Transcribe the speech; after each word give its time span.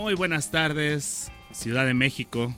Muy 0.00 0.14
buenas 0.14 0.50
tardes, 0.50 1.30
Ciudad 1.52 1.84
de 1.84 1.92
México, 1.92 2.54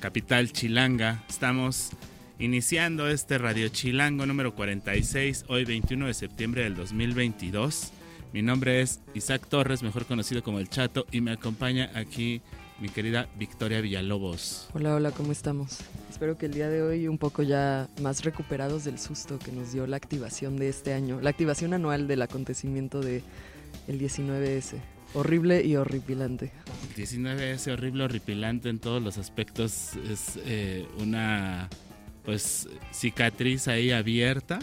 capital 0.00 0.50
Chilanga. 0.50 1.22
Estamos 1.28 1.90
iniciando 2.38 3.06
este 3.06 3.36
Radio 3.36 3.68
Chilango 3.68 4.24
número 4.24 4.54
46, 4.54 5.44
hoy 5.48 5.66
21 5.66 6.06
de 6.06 6.14
septiembre 6.14 6.62
del 6.62 6.74
2022. 6.76 7.92
Mi 8.32 8.40
nombre 8.40 8.80
es 8.80 9.02
Isaac 9.12 9.46
Torres, 9.46 9.82
mejor 9.82 10.06
conocido 10.06 10.42
como 10.42 10.58
El 10.58 10.70
Chato, 10.70 11.04
y 11.12 11.20
me 11.20 11.32
acompaña 11.32 11.90
aquí 11.94 12.40
mi 12.80 12.88
querida 12.88 13.28
Victoria 13.38 13.82
Villalobos. 13.82 14.70
Hola, 14.72 14.94
hola, 14.94 15.10
¿cómo 15.10 15.32
estamos? 15.32 15.80
Espero 16.08 16.38
que 16.38 16.46
el 16.46 16.54
día 16.54 16.70
de 16.70 16.80
hoy 16.80 17.08
un 17.08 17.18
poco 17.18 17.42
ya 17.42 17.90
más 18.00 18.24
recuperados 18.24 18.84
del 18.84 18.98
susto 18.98 19.38
que 19.38 19.52
nos 19.52 19.74
dio 19.74 19.86
la 19.86 19.98
activación 19.98 20.56
de 20.56 20.70
este 20.70 20.94
año, 20.94 21.20
la 21.20 21.28
activación 21.28 21.74
anual 21.74 22.08
del 22.08 22.22
acontecimiento 22.22 23.00
de 23.02 23.22
el 23.86 24.00
19S. 24.00 24.76
Horrible 25.14 25.64
y 25.64 25.76
horripilante. 25.76 26.52
El 26.88 26.94
19 26.94 27.52
es 27.52 27.66
horrible, 27.66 28.04
horripilante 28.04 28.68
en 28.68 28.78
todos 28.78 29.02
los 29.02 29.18
aspectos. 29.18 29.96
Es 30.08 30.38
eh, 30.44 30.86
una 30.98 31.68
pues 32.24 32.68
cicatriz 32.92 33.66
ahí 33.66 33.90
abierta, 33.90 34.58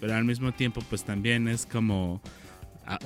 pero 0.00 0.14
al 0.14 0.24
mismo 0.24 0.52
tiempo 0.52 0.80
pues 0.88 1.04
también 1.04 1.46
es 1.46 1.66
como 1.66 2.20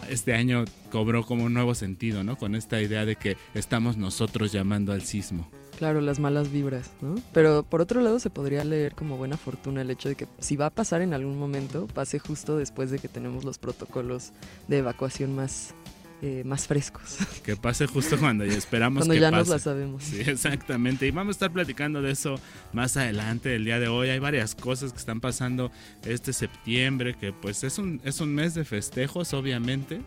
este 0.08 0.34
año 0.34 0.64
cobró 0.90 1.24
como 1.24 1.44
un 1.44 1.55
nuevo 1.55 1.74
sentido, 1.74 2.22
¿no? 2.24 2.36
Con 2.36 2.55
esta 2.55 2.80
idea 2.80 3.05
de 3.05 3.16
que 3.16 3.36
estamos 3.55 3.96
nosotros 3.96 4.52
llamando 4.52 4.92
al 4.92 5.02
sismo. 5.02 5.48
Claro, 5.78 6.02
las 6.02 6.18
malas 6.18 6.52
vibras, 6.52 6.90
¿no? 7.00 7.14
Pero 7.33 7.62
por 7.62 7.80
otro 7.80 8.02
lado 8.02 8.18
se 8.18 8.28
podría 8.28 8.64
leer 8.64 8.94
como 8.94 9.16
buena 9.16 9.38
fortuna 9.38 9.80
el 9.80 9.90
hecho 9.90 10.10
de 10.10 10.14
que 10.14 10.27
si 10.38 10.56
va 10.56 10.66
a 10.66 10.70
pasar 10.70 11.00
en 11.00 11.14
algún 11.14 11.38
momento, 11.38 11.86
pase 11.86 12.18
justo 12.18 12.58
después 12.58 12.90
de 12.90 12.98
que 12.98 13.08
tenemos 13.08 13.44
los 13.44 13.58
protocolos 13.58 14.33
de 14.68 14.78
evacuación 14.78 15.34
más 15.34 15.74
eh, 16.22 16.42
más 16.44 16.66
frescos. 16.66 17.18
Que 17.44 17.56
pase 17.56 17.86
justo 17.86 18.18
cuando 18.18 18.44
ya 18.44 18.54
esperamos 18.54 19.00
cuando 19.00 19.14
que 19.14 19.20
ya 19.20 19.30
pase. 19.30 19.40
nos 19.40 19.48
la 19.48 19.58
sabemos. 19.58 20.04
Sí, 20.04 20.20
exactamente. 20.20 21.06
Y 21.06 21.10
vamos 21.10 21.30
a 21.30 21.36
estar 21.36 21.52
platicando 21.52 22.02
de 22.02 22.12
eso 22.12 22.38
más 22.72 22.96
adelante 22.96 23.54
el 23.54 23.64
día 23.64 23.80
de 23.80 23.88
hoy. 23.88 24.10
Hay 24.10 24.18
varias 24.18 24.54
cosas 24.54 24.92
que 24.92 24.98
están 24.98 25.20
pasando 25.20 25.72
este 26.04 26.32
septiembre, 26.32 27.14
que 27.14 27.32
pues 27.32 27.64
es 27.64 27.78
un, 27.78 28.00
es 28.04 28.20
un 28.20 28.34
mes 28.34 28.54
de 28.54 28.64
festejos, 28.64 29.32
obviamente, 29.32 30.02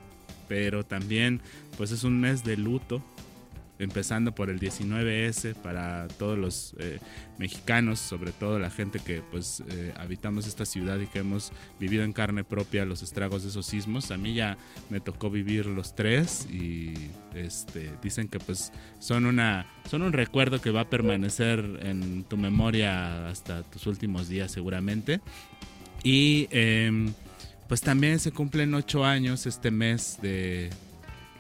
pero 0.48 0.86
también 0.86 1.42
pues 1.78 1.92
es 1.92 2.04
un 2.04 2.20
mes 2.22 2.44
de 2.44 2.58
luto 2.58 3.04
empezando 3.84 4.34
por 4.34 4.50
el 4.50 4.60
19S 4.60 5.56
para 5.56 6.08
todos 6.08 6.38
los 6.38 6.76
eh, 6.80 7.00
mexicanos, 7.38 8.00
sobre 8.00 8.32
todo 8.32 8.60
la 8.60 8.70
gente 8.70 9.00
que 9.00 9.22
pues 9.22 9.64
eh, 9.70 9.94
habitamos 9.98 10.48
esta 10.48 10.66
ciudad 10.66 11.00
y 11.00 11.08
que 11.08 11.20
hemos 11.20 11.52
vivido 11.80 12.04
en 12.04 12.14
carne 12.14 12.44
propia 12.44 12.86
los 12.86 13.04
estragos 13.04 13.44
de 13.44 13.50
esos 13.50 13.66
sismos. 13.66 14.12
A 14.12 14.18
mí 14.18 14.34
ya 14.34 14.58
me 14.90 15.00
tocó 15.00 15.30
vivir 15.30 15.66
los 15.66 15.96
tres 15.96 16.48
y 16.52 16.94
este, 17.36 17.92
dicen 18.02 18.28
que 18.28 18.40
pues 18.40 18.72
son 19.00 19.26
una 19.26 19.66
son 19.90 20.02
un 20.02 20.14
recuerdo 20.14 20.62
que 20.62 20.72
va 20.72 20.82
a 20.82 20.90
permanecer 20.90 21.80
en 21.82 22.24
tu 22.24 22.38
memoria 22.38 23.28
hasta 23.28 23.64
tus 23.64 23.88
últimos 23.88 24.30
días 24.30 24.52
seguramente. 24.52 25.22
Y 26.04 26.48
em, 26.52 27.14
pues 27.68 27.82
también 27.82 28.20
se 28.20 28.32
cumplen 28.32 28.74
ocho 28.74 29.06
años 29.06 29.46
este 29.46 29.72
mes 29.72 30.20
de 30.22 30.70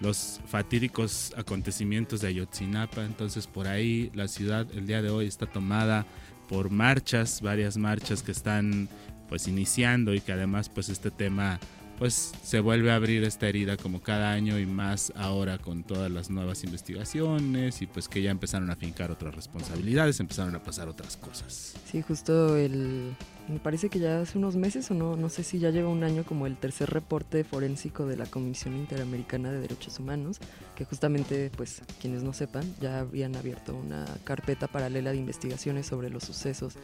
los 0.04 0.42
fatídicos 0.46 1.34
acontecimientos 1.38 2.22
de 2.22 2.28
Ayotzinapa. 2.28 3.04
Entonces 3.06 3.48
por 3.48 3.68
ahí 3.68 4.12
la 4.14 4.28
ciudad 4.28 4.68
el 4.76 4.86
día 4.86 5.02
de 5.02 5.10
hoy 5.10 5.26
está 5.26 5.46
tomada 5.48 6.06
por 6.50 6.70
marchas, 6.70 7.42
varias 7.42 7.78
marchas 7.78 8.22
que 8.22 8.34
están 8.34 8.90
pues 9.30 9.48
iniciando 9.48 10.14
y 10.14 10.20
que 10.20 10.34
además 10.34 10.68
pues 10.70 10.90
este 10.90 11.10
tema 11.10 11.60
pues 11.98 12.34
se 12.44 12.60
vuelve 12.60 12.92
a 12.92 12.96
abrir 12.96 13.24
esta 13.24 13.48
herida 13.48 13.78
como 13.78 14.02
cada 14.02 14.32
año 14.32 14.60
y 14.60 14.66
más 14.66 15.14
ahora 15.16 15.58
con 15.58 15.84
todas 15.84 16.12
las 16.12 16.30
nuevas 16.30 16.64
investigaciones 16.64 17.82
y 17.82 17.88
pues 17.88 18.08
que 18.08 18.22
ya 18.22 18.32
empezaron 18.32 18.70
a 18.70 18.76
fincar 18.76 19.12
otras 19.12 19.36
responsabilidades, 19.36 20.20
empezaron 20.20 20.56
a 20.56 20.64
pasar 20.64 20.88
otras 20.88 21.18
cosas. 21.18 21.76
Sí, 21.86 22.02
justo 22.02 22.58
el 22.58 23.16
me 23.48 23.60
parece 23.60 23.90
que 23.90 24.00
ya 24.00 24.22
hace 24.22 24.38
unos 24.38 24.56
meses 24.56 24.90
o 24.90 24.94
no, 24.94 25.18
no 25.18 25.28
sé 25.28 25.44
si 25.44 25.60
ya 25.60 25.70
lleva 25.70 25.90
un 25.90 26.04
año 26.04 26.24
como 26.24 26.48
el 26.48 26.56
tercer 26.56 26.90
reporte 26.90 27.44
forénsico 27.44 28.06
de 28.06 28.16
la 28.16 28.26
Comisión 28.26 28.76
Interamericana 28.76 29.52
de 29.52 29.60
Derechos 29.60 30.00
Humanos, 30.00 30.40
que 30.76 30.86
justamente, 30.86 31.52
pues, 31.58 31.82
quienes 32.00 32.24
no 32.24 32.32
sepan, 32.32 32.64
ya 32.80 33.00
habían 33.00 33.36
abierto 33.36 33.76
una 33.76 34.06
carpeta 34.24 34.68
paralela 34.68 35.12
de 35.12 35.18
investigaciones 35.18 35.86
sobre 35.86 36.10
los 36.10 36.24
sucesos. 36.24 36.76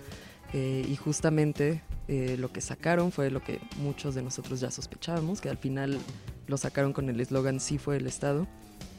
Eh, 0.54 0.86
y 0.88 0.96
justamente 0.96 1.84
eh, 2.08 2.36
lo 2.40 2.52
que 2.52 2.62
sacaron 2.62 3.12
fue 3.12 3.30
lo 3.30 3.44
que 3.44 3.60
muchos 3.78 4.16
de 4.16 4.24
nosotros 4.24 4.60
ya 4.60 4.72
sospechábamos, 4.72 5.42
que 5.42 5.50
al 5.50 5.58
final 5.58 6.00
lo 6.48 6.58
sacaron 6.58 6.94
con 6.94 7.10
el 7.10 7.20
eslogan 7.20 7.60
Sí 7.60 7.78
fue 7.78 7.98
el 7.98 8.08
Estado. 8.08 8.48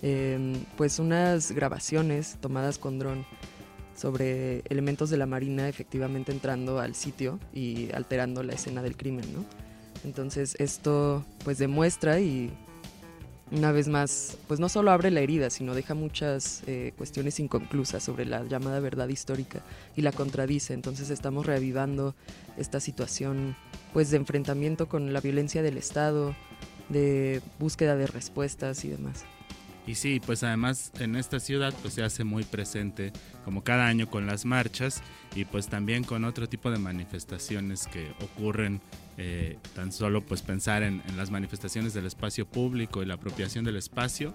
Eh, 0.03 0.56
pues 0.77 0.99
unas 0.99 1.53
grabaciones 1.53 2.37
tomadas 2.41 2.78
con 2.78 2.99
dron 2.99 3.27
sobre 3.94 4.60
elementos 4.69 5.10
de 5.10 5.19
la 5.19 5.27
Marina 5.27 5.69
efectivamente 5.69 6.33
entrando 6.33 6.78
al 6.78 6.94
sitio 6.94 7.39
y 7.53 7.93
alterando 7.93 8.43
la 8.43 8.55
escena 8.55 8.83
del 8.83 8.97
crimen, 8.97 9.31
¿no? 9.34 9.44
Entonces 10.05 10.56
esto 10.59 11.25
pues 11.44 11.59
demuestra 11.59 12.21
y 12.21 12.50
una 13.53 13.72
vez 13.72 13.88
más 13.88 14.38
pues 14.47 14.61
no 14.61 14.69
solo 14.69 14.91
abre 14.91 15.11
la 15.11 15.21
herida, 15.21 15.50
sino 15.50 15.75
deja 15.75 15.94
muchas 15.94 16.62
eh, 16.66 16.93
cuestiones 16.97 17.41
inconclusas 17.41 18.03
sobre 18.03 18.25
la 18.25 18.44
llamada 18.44 18.81
verdad 18.81 19.09
histórica 19.09 19.62
y 19.97 20.03
la 20.03 20.12
contradice. 20.12 20.75
Entonces 20.75 21.11
estamos 21.11 21.47
reavivando 21.47 22.15
esta 22.56 22.81
situación 22.81 23.56
pues 23.93 24.10
de 24.10 24.19
enfrentamiento 24.19 24.89
con 24.89 25.12
la 25.12 25.21
violencia 25.21 25.62
del 25.62 25.77
Estado, 25.77 26.34
de 26.89 27.43
búsqueda 27.59 27.97
de 27.97 28.06
respuestas 28.06 28.84
y 28.84 28.89
demás. 28.89 29.25
Y 29.87 29.94
sí, 29.97 30.21
pues 30.25 30.44
además 30.44 30.93
en 31.00 31.16
esta 31.16 31.41
ciudad 31.41 31.75
pues 31.83 31.94
se 31.94 32.05
hace 32.05 32.22
muy 32.22 32.44
presente 32.44 33.12
como 33.44 33.65
cada 33.65 33.87
año 33.87 34.09
con 34.09 34.27
las 34.27 34.44
marchas 34.44 35.03
y 35.34 35.44
pues 35.44 35.69
también 35.69 36.05
con 36.05 36.25
otro 36.25 36.49
tipo 36.49 36.71
de 36.71 36.78
manifestaciones 36.78 37.87
que 37.89 38.12
ocurren 38.22 38.81
eh, 39.22 39.58
tan 39.75 39.92
solo 39.92 40.25
pues 40.25 40.41
pensar 40.41 40.82
en, 40.82 41.03
las 41.14 41.31
manifestaciones 41.31 41.92
del 41.92 42.06
espacio 42.06 42.47
público 42.47 43.03
y 43.03 43.06
la 43.06 43.14
apropiación 43.14 43.66
del 43.66 43.76
espacio 43.76 44.34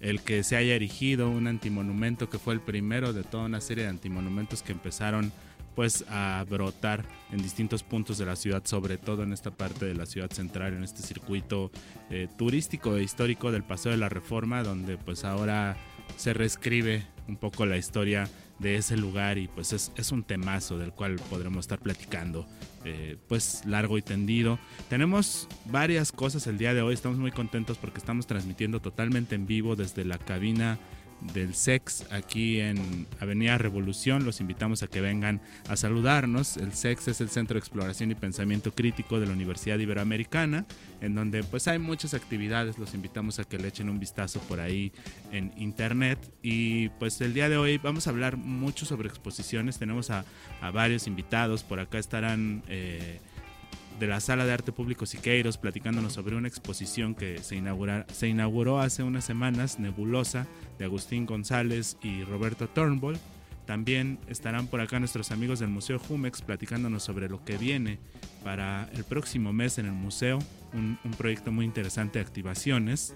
el 0.00 0.22
que 0.22 0.42
se 0.44 0.56
haya 0.56 0.74
erigido 0.74 1.28
un 1.28 1.46
antimonumento 1.46 2.30
que 2.30 2.38
fue 2.38 2.54
el 2.54 2.62
primero 2.62 3.12
de 3.12 3.22
toda 3.22 3.44
una 3.44 3.60
serie 3.60 3.84
de 3.84 3.90
antimonumentos 3.90 4.62
que 4.62 4.72
empezaron 4.72 5.30
pues 5.74 6.06
a 6.08 6.42
brotar 6.48 7.04
en 7.32 7.42
distintos 7.42 7.82
puntos 7.82 8.16
de 8.16 8.24
la 8.24 8.34
ciudad, 8.34 8.62
sobre 8.64 8.96
todo 8.96 9.24
en 9.24 9.32
esta 9.34 9.50
parte 9.50 9.84
de 9.84 9.94
la 9.94 10.06
ciudad 10.06 10.30
central, 10.30 10.72
en 10.72 10.84
este 10.84 11.02
circuito 11.02 11.70
eh, 12.08 12.28
turístico 12.38 12.96
e 12.96 13.02
histórico 13.02 13.52
del 13.52 13.62
Paseo 13.62 13.92
de 13.92 13.98
la 13.98 14.08
Reforma, 14.08 14.62
donde 14.62 14.96
pues 14.96 15.24
ahora 15.24 15.76
se 16.16 16.32
reescribe 16.32 17.06
un 17.28 17.36
poco 17.36 17.66
la 17.66 17.76
historia 17.76 18.26
de 18.62 18.76
ese 18.76 18.96
lugar 18.96 19.38
y 19.38 19.48
pues 19.48 19.72
es, 19.72 19.92
es 19.96 20.12
un 20.12 20.22
temazo 20.22 20.78
del 20.78 20.92
cual 20.92 21.16
podremos 21.28 21.60
estar 21.60 21.80
platicando 21.80 22.46
eh, 22.84 23.16
pues 23.28 23.62
largo 23.66 23.98
y 23.98 24.02
tendido. 24.02 24.58
Tenemos 24.88 25.48
varias 25.66 26.12
cosas 26.12 26.46
el 26.46 26.58
día 26.58 26.72
de 26.74 26.82
hoy, 26.82 26.94
estamos 26.94 27.18
muy 27.18 27.32
contentos 27.32 27.76
porque 27.78 27.98
estamos 27.98 28.26
transmitiendo 28.26 28.80
totalmente 28.80 29.34
en 29.34 29.46
vivo 29.46 29.76
desde 29.76 30.04
la 30.04 30.18
cabina 30.18 30.78
del 31.32 31.54
SEX 31.54 32.04
aquí 32.10 32.60
en 32.60 33.06
Avenida 33.20 33.58
Revolución. 33.58 34.24
Los 34.24 34.40
invitamos 34.40 34.82
a 34.82 34.86
que 34.86 35.00
vengan 35.00 35.40
a 35.68 35.76
saludarnos. 35.76 36.56
El 36.56 36.72
SEX 36.72 37.08
es 37.08 37.20
el 37.20 37.28
Centro 37.30 37.54
de 37.54 37.60
Exploración 37.60 38.10
y 38.10 38.14
Pensamiento 38.14 38.72
Crítico 38.72 39.20
de 39.20 39.26
la 39.26 39.32
Universidad 39.32 39.78
Iberoamericana, 39.78 40.66
en 41.00 41.14
donde 41.14 41.42
pues 41.44 41.68
hay 41.68 41.78
muchas 41.78 42.14
actividades. 42.14 42.78
Los 42.78 42.94
invitamos 42.94 43.38
a 43.38 43.44
que 43.44 43.58
le 43.58 43.68
echen 43.68 43.88
un 43.88 43.98
vistazo 43.98 44.40
por 44.40 44.60
ahí 44.60 44.92
en 45.30 45.52
internet. 45.56 46.18
Y 46.42 46.88
pues 46.90 47.20
el 47.20 47.34
día 47.34 47.48
de 47.48 47.56
hoy 47.56 47.78
vamos 47.78 48.06
a 48.06 48.10
hablar 48.10 48.36
mucho 48.36 48.86
sobre 48.86 49.08
exposiciones. 49.08 49.78
Tenemos 49.78 50.10
a, 50.10 50.24
varios 50.72 51.06
invitados. 51.06 51.62
Por 51.62 51.80
acá 51.80 51.98
estarán... 51.98 52.62
Eh, 52.68 53.20
de 53.98 54.06
la 54.06 54.20
Sala 54.20 54.44
de 54.44 54.52
Arte 54.52 54.72
Público 54.72 55.06
Siqueiros 55.06 55.58
platicándonos 55.58 56.12
sobre 56.12 56.36
una 56.36 56.48
exposición 56.48 57.14
que 57.14 57.38
se, 57.38 57.56
inaugura, 57.56 58.06
se 58.12 58.28
inauguró 58.28 58.80
hace 58.80 59.02
unas 59.02 59.24
semanas, 59.24 59.78
Nebulosa, 59.78 60.46
de 60.78 60.84
Agustín 60.84 61.26
González 61.26 61.96
y 62.02 62.24
Roberto 62.24 62.68
Turnbull. 62.68 63.18
También 63.66 64.18
estarán 64.26 64.66
por 64.66 64.80
acá 64.80 64.98
nuestros 64.98 65.30
amigos 65.30 65.60
del 65.60 65.68
Museo 65.68 65.98
Jumex 65.98 66.42
platicándonos 66.42 67.02
sobre 67.02 67.28
lo 67.28 67.44
que 67.44 67.56
viene 67.56 67.98
para 68.42 68.88
el 68.92 69.04
próximo 69.04 69.52
mes 69.52 69.78
en 69.78 69.86
el 69.86 69.92
museo, 69.92 70.38
un, 70.72 70.98
un 71.04 71.10
proyecto 71.12 71.52
muy 71.52 71.64
interesante 71.64 72.18
de 72.18 72.24
activaciones. 72.24 73.14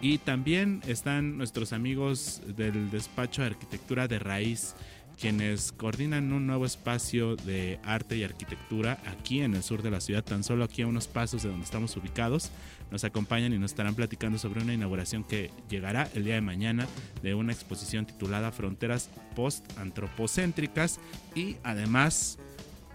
Y 0.00 0.18
también 0.18 0.82
están 0.86 1.38
nuestros 1.38 1.72
amigos 1.72 2.42
del 2.56 2.90
despacho 2.90 3.42
de 3.42 3.48
arquitectura 3.48 4.08
de 4.08 4.18
raíz 4.18 4.74
quienes 5.20 5.72
coordinan 5.72 6.32
un 6.32 6.46
nuevo 6.46 6.66
espacio 6.66 7.36
de 7.36 7.78
arte 7.84 8.16
y 8.16 8.24
arquitectura 8.24 8.98
aquí 9.06 9.40
en 9.40 9.54
el 9.54 9.62
sur 9.62 9.82
de 9.82 9.90
la 9.90 10.00
ciudad, 10.00 10.24
tan 10.24 10.44
solo 10.44 10.64
aquí 10.64 10.82
a 10.82 10.86
unos 10.86 11.08
pasos 11.08 11.42
de 11.42 11.48
donde 11.48 11.64
estamos 11.64 11.96
ubicados. 11.96 12.50
Nos 12.90 13.04
acompañan 13.04 13.52
y 13.52 13.58
nos 13.58 13.70
estarán 13.70 13.94
platicando 13.94 14.38
sobre 14.38 14.62
una 14.62 14.74
inauguración 14.74 15.24
que 15.24 15.50
llegará 15.68 16.08
el 16.14 16.24
día 16.24 16.34
de 16.34 16.40
mañana 16.40 16.86
de 17.22 17.34
una 17.34 17.52
exposición 17.52 18.06
titulada 18.06 18.52
Fronteras 18.52 19.10
Post-Antropocéntricas 19.34 21.00
y 21.34 21.56
además 21.62 22.38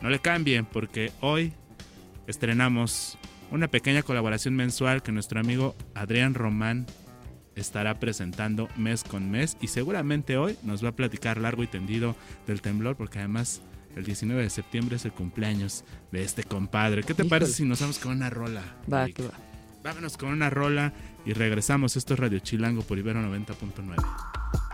no 0.01 0.09
le 0.09 0.19
cambien 0.19 0.65
porque 0.65 1.11
hoy 1.21 1.53
estrenamos 2.27 3.17
una 3.49 3.67
pequeña 3.67 4.03
colaboración 4.03 4.55
mensual 4.55 5.01
que 5.01 5.11
nuestro 5.11 5.39
amigo 5.39 5.75
Adrián 5.95 6.33
Román 6.33 6.85
estará 7.57 8.00
presentando 8.00 8.69
mes 8.77 9.04
con 9.04 9.30
mes 9.30 9.57
y 9.59 9.68
seguramente 9.68 10.38
hoy 10.38 10.57
nos 10.63 10.83
va 10.83 10.89
a 10.89 10.95
platicar 10.95 11.38
largo 11.38 11.63
y 11.63 11.68
tendido 11.68 12.15
del 12.45 12.62
temblor 12.62 12.95
porque 12.95 13.19
además 13.19 13.62
el 13.95 14.06
19 14.06 14.44
de 14.44 14.50
septiembre 14.50 14.95
es 14.95 15.06
el 15.06 15.12
cumpleaños 15.12 15.83
de 16.12 16.24
este 16.24 16.44
compadre. 16.44 17.04
¿Qué 17.04 17.13
te 17.13 17.25
parece 17.25 17.51
si 17.51 17.65
nos 17.65 17.81
vamos 17.81 17.98
con 18.00 18.12
una 18.12 18.30
rola? 18.30 18.62
Va, 18.92 19.07
que 19.07 19.24
va. 19.24 19.33
Vámonos 19.83 20.18
con 20.18 20.30
una 20.30 20.50
rola 20.50 20.94
y 21.25 21.33
regresamos. 21.33 21.98
Esto 21.98 22.13
es 22.13 22.19
Radio 22.19 22.39
Chilango 22.39 22.83
por 22.83 22.98
Ibero 22.98 23.21
90.9. 23.21 24.66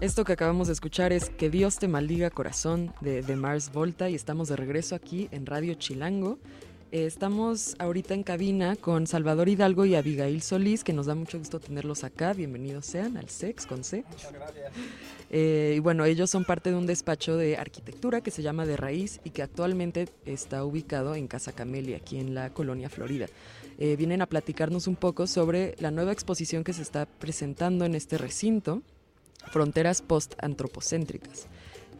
Esto 0.00 0.24
que 0.24 0.32
acabamos 0.32 0.68
de 0.68 0.74
escuchar 0.74 1.12
es 1.12 1.28
Que 1.28 1.50
Dios 1.50 1.80
te 1.80 1.88
maldiga 1.88 2.30
corazón 2.30 2.94
de, 3.00 3.20
de 3.20 3.34
Mars 3.34 3.72
Volta 3.72 4.08
y 4.08 4.14
estamos 4.14 4.46
de 4.46 4.54
regreso 4.54 4.94
aquí 4.94 5.28
en 5.32 5.44
Radio 5.44 5.74
Chilango. 5.74 6.38
Eh, 6.92 7.04
estamos 7.04 7.74
ahorita 7.80 8.14
en 8.14 8.22
cabina 8.22 8.76
con 8.76 9.08
Salvador 9.08 9.48
Hidalgo 9.48 9.86
y 9.86 9.96
Abigail 9.96 10.40
Solís, 10.40 10.84
que 10.84 10.92
nos 10.92 11.06
da 11.06 11.16
mucho 11.16 11.40
gusto 11.40 11.58
tenerlos 11.58 12.04
acá. 12.04 12.32
Bienvenidos 12.32 12.86
sean 12.86 13.16
al 13.16 13.28
SEX 13.28 13.66
con 13.66 13.82
C. 13.82 14.04
Muchas 14.08 14.32
gracias. 14.32 14.72
Eh, 15.30 15.74
y 15.76 15.80
bueno, 15.80 16.04
ellos 16.04 16.30
son 16.30 16.44
parte 16.44 16.70
de 16.70 16.76
un 16.76 16.86
despacho 16.86 17.36
de 17.36 17.56
arquitectura 17.56 18.20
que 18.20 18.30
se 18.30 18.42
llama 18.42 18.66
De 18.66 18.76
Raíz 18.76 19.18
y 19.24 19.30
que 19.30 19.42
actualmente 19.42 20.08
está 20.24 20.64
ubicado 20.64 21.16
en 21.16 21.26
Casa 21.26 21.50
Camelia, 21.50 21.96
aquí 21.96 22.18
en 22.18 22.36
la 22.36 22.50
colonia 22.50 22.88
Florida. 22.88 23.26
Eh, 23.78 23.96
vienen 23.96 24.22
a 24.22 24.26
platicarnos 24.26 24.86
un 24.86 24.94
poco 24.94 25.26
sobre 25.26 25.74
la 25.80 25.90
nueva 25.90 26.12
exposición 26.12 26.62
que 26.62 26.72
se 26.72 26.82
está 26.82 27.06
presentando 27.06 27.84
en 27.84 27.96
este 27.96 28.16
recinto 28.16 28.84
fronteras 29.48 30.02
post-antropocéntricas. 30.02 31.46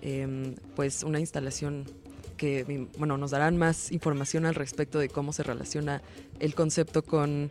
Em, 0.00 0.54
pues 0.76 1.02
una 1.02 1.18
instalación 1.20 1.84
que 2.36 2.88
bueno, 2.96 3.18
nos 3.18 3.32
darán 3.32 3.56
más 3.56 3.90
información 3.90 4.46
al 4.46 4.54
respecto 4.54 4.98
de 5.00 5.08
cómo 5.08 5.32
se 5.32 5.42
relaciona 5.42 6.02
el 6.38 6.54
concepto 6.54 7.02
con 7.02 7.50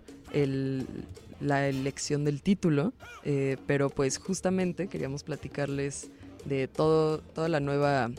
la 1.41 1.67
elección 1.67 2.23
del 2.23 2.41
título, 2.41 2.94
eh, 3.23 3.57
pero 3.67 3.89
pues 3.89 4.17
justamente 4.17 4.88
queríamos 4.88 5.23
platicarles 5.23 6.09
de 6.45 6.67
todo, 6.67 7.19
toda 7.19 7.49
la 7.49 7.59
nueva 7.59 8.09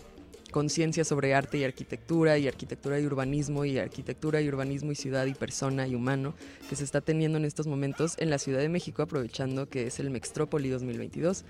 conciencia 0.50 1.04
sobre 1.04 1.34
arte 1.34 1.58
y 1.58 1.64
arquitectura 1.64 2.38
y 2.38 2.48
arquitectura 2.48 2.98
y 2.98 3.06
urbanismo 3.06 3.64
y 3.64 3.78
arquitectura 3.78 4.40
y 4.40 4.48
urbanismo 4.48 4.92
y 4.92 4.94
ciudad 4.94 5.26
y 5.26 5.34
persona 5.34 5.86
y 5.86 5.94
humano 5.94 6.34
que 6.68 6.76
se 6.76 6.84
está 6.84 7.00
teniendo 7.00 7.38
en 7.38 7.44
estos 7.44 7.66
momentos 7.66 8.14
en 8.18 8.30
la 8.30 8.38
Ciudad 8.38 8.60
de 8.60 8.68
México 8.68 9.02
aprovechando 9.02 9.68
que 9.68 9.86
es 9.86 10.00
el 10.00 10.10
Mextrópoli 10.10 10.68
2022. 10.68 11.44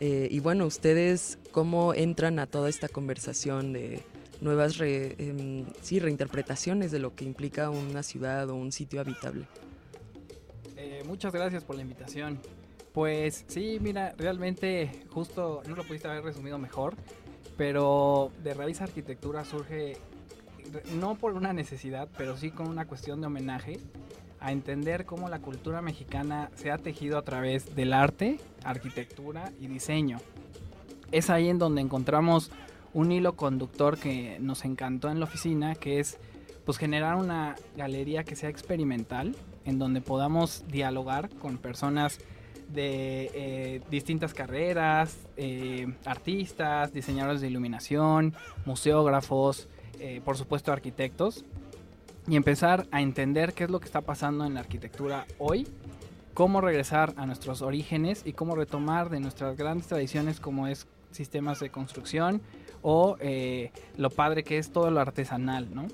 Eh, 0.00 0.28
y 0.30 0.40
bueno, 0.40 0.66
ustedes 0.66 1.38
cómo 1.52 1.94
entran 1.94 2.38
a 2.38 2.46
toda 2.46 2.68
esta 2.68 2.88
conversación 2.88 3.72
de 3.72 4.02
nuevas 4.40 4.80
em, 4.80 5.66
reinterpretaciones 5.90 6.90
de 6.90 6.98
lo 6.98 7.14
que 7.14 7.24
implica 7.24 7.70
una 7.70 8.02
ciudad 8.02 8.48
o 8.48 8.54
un 8.54 8.72
sitio 8.72 9.00
habitable. 9.00 9.46
Eh, 10.76 11.02
muchas 11.06 11.32
gracias 11.32 11.64
por 11.64 11.76
la 11.76 11.82
invitación. 11.82 12.40
Pues 12.92 13.44
sí, 13.46 13.78
mira, 13.80 14.14
realmente 14.18 14.90
justo 15.10 15.62
no 15.68 15.76
lo 15.76 15.84
pudiste 15.84 16.08
haber 16.08 16.24
resumido 16.24 16.58
mejor 16.58 16.96
pero 17.60 18.32
de 18.42 18.54
Raíz 18.54 18.80
Arquitectura 18.80 19.44
surge 19.44 19.98
no 20.94 21.16
por 21.16 21.34
una 21.34 21.52
necesidad, 21.52 22.08
pero 22.16 22.38
sí 22.38 22.50
con 22.50 22.68
una 22.68 22.86
cuestión 22.86 23.20
de 23.20 23.26
homenaje 23.26 23.78
a 24.40 24.50
entender 24.50 25.04
cómo 25.04 25.28
la 25.28 25.40
cultura 25.40 25.82
mexicana 25.82 26.50
se 26.54 26.70
ha 26.70 26.78
tejido 26.78 27.18
a 27.18 27.22
través 27.22 27.76
del 27.76 27.92
arte, 27.92 28.40
arquitectura 28.64 29.52
y 29.60 29.66
diseño. 29.66 30.20
Es 31.12 31.28
ahí 31.28 31.50
en 31.50 31.58
donde 31.58 31.82
encontramos 31.82 32.50
un 32.94 33.12
hilo 33.12 33.36
conductor 33.36 33.98
que 33.98 34.38
nos 34.40 34.64
encantó 34.64 35.10
en 35.10 35.20
la 35.20 35.26
oficina, 35.26 35.74
que 35.74 36.00
es 36.00 36.16
pues 36.64 36.78
generar 36.78 37.16
una 37.16 37.56
galería 37.76 38.24
que 38.24 38.36
sea 38.36 38.48
experimental, 38.48 39.36
en 39.66 39.78
donde 39.78 40.00
podamos 40.00 40.64
dialogar 40.68 41.28
con 41.28 41.58
personas 41.58 42.20
de 42.72 43.30
eh, 43.34 43.80
distintas 43.90 44.34
carreras, 44.34 45.16
eh, 45.36 45.92
artistas, 46.04 46.92
diseñadores 46.92 47.40
de 47.40 47.48
iluminación, 47.48 48.34
museógrafos, 48.64 49.68
eh, 49.98 50.20
por 50.24 50.36
supuesto 50.36 50.72
arquitectos, 50.72 51.44
y 52.28 52.36
empezar 52.36 52.86
a 52.90 53.02
entender 53.02 53.54
qué 53.54 53.64
es 53.64 53.70
lo 53.70 53.80
que 53.80 53.86
está 53.86 54.02
pasando 54.02 54.44
en 54.44 54.54
la 54.54 54.60
arquitectura 54.60 55.26
hoy, 55.38 55.66
cómo 56.34 56.60
regresar 56.60 57.12
a 57.16 57.26
nuestros 57.26 57.62
orígenes 57.62 58.22
y 58.24 58.32
cómo 58.32 58.54
retomar 58.54 59.10
de 59.10 59.20
nuestras 59.20 59.56
grandes 59.56 59.86
tradiciones 59.88 60.38
como 60.38 60.68
es 60.68 60.86
sistemas 61.10 61.58
de 61.60 61.70
construcción 61.70 62.40
o 62.82 63.16
lo 63.96 64.10
padre 64.10 64.44
que 64.44 64.58
es 64.58 64.70
todo 64.70 64.90
lo 64.90 65.00
artesanal, 65.00 65.74
¿no? 65.74 65.86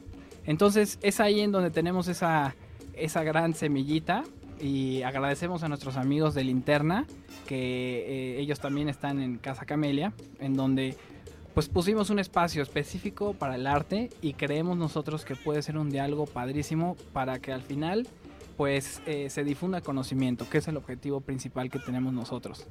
Entonces 0.45 0.99
es 1.03 1.21
ahí 1.21 1.41
en 1.41 1.53
donde 1.53 1.71
tenemos 1.71 2.07
esa, 2.07 2.55
esa 2.95 3.25
gran 3.25 3.55
semillita 3.55 4.23
y 4.61 5.03
agradecemos 5.03 5.63
a 5.63 5.69
nuestros 5.69 5.97
amigos 5.97 6.35
de 6.35 6.45
Linterna 6.45 7.07
que 7.47 8.37
eh, 8.37 8.41
ellos 8.41 8.61
también 8.61 8.89
están 8.89 9.21
en 9.21 9.39
Casa 9.39 9.65
Camelia, 9.65 10.13
en 10.41 10.55
donde 10.55 10.97
pues 11.55 11.69
pusimos 11.69 12.11
un 12.11 12.19
espacio 12.19 12.63
específico 12.63 13.33
para 13.33 13.55
el 13.55 13.67
arte 13.67 14.11
y 14.21 14.35
creemos 14.35 14.77
nosotros 14.77 15.25
que 15.25 15.37
puede 15.37 15.63
ser 15.63 15.79
un 15.79 15.89
diálogo 15.89 16.27
padrísimo 16.27 16.97
para 17.13 17.39
que 17.39 17.53
al 17.53 17.63
final 17.63 18.07
pues 18.57 19.01
eh, 19.07 19.31
se 19.31 19.45
difunda 19.45 19.81
conocimiento, 19.81 20.49
que 20.49 20.59
es 20.59 20.69
el 20.69 20.77
objetivo 20.77 21.21
principal 21.21 21.71
que 21.71 21.79
tenemos 21.79 22.13
nosotros. 22.13 22.67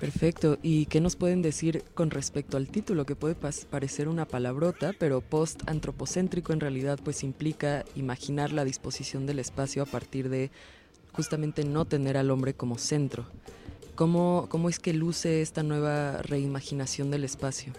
Perfecto. 0.00 0.56
¿Y 0.62 0.86
qué 0.86 1.00
nos 1.00 1.14
pueden 1.14 1.42
decir 1.42 1.84
con 1.94 2.10
respecto 2.10 2.56
al 2.56 2.68
título? 2.68 3.04
Que 3.04 3.16
puede 3.16 3.34
parecer 3.34 4.08
una 4.08 4.24
palabrota, 4.24 4.94
pero 4.98 5.20
post-antropocéntrico 5.20 6.54
en 6.54 6.60
realidad 6.60 6.98
pues 7.04 7.22
implica 7.22 7.84
imaginar 7.94 8.50
la 8.52 8.64
disposición 8.64 9.26
del 9.26 9.40
espacio 9.40 9.82
a 9.82 9.86
partir 9.86 10.30
de 10.30 10.50
justamente 11.12 11.64
no 11.64 11.84
tener 11.84 12.16
al 12.16 12.30
hombre 12.30 12.54
como 12.54 12.78
centro. 12.78 13.26
¿Cómo, 13.94 14.46
cómo 14.48 14.68
es 14.68 14.78
que 14.78 14.94
luce 14.94 15.42
esta 15.42 15.62
nueva 15.62 16.22
reimaginación 16.22 17.10
del 17.10 17.24
espacio? 17.24 17.72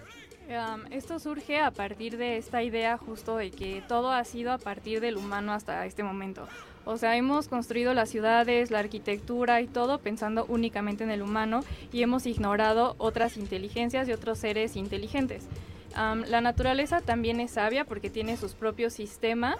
esto 0.89 1.17
surge 1.19 1.59
a 1.59 1.71
partir 1.71 2.17
de 2.17 2.35
esta 2.35 2.61
idea 2.61 2.97
justo 2.97 3.37
de 3.37 3.51
que 3.51 3.81
todo 3.87 4.11
ha 4.11 4.23
sido 4.25 4.51
a 4.51 4.57
partir 4.57 4.99
del 4.99 5.15
humano 5.15 5.53
hasta 5.53 5.85
este 5.85 6.03
momento. 6.03 6.45
O 6.83 6.97
sea, 6.97 7.15
hemos 7.15 7.47
construido 7.47 7.93
las 7.93 8.09
ciudades, 8.09 8.71
la 8.71 8.79
arquitectura 8.79 9.61
y 9.61 9.67
todo 9.67 9.99
pensando 9.99 10.45
únicamente 10.49 11.03
en 11.03 11.11
el 11.11 11.21
humano 11.21 11.61
y 11.93 12.01
hemos 12.01 12.25
ignorado 12.25 12.95
otras 12.97 13.37
inteligencias 13.37 14.07
y 14.07 14.13
otros 14.13 14.39
seres 14.39 14.75
inteligentes. 14.75 15.47
la 15.95 16.41
naturaleza 16.41 17.01
también 17.01 17.39
es 17.39 17.51
sabia 17.51 17.85
porque 17.85 18.09
tiene 18.09 18.35
sus 18.35 18.53
propios 18.53 18.93
sistemas 18.93 19.57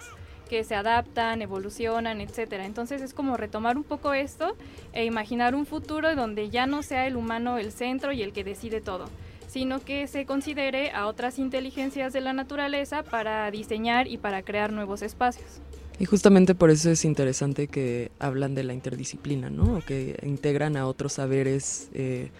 que 0.52 0.64
se 0.64 0.74
adaptan, 0.74 1.40
evolucionan, 1.40 2.20
etcétera. 2.20 2.66
Entonces 2.66 3.00
es 3.00 3.14
como 3.14 3.38
retomar 3.38 3.78
un 3.78 3.84
poco 3.84 4.12
esto 4.12 4.54
e 4.92 5.06
imaginar 5.06 5.54
un 5.54 5.64
futuro 5.64 6.14
donde 6.14 6.50
ya 6.50 6.66
no 6.66 6.82
sea 6.82 7.06
el 7.06 7.16
humano 7.16 7.56
el 7.56 7.72
centro 7.72 8.12
y 8.12 8.20
el 8.20 8.34
que 8.34 8.44
decide 8.44 8.82
todo, 8.82 9.06
sino 9.46 9.80
que 9.80 10.06
se 10.08 10.26
considere 10.26 10.90
a 10.90 11.06
otras 11.06 11.38
inteligencias 11.38 12.12
de 12.12 12.20
la 12.20 12.34
naturaleza 12.34 13.02
para 13.02 13.50
diseñar 13.50 14.08
y 14.08 14.18
para 14.18 14.42
crear 14.42 14.74
nuevos 14.74 15.00
espacios. 15.00 15.62
Y 15.98 16.04
justamente 16.04 16.54
por 16.54 16.68
eso 16.68 16.90
es 16.90 17.06
interesante 17.06 17.66
que 17.66 18.10
hablan 18.18 18.54
de 18.54 18.64
la 18.64 18.74
interdisciplina, 18.74 19.48
¿no? 19.48 19.78
O 19.78 19.80
que 19.80 20.18
integran 20.22 20.76
a 20.76 20.86
otros 20.86 21.14
saberes, 21.14 21.88
eh, 21.94 22.30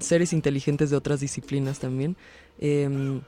seres 0.00 0.32
inteligentes 0.32 0.90
de 0.90 0.96
otras 0.96 1.20
disciplinas 1.20 1.78
también. 1.78 2.16
Em, 2.58 3.20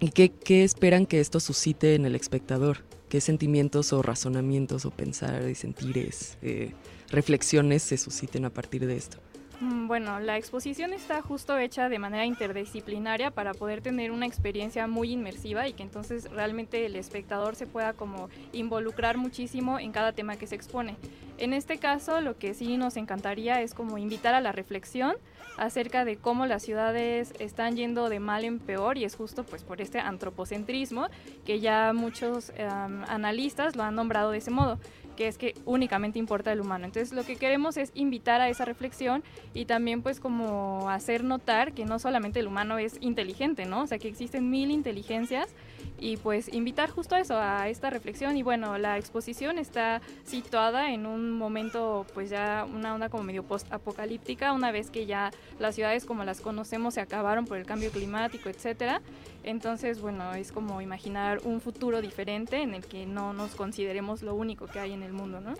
¿Y 0.00 0.10
qué, 0.10 0.32
qué, 0.32 0.64
esperan 0.64 1.06
que 1.06 1.20
esto 1.20 1.38
suscite 1.38 1.94
en 1.94 2.04
el 2.04 2.16
espectador? 2.16 2.78
Qué 3.14 3.20
sentimientos 3.20 3.92
o 3.92 4.02
razonamientos 4.02 4.84
o 4.86 4.90
pensar 4.90 5.48
y 5.48 5.54
sentires, 5.54 6.36
eh, 6.42 6.72
reflexiones 7.10 7.84
se 7.84 7.96
susciten 7.96 8.44
a 8.44 8.50
partir 8.50 8.88
de 8.88 8.96
esto. 8.96 9.18
Mm, 9.60 9.86
Bueno, 9.86 10.18
la 10.20 10.36
exposición 10.36 10.92
está 10.92 11.22
justo 11.22 11.56
hecha 11.58 11.88
de 11.88 11.98
manera 11.98 12.26
interdisciplinaria 12.26 13.30
para 13.30 13.54
poder 13.54 13.80
tener 13.82 14.10
una 14.10 14.26
experiencia 14.26 14.86
muy 14.86 15.12
inmersiva 15.12 15.68
y 15.68 15.72
que 15.72 15.82
entonces 15.82 16.30
realmente 16.30 16.86
el 16.86 16.96
espectador 16.96 17.54
se 17.54 17.66
pueda 17.66 17.92
como 17.92 18.28
involucrar 18.52 19.16
muchísimo 19.16 19.78
en 19.78 19.92
cada 19.92 20.12
tema 20.12 20.36
que 20.36 20.46
se 20.46 20.54
expone. 20.56 20.96
En 21.38 21.52
este 21.52 21.78
caso, 21.78 22.20
lo 22.20 22.36
que 22.38 22.54
sí 22.54 22.76
nos 22.76 22.96
encantaría 22.96 23.60
es 23.60 23.74
como 23.74 23.98
invitar 23.98 24.34
a 24.34 24.40
la 24.40 24.52
reflexión 24.52 25.16
acerca 25.56 26.04
de 26.04 26.16
cómo 26.16 26.46
las 26.46 26.62
ciudades 26.62 27.32
están 27.38 27.76
yendo 27.76 28.08
de 28.08 28.18
mal 28.20 28.44
en 28.44 28.58
peor 28.58 28.98
y 28.98 29.04
es 29.04 29.14
justo 29.14 29.44
pues 29.44 29.62
por 29.62 29.80
este 29.80 30.00
antropocentrismo 30.00 31.06
que 31.44 31.60
ya 31.60 31.92
muchos 31.92 32.50
em, 32.56 33.04
analistas 33.08 33.76
lo 33.76 33.84
han 33.84 33.94
nombrado 33.94 34.32
de 34.32 34.38
ese 34.38 34.50
modo 34.50 34.78
que 35.14 35.28
es 35.28 35.38
que 35.38 35.54
únicamente 35.64 36.18
importa 36.18 36.52
el 36.52 36.60
humano. 36.60 36.84
Entonces 36.84 37.12
lo 37.12 37.24
que 37.24 37.36
queremos 37.36 37.76
es 37.76 37.90
invitar 37.94 38.40
a 38.40 38.48
esa 38.48 38.64
reflexión 38.64 39.22
y 39.52 39.64
también 39.64 40.02
pues 40.02 40.20
como 40.20 40.88
hacer 40.90 41.24
notar 41.24 41.72
que 41.72 41.84
no 41.84 41.98
solamente 41.98 42.40
el 42.40 42.46
humano 42.46 42.78
es 42.78 42.96
inteligente, 43.00 43.66
¿no? 43.66 43.82
O 43.82 43.86
sea 43.86 43.98
que 43.98 44.08
existen 44.08 44.50
mil 44.50 44.70
inteligencias 44.70 45.48
y 45.98 46.16
pues 46.16 46.52
invitar 46.52 46.90
justo 46.90 47.14
a 47.14 47.20
eso, 47.20 47.36
a 47.38 47.68
esta 47.68 47.90
reflexión 47.90 48.36
y 48.36 48.42
bueno, 48.42 48.78
la 48.78 48.98
exposición 48.98 49.58
está 49.58 50.00
situada 50.24 50.92
en 50.92 51.06
un 51.06 51.32
momento 51.32 52.06
pues 52.14 52.30
ya 52.30 52.66
una 52.72 52.94
onda 52.94 53.08
como 53.08 53.22
medio 53.22 53.42
post-apocalíptica, 53.42 54.52
una 54.52 54.72
vez 54.72 54.90
que 54.90 55.06
ya 55.06 55.30
las 55.58 55.74
ciudades 55.74 56.04
como 56.04 56.24
las 56.24 56.40
conocemos 56.40 56.94
se 56.94 57.00
acabaron 57.00 57.46
por 57.46 57.58
el 57.58 57.66
cambio 57.66 57.90
climático, 57.90 58.48
etcétera. 58.48 59.00
Entonces, 59.44 60.00
bueno, 60.00 60.34
es 60.34 60.52
como 60.52 60.80
imaginar 60.80 61.40
un 61.44 61.60
futuro 61.60 62.00
diferente 62.00 62.62
en 62.62 62.74
el 62.74 62.84
que 62.86 63.04
no 63.06 63.32
nos 63.34 63.54
consideremos 63.54 64.22
lo 64.22 64.34
único 64.34 64.66
que 64.66 64.80
hay 64.80 64.92
en 64.92 65.02
el 65.02 65.12
mundo, 65.12 65.40
¿no? 65.40 65.54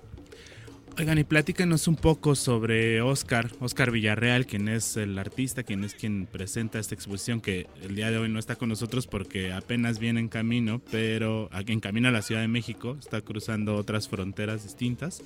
Oigan, 0.96 1.18
y 1.18 1.24
platícanos 1.24 1.88
un 1.88 1.96
poco 1.96 2.36
sobre 2.36 3.02
Oscar, 3.02 3.50
Oscar 3.58 3.90
Villarreal, 3.90 4.46
quien 4.46 4.68
es 4.68 4.96
el 4.96 5.18
artista, 5.18 5.64
quien 5.64 5.82
es 5.82 5.92
quien 5.92 6.26
presenta 6.26 6.78
esta 6.78 6.94
exposición, 6.94 7.40
que 7.40 7.66
el 7.82 7.96
día 7.96 8.12
de 8.12 8.18
hoy 8.18 8.28
no 8.28 8.38
está 8.38 8.54
con 8.54 8.68
nosotros 8.68 9.08
porque 9.08 9.52
apenas 9.52 9.98
viene 9.98 10.20
en 10.20 10.28
camino, 10.28 10.80
pero 10.92 11.50
en 11.52 11.80
camino 11.80 12.08
a 12.08 12.12
la 12.12 12.22
Ciudad 12.22 12.42
de 12.42 12.48
México, 12.48 12.96
está 13.00 13.20
cruzando 13.22 13.74
otras 13.74 14.08
fronteras 14.08 14.62
distintas 14.62 15.20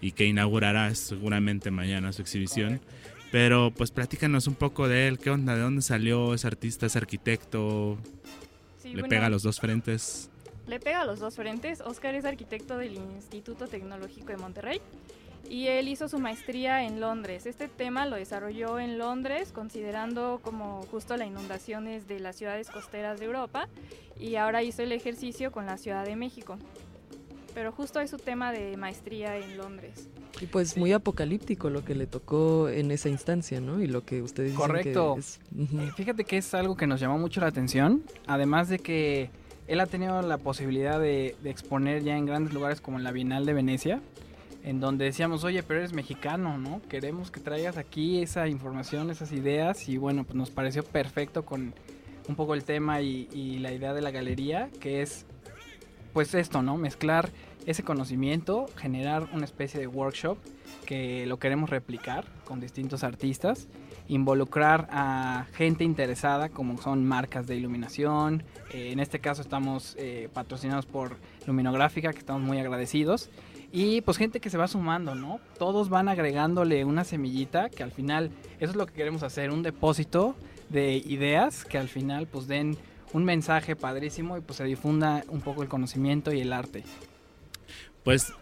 y 0.00 0.10
que 0.10 0.26
inaugurará 0.26 0.92
seguramente 0.96 1.70
mañana 1.70 2.12
su 2.12 2.22
exhibición. 2.22 2.80
Pero 3.30 3.70
pues 3.70 3.92
platícanos 3.92 4.48
un 4.48 4.56
poco 4.56 4.88
de 4.88 5.06
él, 5.06 5.20
qué 5.20 5.30
onda, 5.30 5.54
de 5.54 5.60
dónde 5.60 5.82
salió, 5.82 6.34
es 6.34 6.44
artista, 6.44 6.86
es 6.86 6.96
arquitecto, 6.96 7.96
Sí, 8.82 8.88
le 8.88 8.94
bueno, 8.94 9.08
pega 9.08 9.26
a 9.26 9.30
los 9.30 9.44
dos 9.44 9.60
frentes. 9.60 10.28
Le 10.66 10.80
pega 10.80 11.02
a 11.02 11.04
los 11.04 11.20
dos 11.20 11.36
frentes. 11.36 11.80
Oscar 11.80 12.14
es 12.16 12.24
arquitecto 12.24 12.76
del 12.76 12.94
Instituto 12.94 13.68
Tecnológico 13.68 14.26
de 14.26 14.36
Monterrey 14.36 14.80
y 15.48 15.66
él 15.68 15.88
hizo 15.88 16.08
su 16.08 16.18
maestría 16.18 16.84
en 16.84 17.00
Londres. 17.00 17.46
Este 17.46 17.68
tema 17.68 18.06
lo 18.06 18.16
desarrolló 18.16 18.78
en 18.78 18.98
Londres 18.98 19.52
considerando 19.52 20.40
como 20.42 20.82
justo 20.90 21.16
las 21.16 21.28
inundaciones 21.28 22.08
de 22.08 22.20
las 22.20 22.36
ciudades 22.36 22.70
costeras 22.70 23.20
de 23.20 23.26
Europa 23.26 23.68
y 24.18 24.36
ahora 24.36 24.62
hizo 24.62 24.82
el 24.82 24.92
ejercicio 24.92 25.52
con 25.52 25.66
la 25.66 25.78
Ciudad 25.78 26.04
de 26.04 26.16
México. 26.16 26.58
Pero 27.54 27.70
justo 27.70 28.00
es 28.00 28.08
su 28.08 28.16
tema 28.16 28.50
de 28.50 28.76
maestría 28.78 29.36
en 29.36 29.58
Londres. 29.58 30.08
Y 30.40 30.46
pues 30.46 30.76
muy 30.78 30.92
apocalíptico 30.92 31.68
lo 31.68 31.84
que 31.84 31.94
le 31.94 32.06
tocó 32.06 32.70
en 32.70 32.90
esa 32.90 33.10
instancia, 33.10 33.60
¿no? 33.60 33.82
Y 33.82 33.86
lo 33.86 34.04
que 34.06 34.22
ustedes 34.22 34.52
dicen 34.52 34.66
Correcto. 34.66 35.14
que 35.14 35.20
es... 35.20 35.40
Eh, 35.58 35.90
Fíjate 35.94 36.24
que 36.24 36.38
es 36.38 36.54
algo 36.54 36.76
que 36.76 36.86
nos 36.86 36.98
llamó 37.00 37.18
mucho 37.18 37.42
la 37.42 37.48
atención, 37.48 38.02
además 38.26 38.70
de 38.70 38.78
que 38.78 39.28
él 39.68 39.80
ha 39.80 39.86
tenido 39.86 40.22
la 40.22 40.38
posibilidad 40.38 40.98
de, 40.98 41.36
de 41.42 41.50
exponer 41.50 42.02
ya 42.02 42.16
en 42.16 42.24
grandes 42.24 42.54
lugares 42.54 42.80
como 42.80 42.96
en 42.96 43.04
la 43.04 43.12
Bienal 43.12 43.44
de 43.44 43.52
Venecia, 43.52 44.00
en 44.62 44.80
donde 44.80 45.06
decíamos, 45.06 45.44
oye, 45.44 45.62
pero 45.62 45.80
eres 45.80 45.92
mexicano, 45.92 46.58
¿no? 46.58 46.80
Queremos 46.88 47.30
que 47.30 47.40
traigas 47.40 47.76
aquí 47.76 48.22
esa 48.22 48.48
información, 48.48 49.10
esas 49.10 49.32
ideas, 49.32 49.88
y 49.88 49.96
bueno, 49.96 50.24
pues 50.24 50.36
nos 50.36 50.50
pareció 50.50 50.84
perfecto 50.84 51.44
con 51.44 51.74
un 52.28 52.36
poco 52.36 52.54
el 52.54 52.64
tema 52.64 53.00
y, 53.00 53.28
y 53.32 53.58
la 53.58 53.72
idea 53.72 53.92
de 53.92 54.02
la 54.02 54.10
galería, 54.10 54.70
que 54.80 55.02
es, 55.02 55.26
pues 56.12 56.34
esto, 56.34 56.62
¿no? 56.62 56.76
Mezclar 56.76 57.30
ese 57.66 57.82
conocimiento, 57.82 58.66
generar 58.76 59.28
una 59.32 59.44
especie 59.44 59.80
de 59.80 59.86
workshop 59.86 60.38
que 60.86 61.26
lo 61.26 61.38
queremos 61.38 61.70
replicar 61.70 62.24
con 62.44 62.60
distintos 62.60 63.04
artistas 63.04 63.68
involucrar 64.08 64.88
a 64.90 65.46
gente 65.54 65.84
interesada 65.84 66.48
como 66.48 66.78
son 66.78 67.06
marcas 67.06 67.46
de 67.46 67.56
iluminación. 67.56 68.42
Eh, 68.72 68.90
en 68.92 69.00
este 69.00 69.20
caso 69.20 69.42
estamos 69.42 69.96
eh, 69.98 70.28
patrocinados 70.32 70.86
por 70.86 71.16
Luminográfica, 71.46 72.12
que 72.12 72.18
estamos 72.18 72.42
muy 72.42 72.58
agradecidos. 72.58 73.30
Y 73.72 74.02
pues 74.02 74.18
gente 74.18 74.38
que 74.38 74.50
se 74.50 74.58
va 74.58 74.68
sumando, 74.68 75.14
¿no? 75.14 75.40
Todos 75.58 75.88
van 75.88 76.08
agregándole 76.08 76.84
una 76.84 77.04
semillita 77.04 77.70
que 77.70 77.82
al 77.82 77.90
final, 77.90 78.30
eso 78.60 78.70
es 78.70 78.76
lo 78.76 78.86
que 78.86 78.92
queremos 78.92 79.22
hacer, 79.22 79.50
un 79.50 79.62
depósito 79.62 80.36
de 80.68 80.96
ideas 80.96 81.64
que 81.64 81.78
al 81.78 81.88
final 81.88 82.26
pues 82.26 82.46
den 82.46 82.76
un 83.12 83.24
mensaje 83.24 83.74
padrísimo 83.74 84.36
y 84.36 84.40
pues 84.40 84.58
se 84.58 84.64
difunda 84.64 85.24
un 85.28 85.40
poco 85.40 85.62
el 85.62 85.68
conocimiento 85.68 86.32
y 86.32 86.40
el 86.40 86.52
arte. 86.52 86.84
Pues 88.04 88.32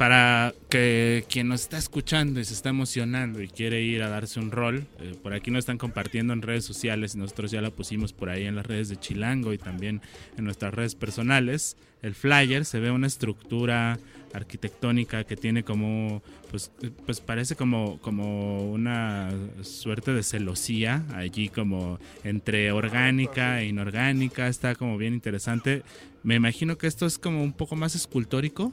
para 0.00 0.54
que 0.70 1.26
quien 1.28 1.48
nos 1.48 1.62
está 1.62 1.76
escuchando 1.76 2.40
y 2.40 2.44
se 2.46 2.54
está 2.54 2.70
emocionando 2.70 3.42
y 3.42 3.48
quiere 3.48 3.82
ir 3.82 4.02
a 4.02 4.08
darse 4.08 4.40
un 4.40 4.50
rol, 4.50 4.86
eh, 4.98 5.14
por 5.22 5.34
aquí 5.34 5.50
nos 5.50 5.58
están 5.60 5.76
compartiendo 5.76 6.32
en 6.32 6.40
redes 6.40 6.64
sociales 6.64 7.16
nosotros 7.16 7.50
ya 7.50 7.60
la 7.60 7.70
pusimos 7.70 8.14
por 8.14 8.30
ahí 8.30 8.46
en 8.46 8.56
las 8.56 8.64
redes 8.64 8.88
de 8.88 8.96
Chilango 8.96 9.52
y 9.52 9.58
también 9.58 10.00
en 10.38 10.44
nuestras 10.44 10.72
redes 10.72 10.94
personales. 10.94 11.76
El 12.00 12.14
flyer 12.14 12.64
se 12.64 12.80
ve 12.80 12.90
una 12.90 13.06
estructura 13.06 13.98
arquitectónica 14.32 15.24
que 15.24 15.36
tiene 15.36 15.64
como, 15.64 16.22
pues, 16.50 16.70
pues 17.06 17.20
parece 17.20 17.56
como, 17.56 17.98
como 18.00 18.70
una 18.70 19.30
suerte 19.62 20.12
de 20.12 20.22
celosía 20.22 21.04
allí 21.14 21.48
como 21.48 21.98
entre 22.24 22.72
orgánica 22.72 23.60
e 23.60 23.66
inorgánica, 23.66 24.48
está 24.48 24.74
como 24.74 24.96
bien 24.98 25.14
interesante. 25.14 25.82
Me 26.22 26.34
imagino 26.34 26.76
que 26.76 26.86
esto 26.86 27.06
es 27.06 27.18
como 27.18 27.42
un 27.42 27.52
poco 27.52 27.76
más 27.76 27.94
escultórico. 27.94 28.72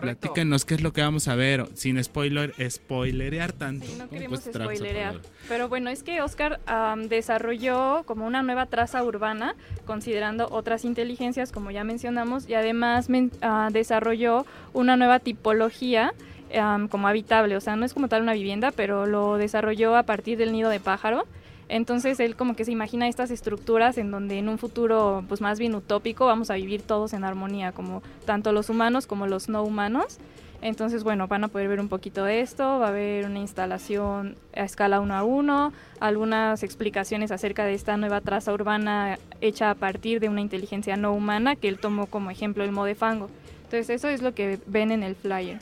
Platíquenos 0.00 0.64
qué 0.64 0.74
es 0.74 0.82
lo 0.82 0.92
que 0.92 1.02
vamos 1.02 1.28
a 1.28 1.34
ver, 1.34 1.66
sin 1.74 2.02
spoiler, 2.02 2.52
spoilerear 2.70 3.52
tanto. 3.52 3.86
Sí, 3.86 3.92
no 3.92 3.98
¿Cómo 4.06 4.10
queremos 4.10 4.40
spoilerear. 4.40 5.20
Pero 5.48 5.68
bueno, 5.68 5.90
es 5.90 6.02
que 6.02 6.20
Oscar 6.22 6.60
am, 6.66 7.08
desarrolló 7.08 8.02
como 8.06 8.26
una 8.26 8.42
nueva 8.42 8.66
traza 8.66 9.02
urbana, 9.02 9.54
considerando 9.86 10.48
otras 10.50 10.84
inteligencias, 10.84 11.52
como 11.52 11.70
ya 11.70 11.84
mencionamos, 11.84 12.48
y 12.48 12.54
además 12.54 13.08
men- 13.08 13.30
ah, 13.42 13.68
desarrolló 13.72 14.46
una 14.72 14.96
nueva 14.96 15.18
tipología 15.20 16.12
am, 16.58 16.88
como 16.88 17.08
habitable. 17.08 17.56
O 17.56 17.60
sea, 17.60 17.76
no 17.76 17.84
es 17.84 17.94
como 17.94 18.08
tal 18.08 18.22
una 18.22 18.32
vivienda, 18.34 18.70
pero 18.70 19.06
lo 19.06 19.36
desarrolló 19.36 19.96
a 19.96 20.04
partir 20.04 20.38
del 20.38 20.52
nido 20.52 20.70
de 20.70 20.80
pájaro. 20.80 21.26
Entonces 21.68 22.20
él 22.20 22.36
como 22.36 22.56
que 22.56 22.64
se 22.64 22.72
imagina 22.72 23.08
estas 23.08 23.30
estructuras 23.30 23.98
en 23.98 24.10
donde 24.10 24.38
en 24.38 24.48
un 24.48 24.58
futuro 24.58 25.24
pues 25.28 25.40
más 25.40 25.58
bien 25.58 25.74
utópico 25.74 26.26
vamos 26.26 26.50
a 26.50 26.54
vivir 26.54 26.82
todos 26.82 27.12
en 27.12 27.24
armonía, 27.24 27.72
como 27.72 28.02
tanto 28.26 28.52
los 28.52 28.70
humanos 28.70 29.06
como 29.06 29.26
los 29.26 29.48
no 29.48 29.62
humanos. 29.62 30.18
Entonces, 30.62 31.04
bueno, 31.04 31.28
van 31.28 31.44
a 31.44 31.48
poder 31.48 31.68
ver 31.68 31.78
un 31.78 31.90
poquito 31.90 32.24
de 32.24 32.40
esto, 32.40 32.78
va 32.78 32.86
a 32.86 32.88
haber 32.88 33.26
una 33.26 33.38
instalación 33.38 34.34
a 34.56 34.64
escala 34.64 35.00
1 35.00 35.14
a 35.14 35.22
1, 35.22 35.72
algunas 36.00 36.62
explicaciones 36.62 37.30
acerca 37.32 37.66
de 37.66 37.74
esta 37.74 37.98
nueva 37.98 38.22
traza 38.22 38.50
urbana 38.50 39.18
hecha 39.42 39.68
a 39.68 39.74
partir 39.74 40.20
de 40.20 40.30
una 40.30 40.40
inteligencia 40.40 40.96
no 40.96 41.12
humana 41.12 41.54
que 41.54 41.68
él 41.68 41.78
tomó 41.78 42.06
como 42.06 42.30
ejemplo 42.30 42.64
el 42.64 42.72
modefango. 42.72 43.28
Entonces, 43.64 43.90
eso 43.90 44.08
es 44.08 44.22
lo 44.22 44.34
que 44.34 44.58
ven 44.66 44.90
en 44.90 45.02
el 45.02 45.16
flyer. 45.16 45.58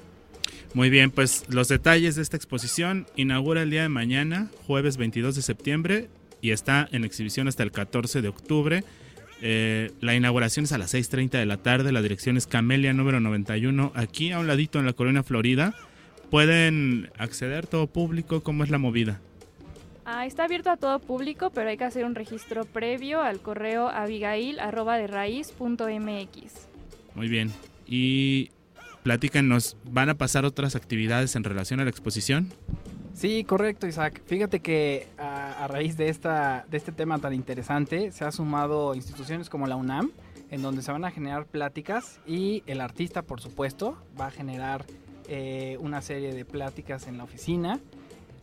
Muy 0.74 0.88
bien, 0.88 1.10
pues 1.10 1.44
los 1.48 1.68
detalles 1.68 2.16
de 2.16 2.22
esta 2.22 2.36
exposición 2.36 3.06
inaugura 3.14 3.62
el 3.62 3.70
día 3.70 3.82
de 3.82 3.90
mañana, 3.90 4.48
jueves 4.66 4.96
22 4.96 5.36
de 5.36 5.42
septiembre, 5.42 6.08
y 6.40 6.50
está 6.50 6.88
en 6.92 7.04
exhibición 7.04 7.46
hasta 7.46 7.62
el 7.62 7.72
14 7.72 8.22
de 8.22 8.28
octubre. 8.28 8.82
Eh, 9.42 9.90
la 10.00 10.14
inauguración 10.14 10.64
es 10.64 10.72
a 10.72 10.78
las 10.78 10.94
6.30 10.94 11.32
de 11.32 11.44
la 11.44 11.58
tarde, 11.58 11.92
la 11.92 12.00
dirección 12.00 12.38
es 12.38 12.46
Camelia 12.46 12.94
número 12.94 13.20
91, 13.20 13.92
aquí 13.94 14.32
a 14.32 14.38
un 14.38 14.46
ladito 14.46 14.78
en 14.78 14.86
la 14.86 14.94
colonia 14.94 15.22
Florida. 15.22 15.74
Pueden 16.30 17.10
acceder 17.18 17.66
todo 17.66 17.86
público, 17.86 18.42
¿cómo 18.42 18.64
es 18.64 18.70
la 18.70 18.78
movida? 18.78 19.20
Ah, 20.06 20.24
está 20.26 20.44
abierto 20.44 20.70
a 20.70 20.78
todo 20.78 21.00
público, 21.00 21.50
pero 21.50 21.68
hay 21.68 21.76
que 21.76 21.84
hacer 21.84 22.06
un 22.06 22.14
registro 22.14 22.64
previo 22.64 23.20
al 23.20 23.40
correo 23.40 23.88
abigail.derraiz.mx. 23.88 26.68
Muy 27.14 27.28
bien. 27.28 27.52
Y 27.86 28.48
platícanos, 29.02 29.76
¿van 29.84 30.08
a 30.08 30.14
pasar 30.14 30.44
otras 30.44 30.76
actividades 30.76 31.36
en 31.36 31.44
relación 31.44 31.80
a 31.80 31.84
la 31.84 31.90
exposición? 31.90 32.48
Sí, 33.14 33.44
correcto, 33.44 33.86
Isaac. 33.86 34.22
Fíjate 34.26 34.60
que 34.60 35.06
a, 35.18 35.64
a 35.64 35.68
raíz 35.68 35.96
de, 35.96 36.08
esta, 36.08 36.64
de 36.70 36.76
este 36.76 36.92
tema 36.92 37.18
tan 37.18 37.34
interesante 37.34 38.10
se 38.10 38.24
ha 38.24 38.32
sumado 38.32 38.94
instituciones 38.94 39.50
como 39.50 39.66
la 39.66 39.76
UNAM, 39.76 40.10
en 40.50 40.62
donde 40.62 40.82
se 40.82 40.92
van 40.92 41.04
a 41.04 41.10
generar 41.10 41.46
pláticas 41.46 42.20
y 42.26 42.62
el 42.66 42.80
artista, 42.80 43.22
por 43.22 43.40
supuesto, 43.40 43.96
va 44.20 44.26
a 44.26 44.30
generar 44.30 44.84
eh, 45.28 45.76
una 45.80 46.02
serie 46.02 46.34
de 46.34 46.44
pláticas 46.44 47.06
en 47.06 47.18
la 47.18 47.24
oficina. 47.24 47.80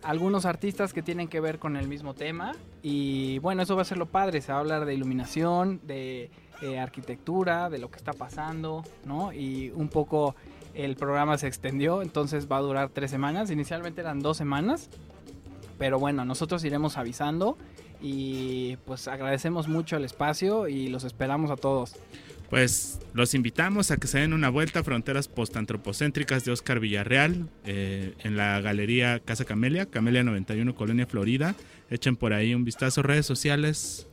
Algunos 0.01 0.45
artistas 0.45 0.93
que 0.93 1.01
tienen 1.01 1.27
que 1.27 1.39
ver 1.39 1.59
con 1.59 1.75
el 1.75 1.87
mismo 1.87 2.13
tema 2.13 2.53
y 2.81 3.39
bueno, 3.39 3.63
eso 3.63 3.75
va 3.75 3.81
a 3.81 3.85
ser 3.85 3.97
lo 3.97 4.05
padre, 4.05 4.41
se 4.41 4.51
va 4.51 4.59
a 4.59 4.61
hablar 4.61 4.85
de 4.85 4.93
iluminación, 4.93 5.81
de 5.83 6.31
eh, 6.61 6.79
arquitectura, 6.79 7.69
de 7.69 7.77
lo 7.77 7.89
que 7.89 7.97
está 7.97 8.13
pasando, 8.13 8.83
¿no? 9.05 9.31
Y 9.33 9.71
un 9.71 9.87
poco 9.89 10.35
el 10.73 10.95
programa 10.95 11.37
se 11.37 11.47
extendió, 11.47 12.01
entonces 12.01 12.47
va 12.51 12.57
a 12.57 12.61
durar 12.61 12.89
tres 12.89 13.11
semanas. 13.11 13.51
Inicialmente 13.51 14.01
eran 14.01 14.19
dos 14.19 14.37
semanas 14.37 14.89
Pero 15.77 15.99
bueno, 15.99 16.25
nosotros 16.25 16.63
iremos 16.65 16.97
avisando 16.97 17.57
y 18.01 18.77
pues 18.85 19.07
agradecemos 19.07 19.67
mucho 19.67 19.97
el 19.97 20.05
espacio 20.05 20.67
y 20.67 20.87
los 20.87 21.03
esperamos 21.03 21.51
a 21.51 21.55
todos. 21.55 21.95
Pues 22.49 22.99
los 23.13 23.35
invitamos 23.35 23.91
a 23.91 23.97
que 23.97 24.07
se 24.07 24.19
den 24.19 24.33
una 24.33 24.49
vuelta 24.49 24.79
a 24.79 24.83
Fronteras 24.83 25.27
Postantropocéntricas 25.27 26.43
de 26.45 26.51
Oscar 26.51 26.79
Villarreal 26.79 27.47
eh, 27.63 28.15
en 28.23 28.37
la 28.37 28.59
Galería 28.59 29.19
Casa 29.19 29.45
Camelia, 29.45 29.85
Camelia 29.85 30.23
91, 30.23 30.73
Colonia 30.73 31.05
Florida. 31.05 31.55
Echen 31.89 32.15
por 32.15 32.33
ahí 32.33 32.55
un 32.55 32.65
vistazo, 32.65 33.03
redes 33.03 33.25
sociales. 33.25 34.08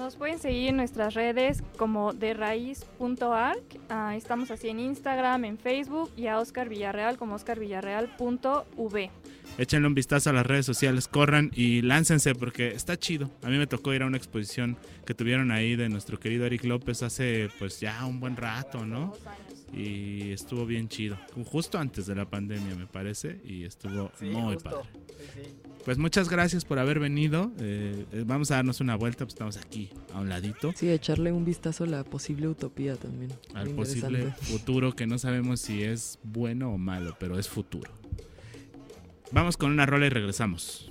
Nos 0.00 0.16
pueden 0.16 0.38
seguir 0.38 0.70
en 0.70 0.76
nuestras 0.78 1.12
redes 1.12 1.62
como 1.76 2.14
de 2.14 2.32
raíz.arc. 2.32 3.80
Ah, 3.90 4.16
estamos 4.16 4.50
así 4.50 4.70
en 4.70 4.80
Instagram, 4.80 5.44
en 5.44 5.58
Facebook 5.58 6.10
y 6.16 6.26
a 6.26 6.38
Oscar 6.38 6.70
Villarreal 6.70 7.18
como 7.18 7.34
oscarvillarreal.v. 7.34 9.10
Échenle 9.58 9.86
un 9.86 9.94
vistazo 9.94 10.30
a 10.30 10.32
las 10.32 10.46
redes 10.46 10.64
sociales, 10.64 11.06
corran 11.06 11.50
y 11.54 11.82
láncense 11.82 12.34
porque 12.34 12.68
está 12.68 12.96
chido. 12.96 13.30
A 13.42 13.50
mí 13.50 13.58
me 13.58 13.66
tocó 13.66 13.92
ir 13.92 14.02
a 14.02 14.06
una 14.06 14.16
exposición 14.16 14.78
que 15.04 15.12
tuvieron 15.12 15.50
ahí 15.50 15.76
de 15.76 15.90
nuestro 15.90 16.18
querido 16.18 16.46
Eric 16.46 16.64
López 16.64 17.02
hace 17.02 17.50
pues 17.58 17.78
ya 17.78 18.06
un 18.06 18.20
buen 18.20 18.38
rato, 18.38 18.86
¿no? 18.86 19.12
Y 19.70 20.32
estuvo 20.32 20.64
bien 20.64 20.88
chido. 20.88 21.18
Justo 21.44 21.78
antes 21.78 22.06
de 22.06 22.14
la 22.14 22.24
pandemia 22.24 22.74
me 22.74 22.86
parece 22.86 23.38
y 23.44 23.64
estuvo 23.64 24.10
muy 24.22 24.56
padre. 24.56 24.88
Pues 25.84 25.98
muchas 25.98 26.28
gracias 26.28 26.64
por 26.64 26.78
haber 26.78 27.00
venido. 27.00 27.50
Eh, 27.58 28.04
eh, 28.12 28.24
vamos 28.26 28.50
a 28.50 28.56
darnos 28.56 28.80
una 28.80 28.96
vuelta, 28.96 29.24
pues 29.24 29.34
estamos 29.34 29.56
aquí 29.56 29.90
a 30.12 30.20
un 30.20 30.28
ladito. 30.28 30.72
Sí, 30.76 30.90
echarle 30.90 31.32
un 31.32 31.44
vistazo 31.44 31.84
a 31.84 31.86
la 31.86 32.04
posible 32.04 32.48
utopía 32.48 32.96
también. 32.96 33.32
Al 33.54 33.70
posible 33.70 34.32
futuro 34.40 34.94
que 34.94 35.06
no 35.06 35.18
sabemos 35.18 35.60
si 35.60 35.82
es 35.82 36.18
bueno 36.22 36.72
o 36.72 36.78
malo, 36.78 37.16
pero 37.18 37.38
es 37.38 37.48
futuro. 37.48 37.90
Vamos 39.32 39.56
con 39.56 39.70
una 39.70 39.86
rola 39.86 40.06
y 40.06 40.10
regresamos. 40.10 40.90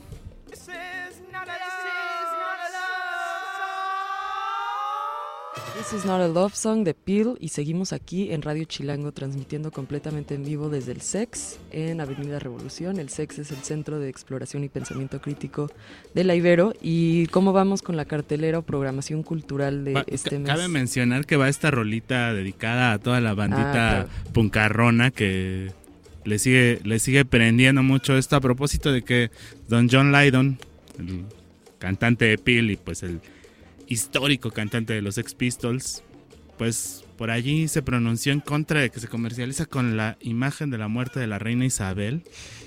This 5.77 5.93
is 5.93 6.05
not 6.05 6.21
a 6.21 6.27
love 6.27 6.53
song 6.55 6.83
de 6.83 6.93
Peel 6.93 7.37
y 7.39 7.49
seguimos 7.49 7.93
aquí 7.93 8.31
en 8.31 8.41
Radio 8.41 8.63
Chilango 8.65 9.11
transmitiendo 9.11 9.71
completamente 9.71 10.35
en 10.35 10.43
vivo 10.43 10.69
desde 10.69 10.91
el 10.91 11.01
SEX 11.01 11.59
en 11.71 12.01
Avenida 12.01 12.39
Revolución. 12.39 12.99
El 12.99 13.09
SEX 13.09 13.39
es 13.39 13.51
el 13.51 13.57
Centro 13.57 13.99
de 13.99 14.09
Exploración 14.09 14.63
y 14.63 14.69
Pensamiento 14.69 15.21
Crítico 15.21 15.71
de 16.13 16.23
la 16.23 16.35
Ibero. 16.35 16.73
¿Y 16.81 17.27
cómo 17.27 17.53
vamos 17.53 17.81
con 17.81 17.97
la 17.97 18.05
cartelera 18.05 18.59
o 18.59 18.61
programación 18.61 19.23
cultural 19.23 19.83
de 19.83 20.03
este 20.07 20.39
mes? 20.39 20.47
Cabe 20.47 20.67
mencionar 20.67 21.25
que 21.25 21.37
va 21.37 21.49
esta 21.49 21.71
rolita 21.71 22.33
dedicada 22.33 22.93
a 22.93 22.99
toda 22.99 23.21
la 23.21 23.33
bandita 23.33 24.01
ah, 24.01 24.07
puncarrona 24.33 25.11
que 25.11 25.71
le 26.25 26.39
sigue, 26.39 26.79
le 26.83 26.99
sigue 26.99 27.25
prendiendo 27.25 27.83
mucho 27.83 28.17
esto 28.17 28.35
a 28.35 28.41
propósito 28.41 28.91
de 28.91 29.03
que 29.03 29.31
Don 29.67 29.89
John 29.89 30.11
Lydon, 30.11 30.57
el 30.97 31.25
cantante 31.77 32.25
de 32.25 32.37
Peel 32.37 32.71
y 32.71 32.75
pues 32.75 33.03
el 33.03 33.21
histórico 33.89 34.51
cantante 34.51 34.93
de 34.93 35.01
los 35.01 35.17
Ex 35.17 35.33
Pistols, 35.33 36.03
pues 36.57 37.03
por 37.17 37.31
allí 37.31 37.67
se 37.67 37.81
pronunció 37.81 38.31
en 38.31 38.39
contra 38.39 38.79
de 38.79 38.89
que 38.89 38.99
se 38.99 39.07
comercializa 39.07 39.65
con 39.65 39.97
la 39.97 40.17
imagen 40.21 40.69
de 40.69 40.77
la 40.77 40.87
muerte 40.87 41.19
de 41.19 41.27
la 41.27 41.39
reina 41.39 41.65
Isabel 41.65 42.23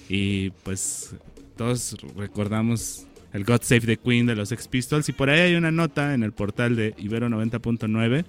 y 0.08 0.50
pues 0.62 1.14
todos 1.56 1.96
recordamos 2.16 3.06
el 3.32 3.44
God 3.44 3.62
Save 3.62 3.80
the 3.80 3.96
Queen 3.96 4.26
de 4.26 4.34
los 4.34 4.52
Ex 4.52 4.68
Pistols 4.68 5.08
y 5.08 5.12
por 5.12 5.30
ahí 5.30 5.40
hay 5.40 5.54
una 5.54 5.70
nota 5.70 6.12
en 6.12 6.22
el 6.22 6.32
portal 6.32 6.76
de 6.76 6.94
Ibero 6.98 7.28
90.9 7.28 8.24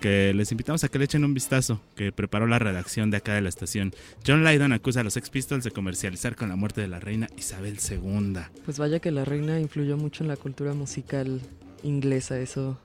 que 0.00 0.32
les 0.34 0.52
invitamos 0.52 0.84
a 0.84 0.88
que 0.88 0.98
le 0.98 1.06
echen 1.06 1.24
un 1.24 1.34
vistazo, 1.34 1.80
que 1.94 2.12
preparó 2.12 2.46
la 2.46 2.58
redacción 2.58 3.10
de 3.10 3.16
acá 3.16 3.34
de 3.34 3.40
la 3.40 3.48
estación. 3.48 3.92
John 4.26 4.44
Lydon 4.44 4.72
acusa 4.72 5.00
a 5.00 5.04
los 5.04 5.16
Ex 5.16 5.30
Pistols 5.30 5.64
de 5.64 5.70
comercializar 5.70 6.36
con 6.36 6.50
la 6.50 6.56
muerte 6.56 6.82
de 6.82 6.88
la 6.88 7.00
reina 7.00 7.28
Isabel 7.36 7.78
II. 7.90 8.38
Pues 8.64 8.78
vaya 8.78 9.00
que 9.00 9.10
la 9.10 9.24
reina 9.24 9.58
influyó 9.58 9.96
mucho 9.96 10.22
en 10.22 10.28
la 10.28 10.36
cultura 10.36 10.74
musical 10.74 11.40
inglesa, 11.82 12.38
eso 12.38 12.78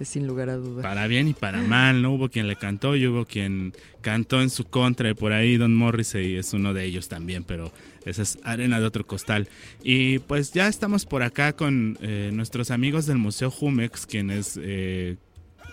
es 0.00 0.08
sin 0.08 0.26
lugar 0.26 0.48
a 0.48 0.56
dudas. 0.56 0.82
Para 0.82 1.06
bien 1.06 1.28
y 1.28 1.34
para 1.34 1.60
mal, 1.62 2.02
¿no? 2.02 2.12
Hubo 2.12 2.28
quien 2.28 2.46
le 2.46 2.56
cantó 2.56 2.94
y 2.94 3.06
hubo 3.06 3.24
quien 3.24 3.72
cantó 4.00 4.40
en 4.40 4.50
su 4.50 4.64
contra 4.64 5.10
y 5.10 5.14
por 5.14 5.32
ahí 5.32 5.56
Don 5.56 5.74
Morrissey 5.74 6.36
es 6.36 6.52
uno 6.52 6.72
de 6.72 6.84
ellos 6.84 7.08
también, 7.08 7.44
pero 7.44 7.72
esa 8.04 8.22
es 8.22 8.38
arena 8.44 8.80
de 8.80 8.86
otro 8.86 9.06
costal. 9.06 9.48
Y 9.82 10.20
pues 10.20 10.52
ya 10.52 10.68
estamos 10.68 11.04
por 11.04 11.22
acá 11.22 11.52
con 11.54 11.98
eh, 12.00 12.30
nuestros 12.32 12.70
amigos 12.70 13.06
del 13.06 13.18
Museo 13.18 13.50
Jumex, 13.50 14.06
quienes 14.06 14.58
eh, 14.62 15.16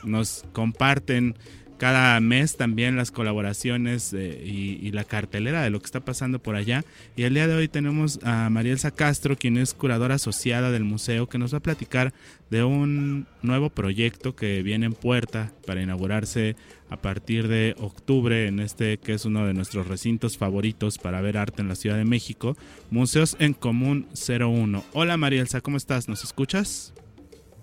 nos 0.04 0.44
comparten 0.54 1.36
cada 1.78 2.20
mes 2.20 2.58
también 2.58 2.96
las 2.96 3.12
colaboraciones 3.12 4.14
eh, 4.14 4.44
y, 4.46 4.92
la 4.92 5.04
cartelera 5.04 5.62
de 5.62 5.70
lo 5.70 5.80
que 5.80 5.86
está 5.86 6.00
pasando 6.00 6.40
por 6.40 6.56
allá. 6.56 6.86
Y 7.16 7.24
el 7.24 7.34
día 7.34 7.48
de 7.48 7.56
hoy 7.56 7.68
tenemos 7.68 8.20
a 8.24 8.50
Marielsa 8.50 8.92
Castro, 8.92 9.36
quien 9.36 9.58
es 9.58 9.74
curadora 9.74 10.16
asociada 10.16 10.72
del 10.72 10.86
museo, 10.86 11.28
que 11.28 11.38
nos 11.38 11.54
va 11.54 11.58
a 11.58 11.64
platicar 11.64 12.14
de 12.50 12.64
un 12.64 13.28
nuevo 13.42 13.70
proyecto 13.70 14.36
que 14.36 14.64
viene 14.64 14.86
en 14.86 14.94
puerta 14.94 15.52
para 15.66 15.82
inaugurarse 15.82 16.56
a 16.90 16.98
partir 16.98 17.48
de 17.48 17.76
octubre 17.80 18.48
en 18.48 18.60
este 18.60 18.98
que 18.98 19.14
es 19.14 19.26
uno 19.26 19.46
de 19.46 19.54
nuestros 19.54 19.88
recintos 19.88 20.38
favoritos 20.38 20.98
para 20.98 21.20
ver 21.22 21.38
arte 21.38 21.62
en 21.62 21.68
la 21.68 21.76
Ciudad 21.76 21.98
de 21.98 22.06
México, 22.06 22.56
Museos 22.92 23.36
en 23.40 23.54
Común 23.54 24.08
01. 24.14 24.84
Hola 24.94 25.18
Marielsa, 25.18 25.62
¿cómo 25.62 25.78
estás? 25.78 26.08
¿Nos 26.08 26.24
escuchas? 26.24 26.94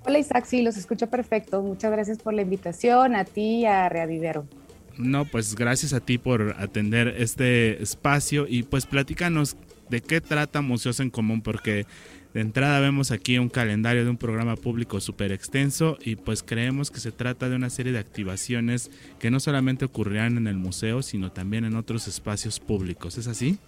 Hola 0.05 0.19
Isaac, 0.19 0.45
sí, 0.47 0.63
los 0.63 0.77
escucho 0.77 1.07
perfecto. 1.07 1.63
Muchas 1.63 1.93
gracias 1.93 2.19
por 2.19 2.35
la 2.35 2.43
invitación, 2.43 3.15
a 3.15 3.25
ti 3.25 3.61
y 3.61 3.67
a 3.67 3.89
Reavivero. 3.89 4.47
No, 4.99 5.25
pues 5.25 5.55
gracias 5.55 5.93
a 5.93 6.01
ti 6.01 6.19
por 6.19 6.57
atender 6.59 7.09
este 7.19 7.83
espacio 7.83 8.47
y 8.49 8.65
pues 8.65 8.87
platícanos 8.87 9.57
de 9.89 10.01
qué 10.01 10.21
trata 10.21 10.61
Museos 10.61 11.01
en 11.01 11.11
Común, 11.11 11.41
porque 11.41 11.87
de 12.35 12.41
entrada 12.41 12.81
vemos 12.81 13.11
aquí 13.11 13.39
un 13.39 13.49
calendario 13.49 14.05
de 14.05 14.11
un 14.11 14.17
programa 14.17 14.57
público 14.57 15.01
súper 15.01 15.33
extenso 15.33 15.99
y 16.01 16.17
pues 16.17 16.43
creemos 16.43 16.91
que 16.91 16.99
se 16.99 17.13
trata 17.13 17.49
de 17.49 17.57
una 17.57 17.71
serie 17.71 17.93
de 17.93 17.99
activaciones 17.99 18.91
que 19.19 19.31
no 19.31 19.39
solamente 19.39 19.85
ocurrirán 19.85 20.37
en 20.37 20.47
el 20.47 20.57
museo, 20.57 21.03
sino 21.03 21.31
también 21.31 21.65
en 21.65 21.77
otros 21.77 22.09
espacios 22.09 22.59
públicos. 22.59 23.19
¿Es 23.19 23.29
así? 23.29 23.59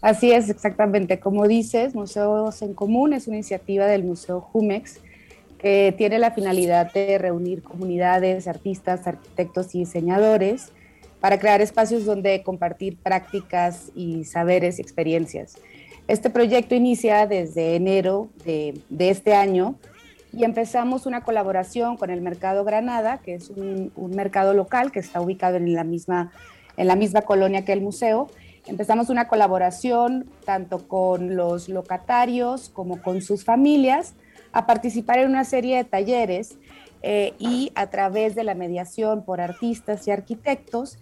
Así 0.00 0.32
es, 0.32 0.48
exactamente. 0.48 1.20
Como 1.20 1.46
dices, 1.46 1.94
Museos 1.94 2.62
en 2.62 2.74
Común 2.74 3.12
es 3.12 3.26
una 3.26 3.36
iniciativa 3.36 3.86
del 3.86 4.02
Museo 4.02 4.40
Jumex 4.40 5.00
que 5.62 5.94
tiene 5.96 6.18
la 6.18 6.32
finalidad 6.32 6.92
de 6.92 7.16
reunir 7.18 7.62
comunidades, 7.62 8.48
artistas, 8.48 9.06
arquitectos 9.06 9.74
y 9.76 9.78
diseñadores 9.78 10.72
para 11.20 11.38
crear 11.38 11.60
espacios 11.60 12.04
donde 12.04 12.42
compartir 12.42 12.96
prácticas 12.96 13.92
y 13.94 14.24
saberes 14.24 14.80
y 14.80 14.82
experiencias. 14.82 15.54
Este 16.08 16.30
proyecto 16.30 16.74
inicia 16.74 17.28
desde 17.28 17.76
enero 17.76 18.28
de, 18.44 18.82
este 18.98 19.34
año 19.34 19.76
y 20.32 20.42
empezamos 20.42 21.06
una 21.06 21.22
colaboración 21.22 21.96
con 21.96 22.10
el 22.10 22.22
Mercado 22.22 22.64
Granada, 22.64 23.18
que 23.18 23.34
es 23.34 23.48
un, 23.50 23.92
mercado 24.10 24.54
local 24.54 24.90
que 24.90 24.98
está 24.98 25.20
ubicado 25.20 25.58
en 25.58 25.72
la, 25.74 25.84
misma, 25.84 26.32
en 26.76 26.88
la 26.88 26.96
misma 26.96 27.22
colonia 27.22 27.64
que 27.64 27.72
el 27.72 27.82
museo. 27.82 28.26
Empezamos 28.66 29.10
una 29.10 29.28
colaboración 29.28 30.26
tanto 30.44 30.88
con 30.88 31.36
los 31.36 31.68
locatarios 31.68 32.68
como 32.68 33.00
con 33.00 33.22
sus 33.22 33.44
familias 33.44 34.14
a 34.52 34.66
participar 34.66 35.18
en 35.18 35.30
una 35.30 35.44
serie 35.44 35.76
de 35.76 35.84
talleres 35.84 36.58
eh, 37.02 37.34
y 37.38 37.72
a 37.74 37.88
través 37.88 38.34
de 38.34 38.44
la 38.44 38.54
mediación 38.54 39.24
por 39.24 39.40
artistas 39.40 40.06
y 40.06 40.10
arquitectos, 40.10 40.98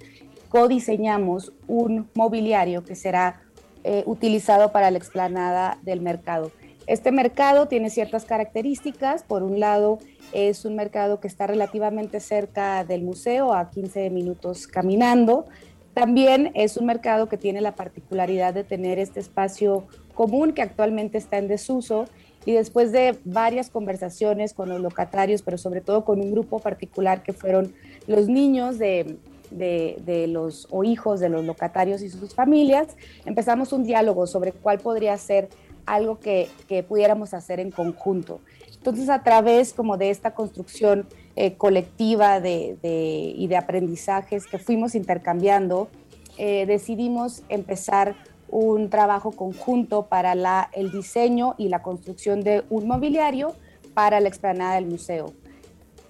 codiseñamos 0.49 1.53
un 1.69 2.09
mobiliario 2.15 2.85
que 2.85 2.97
será 2.97 3.43
eh, 3.85 4.03
utilizado 4.07 4.73
para 4.73 4.91
la 4.91 4.99
explanada 4.99 5.79
del 5.83 6.01
mercado. 6.01 6.53
Este 6.87 7.13
mercado 7.13 7.69
tiene 7.69 7.89
ciertas 7.89 8.25
características. 8.25 9.23
Por 9.23 9.43
un 9.43 9.61
lado, 9.61 9.99
es 10.33 10.65
un 10.65 10.75
mercado 10.75 11.21
que 11.21 11.29
está 11.29 11.47
relativamente 11.47 12.19
cerca 12.19 12.85
del 12.85 13.03
museo, 13.03 13.53
a 13.53 13.71
15 13.71 14.11
minutos 14.11 14.67
caminando. 14.67 15.45
También 15.95 16.51
es 16.55 16.77
un 16.77 16.87
mercado 16.87 17.29
que 17.29 17.37
tiene 17.37 17.61
la 17.61 17.75
particularidad 17.75 18.55
de 18.55 18.65
tener 18.65 18.99
este 18.99 19.21
espacio 19.21 19.87
común 20.15 20.53
que 20.53 20.63
actualmente 20.63 21.19
está 21.19 21.39
en 21.39 21.49
desuso 21.49 22.07
y 22.45 22.53
después 22.53 22.93
de 22.93 23.19
varias 23.25 23.71
conversaciones 23.71 24.55
con 24.55 24.69
los 24.69 24.81
locatarios, 24.81 25.43
pero 25.43 25.59
sobre 25.59 25.81
todo 25.81 26.05
con 26.05 26.21
un 26.21 26.31
grupo 26.31 26.59
particular 26.59 27.23
que 27.23 27.33
fueron 27.33 27.75
los 28.07 28.29
niños 28.29 28.79
de, 28.79 29.19
de, 29.51 30.27
los 30.29 30.67
o 30.71 30.85
hijos 30.85 31.21
de 31.21 31.29
los 31.29 31.45
locatarios 31.45 32.03
y 32.03 32.09
sus 32.09 32.35
familias, 32.35 32.97
empezamos 33.25 33.73
un 33.73 33.85
diálogo 33.85 34.27
sobre 34.27 34.53
cuál 34.53 34.79
podría 34.79 35.17
ser 35.19 35.49
algo 35.87 36.21
que, 36.21 36.49
que 36.69 36.83
pudiéramos 36.83 37.35
hacer 37.35 37.61
en 37.61 37.71
conjunto. 37.71 38.41
Entonces, 38.77 39.11
a 39.11 39.23
través 39.23 39.75
como 39.75 39.99
de 39.99 40.09
esta 40.09 40.35
construcción 40.35 41.07
eh, 41.37 41.55
colectiva 41.55 42.41
de, 42.41 42.79
y 42.83 43.47
de 43.47 43.57
aprendizajes 43.57 44.47
que 44.47 44.59
fuimos 44.59 44.95
intercambiando, 44.95 45.89
eh, 46.39 46.65
decidimos 46.65 47.43
empezar 47.51 48.15
un 48.51 48.91
trabajo 48.91 49.31
conjunto 49.31 50.07
para 50.07 50.69
el 50.73 50.91
diseño 50.91 51.55
y 51.57 51.69
la 51.69 51.83
construcción 51.83 52.43
de 52.43 52.65
un 52.69 52.87
mobiliario 52.87 53.55
para 53.95 54.21
la 54.21 54.29
explanada 54.29 54.75
del 54.75 54.87
museo. 54.87 55.33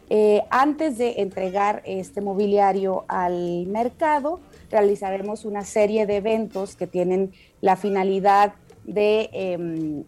Eh, 0.08 0.42
antes 0.50 0.98
de 0.98 1.20
entregar 1.20 1.82
este 1.84 2.20
mobiliario 2.20 3.04
al 3.08 3.66
mercado, 3.66 4.40
realizaremos 4.70 5.44
una 5.44 5.64
serie 5.64 6.06
de 6.06 6.16
eventos 6.16 6.74
que 6.74 6.86
tienen 6.86 7.32
la 7.60 7.76
finalidad 7.76 8.54
de 8.84 9.30
em, 9.32 10.04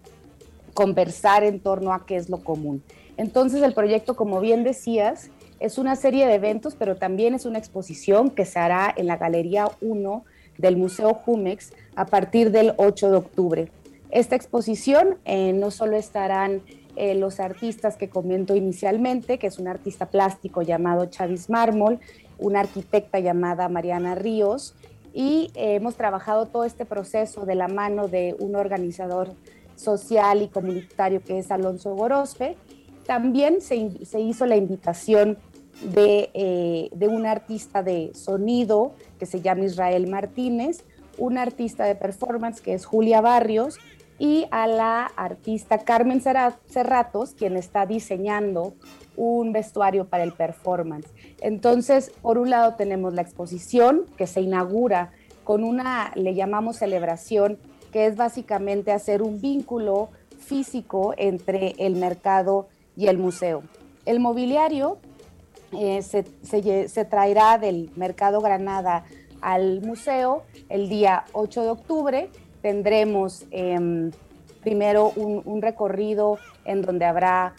conversar 0.75 1.45
en 1.45 1.61
torno 1.61 1.93
a 1.93 2.05
qué 2.07 2.17
es 2.17 2.29
lo 2.29 2.43
común. 2.43 2.83
Entonces 3.17 3.63
el 3.63 3.75
proyecto, 3.75 4.17
como 4.17 4.41
bien 4.41 4.65
decías, 4.65 5.31
es 5.61 5.79
una 5.79 5.95
serie 5.95 6.27
de 6.27 6.35
eventos, 6.35 6.75
pero 6.75 6.97
también 6.97 7.35
es 7.35 7.45
una 7.45 7.59
exposición 7.59 8.31
que 8.31 8.45
se 8.45 8.59
hará 8.59 8.93
en 8.97 9.07
la 9.07 9.19
Galería 9.19 9.69
1 9.81 10.25
del 10.63 10.79
Museo 10.79 11.13
Jumex 11.13 11.73
a 11.95 12.07
partir 12.07 12.51
del 12.51 12.73
8 12.79 13.11
de 13.11 13.17
octubre. 13.19 13.73
Esta 14.11 14.37
exposición 14.37 15.19
eh, 15.27 15.53
no 15.53 15.71
solo 15.71 15.97
estarán 15.97 16.63
eh, 16.97 17.15
los 17.15 17.41
artistas 17.41 17.97
que 17.97 18.09
comento 18.09 18.55
inicialmente, 18.55 19.39
que 19.39 19.47
es 19.47 19.59
un 19.59 19.69
artista 19.69 20.07
plástico 20.07 20.63
llamado 20.63 21.07
Chavis 21.07 21.51
Mármol, 21.51 22.01
una 22.39 22.61
arquitecta 22.61 23.19
llamada 23.19 23.69
Mariana 23.69 24.15
Ríos, 24.15 24.75
y 25.15 25.51
eh, 25.55 25.75
hemos 25.75 25.97
trabajado 25.97 26.47
todo 26.47 26.65
este 26.65 26.85
proceso 26.85 27.45
de 27.45 27.55
la 27.55 27.69
mano 27.69 28.09
de 28.09 28.35
un 28.39 28.57
organizador 28.57 29.35
social 29.77 30.43
y 30.43 30.49
comunitario 30.49 31.23
que 31.23 31.39
es 31.39 31.51
Alonso 31.51 31.95
Gorospe. 31.95 32.57
También 33.07 33.61
se, 33.61 33.77
hizo 33.77 34.47
la 34.47 34.57
invitación 34.57 35.39
de, 35.81 36.91
de 36.93 37.09
un 37.09 37.27
artista 37.27 37.83
de 37.83 38.13
sonido 38.15 38.93
que 39.19 39.27
se 39.27 39.41
llama 39.41 39.65
Israel 39.65 40.07
Martínez, 40.07 40.85
un 41.19 41.39
artista 41.39 41.85
de 41.85 41.95
performance 41.95 42.61
que 42.61 42.75
es 42.75 42.85
Julia 42.85 43.21
Barrios 43.21 43.79
y 44.19 44.47
a 44.51 44.67
la 44.67 45.07
artista 45.17 45.79
Carmen 45.79 46.21
Cerratos, 46.21 47.35
quien 47.35 47.57
está 47.57 47.87
diseñando 47.87 48.75
un 49.17 49.53
vestuario 49.53 50.07
para 50.07 50.23
el 50.23 50.33
performance. 50.33 51.09
Entonces, 51.41 52.13
por 52.23 52.39
un 52.39 52.51
lado 52.51 52.75
tenemos 52.75 53.15
la 53.15 53.23
exposición 53.23 54.07
que 54.17 54.27
se 54.27 54.41
inaugura 54.41 55.11
con 55.45 55.65
una, 55.65 56.13
le 56.15 56.35
llamamos 56.35 56.77
celebración, 56.77 57.59
que 57.91 58.07
es 58.07 58.17
básicamente 58.17 58.93
hacer 58.93 59.23
un 59.23 59.41
vínculo 59.41 60.11
físico 60.39 61.15
entre 61.17 61.75
el 61.79 61.97
mercado 61.97 62.69
y 62.97 63.09
el 63.09 63.19
museo. 63.19 63.63
El 64.07 64.21
mobiliario 64.21 64.99
eh, 65.73 66.03
se, 66.03 67.05
traerá 67.05 67.59
del 67.59 67.91
Mercado 67.97 68.41
Granada 68.41 69.05
al 69.41 69.81
museo 69.83 70.45
el 70.69 70.89
día 70.89 71.25
8 71.33 71.63
de 71.63 71.69
octubre 71.69 72.31
tendremos 72.63 73.45
em, 73.51 74.13
primero 74.63 75.13
un, 75.17 75.61
recorrido 75.61 76.39
en 76.65 76.81
donde 76.83 77.05
habrá 77.05 77.55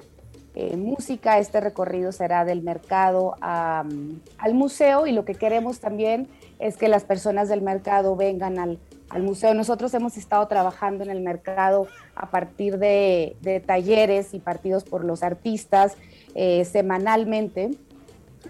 eh, 0.56 0.78
música. 0.78 1.38
Este 1.38 1.60
recorrido 1.60 2.12
será 2.12 2.46
del 2.46 2.64
mercado 2.64 3.36
al 3.42 4.54
museo 4.54 5.06
y 5.06 5.12
lo 5.12 5.26
que 5.26 5.36
queremos 5.36 5.80
también 5.80 6.28
es 6.60 6.78
que 6.78 6.88
las 6.88 7.04
personas 7.04 7.50
del 7.50 7.62
mercado 7.62 8.16
vengan 8.16 8.58
al, 8.58 8.80
museo. 9.22 9.54
Nosotros 9.54 9.94
hemos 9.94 10.18
estado 10.18 10.48
trabajando 10.48 11.04
en 11.04 11.12
el 11.12 11.22
mercado 11.22 11.86
a 12.16 12.32
partir 12.32 12.80
de, 12.80 13.64
talleres 13.64 14.34
y 14.34 14.40
partidos 14.40 14.84
por 14.84 15.04
los 15.04 15.22
artistas 15.22 15.96
eh, 16.34 16.66
semanalmente 16.66 17.70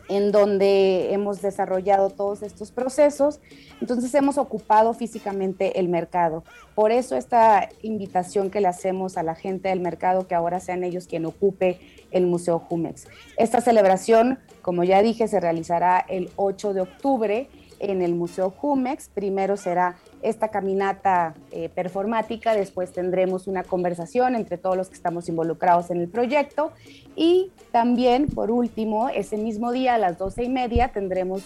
en 0.09 0.31
donde 0.31 1.13
hemos 1.13 1.41
desarrollado 1.41 2.09
todos 2.09 2.41
estos 2.41 2.71
procesos. 2.71 3.39
Entonces 3.81 4.13
hemos 4.15 4.37
ocupado 4.37 4.93
físicamente 4.93 5.79
el 5.79 5.89
mercado. 5.89 6.43
Por 6.75 6.91
eso 6.91 7.15
esta 7.15 7.69
invitación 7.81 8.49
que 8.49 8.61
le 8.61 8.67
hacemos 8.67 9.17
a 9.17 9.23
la 9.23 9.35
gente 9.35 9.69
del 9.69 9.79
mercado, 9.79 10.27
que 10.27 10.35
ahora 10.35 10.59
sean 10.59 10.83
ellos 10.83 11.07
quien 11.07 11.25
ocupe 11.25 11.79
el 12.11 12.27
Museo 12.27 12.59
Jumex. 12.59 13.07
Esta 13.37 13.61
celebración, 13.61 14.39
como 14.61 14.83
ya 14.83 15.01
dije, 15.01 15.27
se 15.27 15.39
realizará 15.39 15.99
el 16.07 16.29
8 16.35 16.73
de 16.73 16.81
octubre 16.81 17.49
en 17.91 18.01
el 18.01 18.15
Museo 18.15 18.49
Jumex. 18.49 19.09
Primero 19.09 19.57
será 19.57 19.95
esta 20.21 20.49
caminata 20.49 21.35
eh, 21.51 21.69
performática, 21.69 22.55
después 22.55 22.91
tendremos 22.91 23.47
una 23.47 23.63
conversación 23.63 24.35
entre 24.35 24.57
todos 24.57 24.77
los 24.77 24.89
que 24.89 24.95
estamos 24.95 25.27
involucrados 25.29 25.91
en 25.91 26.01
el 26.01 26.07
proyecto 26.07 26.71
y 27.15 27.51
también, 27.71 28.27
por 28.27 28.51
último, 28.51 29.09
ese 29.09 29.37
mismo 29.37 29.71
día 29.71 29.95
a 29.95 29.97
las 29.97 30.17
doce 30.17 30.43
y 30.43 30.49
media 30.49 30.91
tendremos 30.91 31.43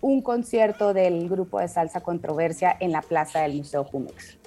un 0.00 0.22
concierto 0.22 0.94
del 0.94 1.28
grupo 1.28 1.60
de 1.60 1.68
salsa 1.68 2.00
controversia 2.00 2.76
en 2.78 2.92
la 2.92 3.02
plaza 3.02 3.40
del 3.40 3.56
Museo 3.56 3.84
Jumex. 3.84 4.38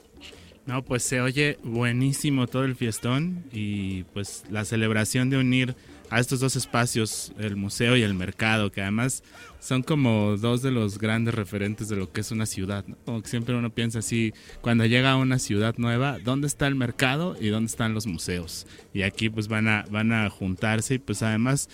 No, 0.66 0.84
pues 0.84 1.04
se 1.04 1.22
oye 1.22 1.58
buenísimo 1.64 2.48
todo 2.48 2.64
el 2.66 2.76
fiestón 2.76 3.44
y 3.52 4.04
pues 4.04 4.44
la 4.50 4.64
celebración 4.64 5.30
de 5.30 5.38
unir 5.38 5.76
a 6.12 6.20
estos 6.20 6.42
dos 6.42 6.58
espacios, 6.58 7.32
el 7.40 7.56
museo 7.56 7.96
y 7.96 8.04
el 8.04 8.14
mercado, 8.14 8.70
que 8.70 8.82
además 8.82 9.24
son 9.60 9.82
como 9.82 10.36
dos 10.36 10.62
de 10.62 10.70
los 10.70 11.00
grandes 11.00 11.34
referentes 11.34 11.88
de 11.88 11.96
lo 11.96 12.12
que 12.12 12.20
es 12.20 12.32
una 12.32 12.46
ciudad. 12.46 12.84
Que 12.84 13.30
siempre 13.30 13.56
uno 13.56 13.70
piensa 13.70 14.00
así, 14.00 14.34
cuando 14.60 14.86
llega 14.86 15.12
a 15.12 15.16
una 15.16 15.40
ciudad 15.40 15.76
nueva, 15.78 16.20
¿dónde 16.20 16.48
está 16.48 16.68
el 16.68 16.76
mercado 16.76 17.38
y 17.40 17.48
dónde 17.48 17.68
están 17.68 17.94
los 17.94 18.08
museos? 18.08 18.68
Y 18.94 19.04
aquí 19.04 19.30
pues 19.30 19.48
van 19.48 19.70
a, 19.70 19.86
van 19.90 20.12
a 20.12 20.30
juntarse 20.30 20.96
y 20.96 21.00
pues 21.00 21.24
además 21.24 21.70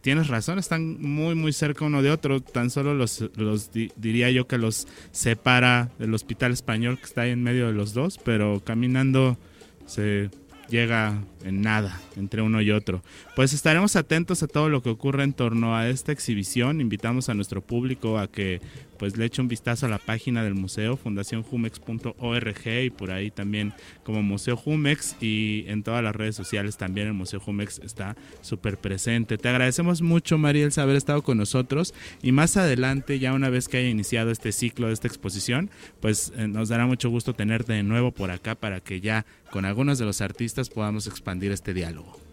tienes 0.00 0.28
razón, 0.28 0.58
están 0.58 1.00
muy 1.02 1.34
muy 1.34 1.52
cerca 1.52 1.84
uno 1.84 2.00
de 2.00 2.10
otro, 2.10 2.40
tan 2.40 2.70
solo 2.70 2.94
los, 2.94 3.28
los 3.36 3.70
diría 3.72 4.30
yo 4.30 4.46
que 4.46 4.56
los 4.56 4.88
separa 5.12 5.90
el 5.98 6.14
hospital 6.14 6.52
español 6.52 6.98
que 6.98 7.04
está 7.04 7.22
ahí 7.22 7.30
en 7.30 7.42
medio 7.42 7.66
de 7.66 7.74
los 7.74 7.92
dos, 7.92 8.18
pero 8.22 8.62
caminando 8.64 9.38
se 9.86 10.30
llega 10.68 11.22
en 11.44 11.60
nada 11.60 12.00
entre 12.16 12.42
uno 12.42 12.60
y 12.60 12.70
otro. 12.70 13.02
Pues 13.34 13.52
estaremos 13.52 13.96
atentos 13.96 14.44
a 14.44 14.46
todo 14.46 14.68
lo 14.68 14.80
que 14.80 14.90
ocurre 14.90 15.24
en 15.24 15.32
torno 15.32 15.76
a 15.76 15.88
esta 15.88 16.12
exhibición. 16.12 16.80
Invitamos 16.80 17.28
a 17.28 17.34
nuestro 17.34 17.62
público 17.62 18.16
a 18.16 18.30
que 18.30 18.60
pues 18.96 19.16
le 19.16 19.24
eche 19.24 19.42
un 19.42 19.48
vistazo 19.48 19.86
a 19.86 19.88
la 19.88 19.98
página 19.98 20.44
del 20.44 20.54
museo, 20.54 20.96
fundacionjumex.org 20.96 22.84
y 22.84 22.90
por 22.90 23.10
ahí 23.10 23.32
también 23.32 23.74
como 24.04 24.22
Museo 24.22 24.56
Jumex 24.56 25.16
y 25.20 25.64
en 25.66 25.82
todas 25.82 26.04
las 26.04 26.14
redes 26.14 26.36
sociales 26.36 26.76
también 26.76 27.08
el 27.08 27.12
Museo 27.12 27.40
Jumex 27.40 27.80
está 27.80 28.16
súper 28.40 28.78
presente. 28.78 29.36
Te 29.36 29.48
agradecemos 29.48 30.00
mucho, 30.00 30.38
Mariel, 30.38 30.70
haber 30.76 30.94
estado 30.94 31.22
con 31.22 31.36
nosotros 31.36 31.92
y 32.22 32.30
más 32.30 32.56
adelante, 32.56 33.18
ya 33.18 33.32
una 33.32 33.50
vez 33.50 33.66
que 33.66 33.78
haya 33.78 33.88
iniciado 33.88 34.30
este 34.30 34.52
ciclo 34.52 34.86
de 34.86 34.92
esta 34.92 35.08
exposición, 35.08 35.70
pues 36.00 36.32
eh, 36.36 36.46
nos 36.46 36.68
dará 36.68 36.86
mucho 36.86 37.10
gusto 37.10 37.34
tenerte 37.34 37.72
de 37.72 37.82
nuevo 37.82 38.12
por 38.12 38.30
acá 38.30 38.54
para 38.54 38.78
que 38.78 39.00
ya 39.00 39.26
con 39.50 39.64
algunos 39.64 39.98
de 39.98 40.04
los 40.04 40.20
artistas 40.20 40.70
podamos 40.70 41.08
expandir 41.08 41.50
este 41.50 41.74
diálogo. 41.74 42.23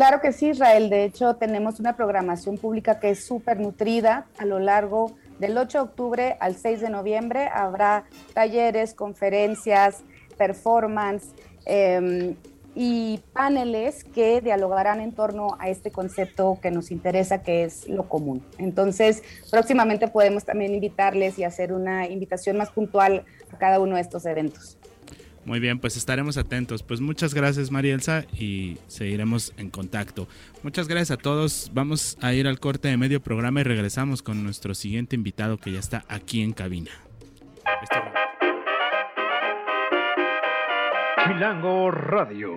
Claro 0.00 0.22
que 0.22 0.32
sí, 0.32 0.48
Israel. 0.48 0.88
De 0.88 1.04
hecho, 1.04 1.36
tenemos 1.36 1.78
una 1.78 1.94
programación 1.94 2.56
pública 2.56 2.98
que 2.98 3.10
es 3.10 3.22
súper 3.22 3.60
nutrida 3.60 4.28
a 4.38 4.46
lo 4.46 4.58
largo 4.58 5.14
del 5.38 5.58
8 5.58 5.76
de 5.76 5.84
octubre 5.84 6.36
al 6.40 6.56
6 6.56 6.80
de 6.80 6.88
noviembre. 6.88 7.50
Habrá 7.52 8.04
talleres, 8.32 8.94
conferencias, 8.94 10.02
performance 10.38 11.34
em, 11.66 12.34
y 12.74 13.20
paneles 13.34 14.04
que 14.04 14.40
dialogarán 14.40 15.02
en 15.02 15.12
torno 15.12 15.58
a 15.58 15.68
este 15.68 15.90
concepto 15.90 16.58
que 16.62 16.70
nos 16.70 16.90
interesa, 16.90 17.42
que 17.42 17.64
es 17.64 17.86
lo 17.86 18.08
común. 18.08 18.42
Entonces, 18.56 19.22
próximamente 19.50 20.08
podemos 20.08 20.46
también 20.46 20.72
invitarles 20.72 21.38
y 21.38 21.44
hacer 21.44 21.74
una 21.74 22.08
invitación 22.08 22.56
más 22.56 22.70
puntual 22.70 23.26
a 23.52 23.58
cada 23.58 23.78
uno 23.78 23.96
de 23.96 24.00
estos 24.00 24.24
eventos. 24.24 24.79
Muy 25.50 25.58
bien, 25.58 25.80
pues 25.80 25.96
estaremos 25.96 26.36
atentos. 26.36 26.84
Pues 26.84 27.00
muchas 27.00 27.34
gracias 27.34 27.72
Marielsa 27.72 28.24
y 28.38 28.78
seguiremos 28.86 29.52
en 29.56 29.68
contacto. 29.68 30.28
Muchas 30.62 30.86
gracias 30.86 31.10
a 31.10 31.16
todos. 31.20 31.72
Vamos 31.74 32.16
a 32.22 32.32
ir 32.32 32.46
al 32.46 32.60
corte 32.60 32.86
de 32.86 32.96
medio 32.96 33.20
programa 33.20 33.60
y 33.60 33.64
regresamos 33.64 34.22
con 34.22 34.44
nuestro 34.44 34.74
siguiente 34.74 35.16
invitado 35.16 35.58
que 35.58 35.72
ya 35.72 35.80
está 35.80 36.04
aquí 36.08 36.40
en 36.40 36.52
cabina. 36.52 36.92
Chilango 41.26 41.90
Radio. 41.90 42.54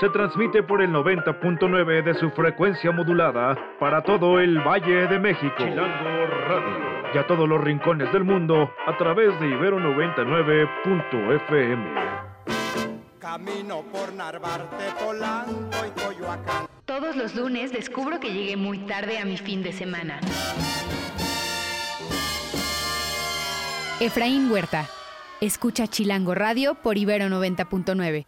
Se 0.00 0.08
transmite 0.08 0.64
por 0.64 0.82
el 0.82 0.90
90.9 0.90 2.02
de 2.02 2.14
su 2.14 2.30
frecuencia 2.30 2.90
modulada 2.90 3.56
para 3.78 4.02
todo 4.02 4.40
el 4.40 4.58
Valle 4.58 5.06
de 5.06 5.20
México. 5.20 5.54
Chilango 5.56 6.26
Radio 6.48 6.97
y 7.14 7.18
a 7.18 7.26
todos 7.26 7.48
los 7.48 7.62
rincones 7.62 8.12
del 8.12 8.24
mundo 8.24 8.70
a 8.86 8.96
través 8.96 9.38
de 9.40 9.48
Ibero 9.48 9.78
99.fm. 9.78 11.94
Camino 13.18 13.82
por 13.92 14.12
Narvarte, 14.12 14.84
Polanco 15.02 15.76
y 15.86 16.00
Coyoacán. 16.00 16.66
Todos 16.84 17.16
los 17.16 17.34
lunes 17.34 17.72
descubro 17.72 18.20
que 18.20 18.32
llegué 18.32 18.56
muy 18.56 18.78
tarde 18.78 19.18
a 19.18 19.24
mi 19.24 19.36
fin 19.36 19.62
de 19.62 19.72
semana. 19.72 20.20
Efraín 24.00 24.50
Huerta. 24.50 24.88
Escucha 25.40 25.86
Chilango 25.86 26.34
Radio 26.34 26.74
por 26.74 26.98
Ibero 26.98 27.26
90.9. 27.26 28.26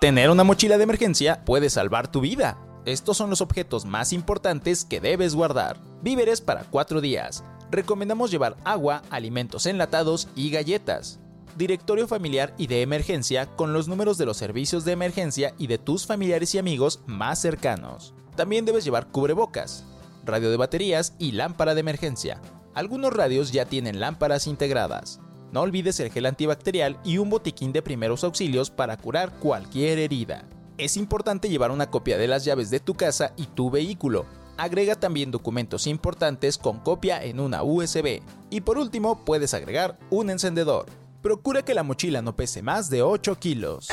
Tener 0.00 0.30
una 0.30 0.44
mochila 0.44 0.76
de 0.76 0.84
emergencia 0.84 1.44
puede 1.44 1.70
salvar 1.70 2.08
tu 2.08 2.20
vida. 2.20 2.58
Estos 2.86 3.16
son 3.16 3.30
los 3.30 3.40
objetos 3.40 3.86
más 3.86 4.12
importantes 4.12 4.84
que 4.84 5.00
debes 5.00 5.34
guardar. 5.34 5.78
Víveres 6.02 6.42
para 6.42 6.64
4 6.64 7.00
días. 7.00 7.42
Recomendamos 7.70 8.30
llevar 8.30 8.56
agua, 8.64 9.02
alimentos 9.08 9.64
enlatados 9.64 10.28
y 10.36 10.50
galletas. 10.50 11.18
Directorio 11.56 12.06
familiar 12.06 12.52
y 12.58 12.66
de 12.66 12.82
emergencia 12.82 13.46
con 13.46 13.72
los 13.72 13.88
números 13.88 14.18
de 14.18 14.26
los 14.26 14.36
servicios 14.36 14.84
de 14.84 14.92
emergencia 14.92 15.54
y 15.56 15.66
de 15.66 15.78
tus 15.78 16.04
familiares 16.04 16.54
y 16.54 16.58
amigos 16.58 17.00
más 17.06 17.40
cercanos. 17.40 18.12
También 18.36 18.64
debes 18.66 18.84
llevar 18.84 19.06
cubrebocas, 19.06 19.84
radio 20.24 20.50
de 20.50 20.56
baterías 20.56 21.14
y 21.18 21.32
lámpara 21.32 21.74
de 21.74 21.80
emergencia. 21.80 22.42
Algunos 22.74 23.14
radios 23.14 23.52
ya 23.52 23.64
tienen 23.64 24.00
lámparas 24.00 24.46
integradas. 24.46 25.20
No 25.52 25.62
olvides 25.62 26.00
el 26.00 26.10
gel 26.10 26.26
antibacterial 26.26 26.98
y 27.04 27.18
un 27.18 27.30
botiquín 27.30 27.72
de 27.72 27.80
primeros 27.80 28.24
auxilios 28.24 28.70
para 28.70 28.96
curar 28.96 29.32
cualquier 29.38 30.00
herida. 30.00 30.44
Es 30.76 30.96
importante 30.96 31.48
llevar 31.48 31.70
una 31.70 31.88
copia 31.88 32.18
de 32.18 32.26
las 32.26 32.44
llaves 32.44 32.68
de 32.68 32.80
tu 32.80 32.94
casa 32.94 33.32
y 33.36 33.46
tu 33.46 33.70
vehículo. 33.70 34.26
Agrega 34.56 34.96
también 34.96 35.30
documentos 35.30 35.86
importantes 35.86 36.58
con 36.58 36.80
copia 36.80 37.22
en 37.22 37.38
una 37.38 37.62
USB. 37.62 38.20
Y 38.50 38.60
por 38.60 38.78
último, 38.78 39.24
puedes 39.24 39.54
agregar 39.54 39.96
un 40.10 40.30
encendedor. 40.30 40.86
Procura 41.22 41.64
que 41.64 41.74
la 41.74 41.84
mochila 41.84 42.22
no 42.22 42.34
pese 42.34 42.60
más 42.62 42.90
de 42.90 43.02
8 43.02 43.38
kilos. 43.38 43.88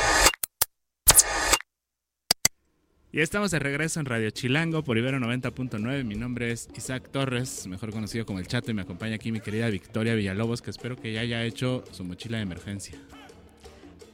Y 3.11 3.21
estamos 3.21 3.51
de 3.51 3.59
regreso 3.59 3.99
en 3.99 4.07
Radio 4.07 4.31
Chilango 4.31 4.83
por 4.83 4.97
Ibero 4.97 5.19
90.9. 5.19 6.03
Mi 6.03 6.15
nombre 6.15 6.51
es 6.51 6.67
Isaac 6.75 7.09
Torres, 7.11 7.67
mejor 7.67 7.91
conocido 7.91 8.25
como 8.25 8.39
El 8.39 8.47
Chato, 8.47 8.71
y 8.71 8.73
me 8.73 8.81
acompaña 8.81 9.15
aquí 9.15 9.31
mi 9.31 9.41
querida 9.41 9.67
Victoria 9.67 10.15
Villalobos, 10.15 10.63
que 10.63 10.71
espero 10.71 10.95
que 10.95 11.13
ya 11.13 11.21
haya 11.21 11.43
hecho 11.43 11.83
su 11.91 12.03
mochila 12.05 12.37
de 12.37 12.43
emergencia. 12.43 12.97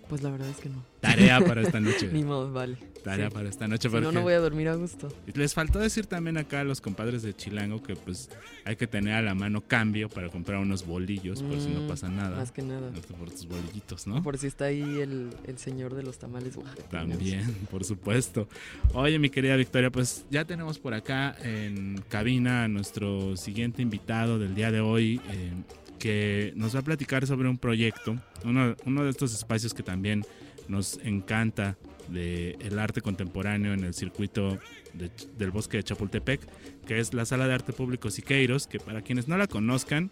Pues 0.09 0.23
la 0.23 0.29
verdad 0.29 0.49
es 0.49 0.57
que 0.57 0.69
no. 0.69 0.83
Tarea 1.01 1.39
para 1.45 1.61
esta 1.61 1.79
noche. 1.79 2.09
Ni 2.11 2.23
modo, 2.23 2.51
vale. 2.51 2.77
Tarea 3.03 3.29
para 3.29 3.49
esta 3.49 3.67
noche. 3.67 3.89
no, 3.89 4.11
no 4.11 4.21
voy 4.21 4.33
a 4.33 4.39
dormir 4.39 4.67
a 4.69 4.75
gusto. 4.75 5.07
Les 5.33 5.53
faltó 5.53 5.79
decir 5.79 6.07
también 6.07 6.37
acá 6.37 6.61
a 6.61 6.63
los 6.63 6.81
compadres 6.81 7.23
de 7.23 7.33
Chilango 7.33 7.81
que 7.81 7.95
pues 7.95 8.29
hay 8.65 8.75
que 8.75 8.87
tener 8.87 9.13
a 9.13 9.21
la 9.21 9.33
mano 9.33 9.61
cambio 9.61 10.09
para 10.09 10.29
comprar 10.29 10.59
unos 10.59 10.85
bolillos 10.85 11.41
por 11.41 11.59
si 11.59 11.69
no 11.69 11.81
mm, 11.81 11.87
pasa 11.87 12.09
nada. 12.09 12.37
Más 12.37 12.51
que 12.51 12.61
nada. 12.61 12.91
Por 13.17 13.29
tus 13.31 13.47
bolillitos, 13.47 14.07
¿no? 14.07 14.21
Por 14.23 14.37
si 14.37 14.47
está 14.47 14.65
ahí 14.65 14.99
el, 14.99 15.31
señor 15.57 15.95
de 15.95 16.03
los 16.03 16.17
tamales 16.17 16.57
También, 16.89 17.55
por 17.71 17.83
supuesto. 17.83 18.47
Oye, 18.93 19.19
mi 19.19 19.29
querida 19.29 19.55
Victoria, 19.55 19.89
pues 19.89 20.25
ya 20.29 20.45
tenemos 20.45 20.79
por 20.79 20.93
acá 20.93 21.35
en 21.43 22.03
cabina 22.09 22.65
a 22.65 22.67
nuestro 22.67 23.37
siguiente 23.37 23.81
invitado 23.81 24.39
del 24.39 24.55
día 24.55 24.71
de 24.71 24.81
hoy. 24.81 25.21
Eh, 25.29 25.51
que 25.97 26.53
nos 26.55 26.75
va 26.75 26.79
a 26.79 26.83
platicar 26.83 27.25
sobre 27.27 27.49
un 27.49 27.57
proyecto, 27.57 28.15
uno, 28.43 29.03
de 29.03 29.09
estos 29.09 29.33
espacios 29.33 29.73
que 29.73 29.83
también 29.83 30.23
nos 30.67 30.99
encanta 31.03 31.77
del 32.09 32.79
arte 32.79 33.01
contemporáneo 33.01 33.73
en 33.73 33.83
el 33.83 33.93
circuito 33.93 34.57
del 34.93 35.51
bosque 35.51 35.77
de 35.77 35.83
Chapultepec, 35.83 36.41
que 36.85 36.99
es 36.99 37.13
la 37.13 37.25
Sala 37.25 37.47
de 37.47 37.53
Arte 37.53 37.73
Público 37.73 38.09
Siqueiros, 38.09 38.67
que 38.67 38.79
para 38.79 39.01
quienes 39.01 39.27
no 39.27 39.37
la 39.37 39.47
conozcan, 39.47 40.11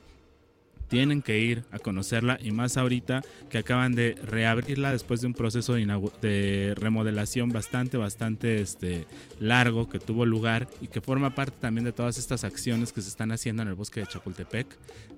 tienen 0.87 1.21
que 1.21 1.39
ir 1.39 1.63
a 1.71 1.79
conocerla 1.79 2.37
y 2.41 2.51
más 2.51 2.77
ahorita 2.77 3.23
que 3.49 3.57
acaban 3.57 3.95
de 3.95 4.15
reabrirla 4.23 4.91
después 4.91 5.21
de 5.21 5.27
un 5.27 5.33
proceso 5.33 5.73
de, 5.73 6.75
remodelación 6.77 7.49
bastante, 7.49 7.97
bastante 7.97 8.61
este, 8.61 9.05
largo 9.39 9.89
que 9.89 9.99
tuvo 9.99 10.25
lugar 10.25 10.67
y 10.81 10.87
que 10.87 11.01
forma 11.01 11.33
parte 11.33 11.57
también 11.59 11.85
de 11.85 11.91
todas 11.91 12.17
estas 12.17 12.43
acciones 12.43 12.93
que 12.93 13.01
se 13.01 13.09
están 13.09 13.31
haciendo 13.31 13.63
en 13.63 13.69
el 13.69 13.75
bosque 13.75 14.01
de 14.01 14.07
Chapultepec 14.07 14.67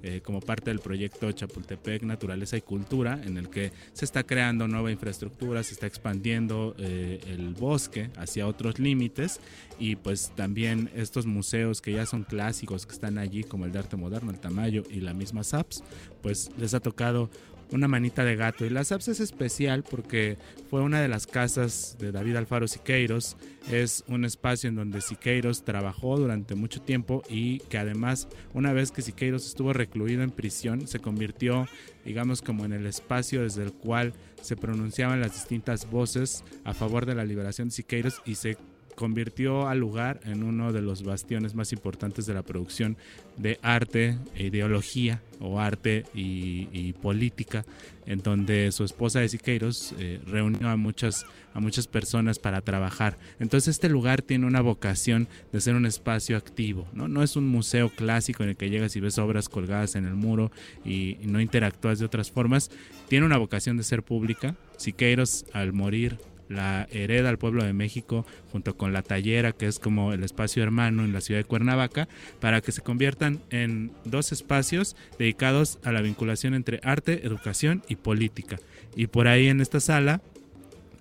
eh, 0.03 0.21
como 0.23 0.41
parte 0.41 0.69
del 0.69 0.79
proyecto 0.79 1.31
Chapultepec 1.31 2.03
Naturaleza 2.03 2.57
y 2.57 2.61
Cultura 2.61 3.19
en 3.23 3.37
el 3.37 3.49
que 3.49 3.71
se 3.93 4.05
está 4.05 4.23
creando 4.23 4.67
nueva 4.67 4.91
infraestructura, 4.91 5.63
se 5.63 5.73
está 5.73 5.87
expandiendo 5.87 6.75
eh, 6.77 7.19
el 7.27 7.53
bosque 7.53 8.09
hacia 8.15 8.47
otros 8.47 8.79
límites 8.79 9.39
y 9.79 9.95
pues 9.95 10.31
también 10.35 10.89
estos 10.95 11.25
museos 11.25 11.81
que 11.81 11.93
ya 11.93 12.05
son 12.05 12.23
clásicos 12.23 12.85
que 12.85 12.93
están 12.93 13.17
allí 13.17 13.43
como 13.43 13.65
el 13.65 13.71
de 13.71 13.79
arte 13.79 13.95
moderno, 13.95 14.31
el 14.31 14.39
Tamayo 14.39 14.83
y 14.89 15.01
la 15.01 15.13
misma 15.13 15.43
SAPS, 15.49 15.83
pues 16.21 16.51
les 16.57 16.73
ha 16.73 16.79
tocado 16.79 17.29
una 17.71 17.87
manita 17.87 18.23
de 18.23 18.35
gato. 18.35 18.65
Y 18.65 18.69
la 18.69 18.83
SAPS 18.83 19.09
es 19.09 19.19
especial 19.19 19.83
porque 19.83 20.37
fue 20.69 20.81
una 20.81 21.01
de 21.01 21.07
las 21.07 21.27
casas 21.27 21.97
de 21.99 22.11
David 22.11 22.37
Alfaro 22.37 22.67
Siqueiros. 22.67 23.37
Es 23.69 24.03
un 24.07 24.25
espacio 24.25 24.69
en 24.69 24.75
donde 24.75 25.01
Siqueiros 25.01 25.63
trabajó 25.63 26.17
durante 26.17 26.55
mucho 26.55 26.81
tiempo 26.81 27.23
y 27.29 27.59
que 27.59 27.77
además 27.77 28.27
una 28.53 28.73
vez 28.73 28.91
que 28.91 29.01
Siqueiros 29.01 29.45
estuvo 29.45 29.73
recluido 29.73 30.23
en 30.23 30.31
prisión 30.31 30.87
se 30.87 30.99
convirtió 30.99 31.67
digamos 32.05 32.41
como 32.41 32.63
en 32.63 32.71
el 32.71 32.85
espacio 32.85 33.43
desde 33.43 33.63
el 33.63 33.73
cual 33.73 34.13
se 34.41 34.55
pronunciaban 34.55 35.19
las 35.19 35.33
distintas 35.33 35.89
voces 35.89 36.45
a 36.63 36.73
favor 36.73 37.05
de 37.05 37.15
la 37.15 37.25
liberación 37.25 37.67
de 37.67 37.73
Siqueiros 37.73 38.21
y 38.25 38.35
se 38.35 38.57
convirtió 38.97 39.67
al 39.67 39.77
lugar 39.77 40.19
en 40.25 40.41
uno 40.41 40.73
de 40.73 40.81
los 40.81 41.03
bastiones 41.03 41.53
más 41.53 41.71
importantes 41.71 42.25
de 42.25 42.33
la 42.33 42.41
producción 42.41 42.97
de 43.37 43.59
arte 43.61 44.17
e 44.33 44.45
ideología 44.47 45.21
o 45.39 45.59
arte 45.59 46.03
y, 46.15 46.93
política, 46.93 47.63
en 48.07 48.23
donde 48.23 48.71
su 48.71 48.83
esposa 48.83 49.19
de 49.19 49.29
Siqueiros 49.29 49.93
eh, 49.99 50.19
reunió 50.25 50.69
a 50.69 50.77
muchas, 50.77 51.27
a 51.53 51.59
muchas 51.59 51.85
personas 51.85 52.39
para 52.39 52.61
trabajar. 52.61 53.19
Entonces 53.39 53.75
este 53.75 53.87
lugar 53.87 54.23
tiene 54.23 54.47
una 54.47 54.61
vocación 54.61 55.27
de 55.51 55.61
ser 55.61 55.75
un 55.75 55.85
espacio 55.85 56.35
activo, 56.35 56.87
¿no? 56.93 57.07
no 57.07 57.21
es 57.21 57.35
un 57.35 57.47
museo 57.47 57.89
clásico 57.89 58.41
en 58.41 58.49
el 58.49 58.57
que 58.57 58.71
llegas 58.71 58.95
y 58.95 58.99
ves 58.99 59.19
obras 59.19 59.47
colgadas 59.47 59.93
en 59.93 60.05
el 60.05 60.15
muro 60.15 60.51
y, 60.83 61.17
y 61.21 61.27
no 61.27 61.39
interactúas 61.39 61.99
de 61.99 62.05
otras 62.05 62.31
formas, 62.31 62.71
tiene 63.09 63.27
una 63.27 63.37
vocación 63.37 63.77
de 63.77 63.83
ser 63.83 64.01
pública. 64.01 64.55
Siqueiros 64.77 65.45
al 65.53 65.71
morir 65.71 66.17
la 66.49 66.87
hereda 66.91 67.29
al 67.29 67.37
pueblo 67.37 67.63
de 67.63 67.73
México 67.73 68.25
junto 68.51 68.75
con 68.77 68.93
la 68.93 69.01
tallera 69.01 69.51
que 69.51 69.67
es 69.67 69.79
como 69.79 70.13
el 70.13 70.23
espacio 70.23 70.63
hermano 70.63 71.03
en 71.03 71.13
la 71.13 71.21
ciudad 71.21 71.39
de 71.39 71.45
Cuernavaca 71.45 72.07
para 72.39 72.61
que 72.61 72.71
se 72.71 72.81
conviertan 72.81 73.39
en 73.49 73.91
dos 74.05 74.31
espacios 74.31 74.95
dedicados 75.19 75.79
a 75.83 75.91
la 75.91 76.01
vinculación 76.01 76.53
entre 76.53 76.79
arte, 76.83 77.25
educación 77.25 77.83
y 77.87 77.95
política. 77.95 78.57
Y 78.95 79.07
por 79.07 79.27
ahí 79.27 79.47
en 79.47 79.61
esta 79.61 79.79
sala 79.79 80.21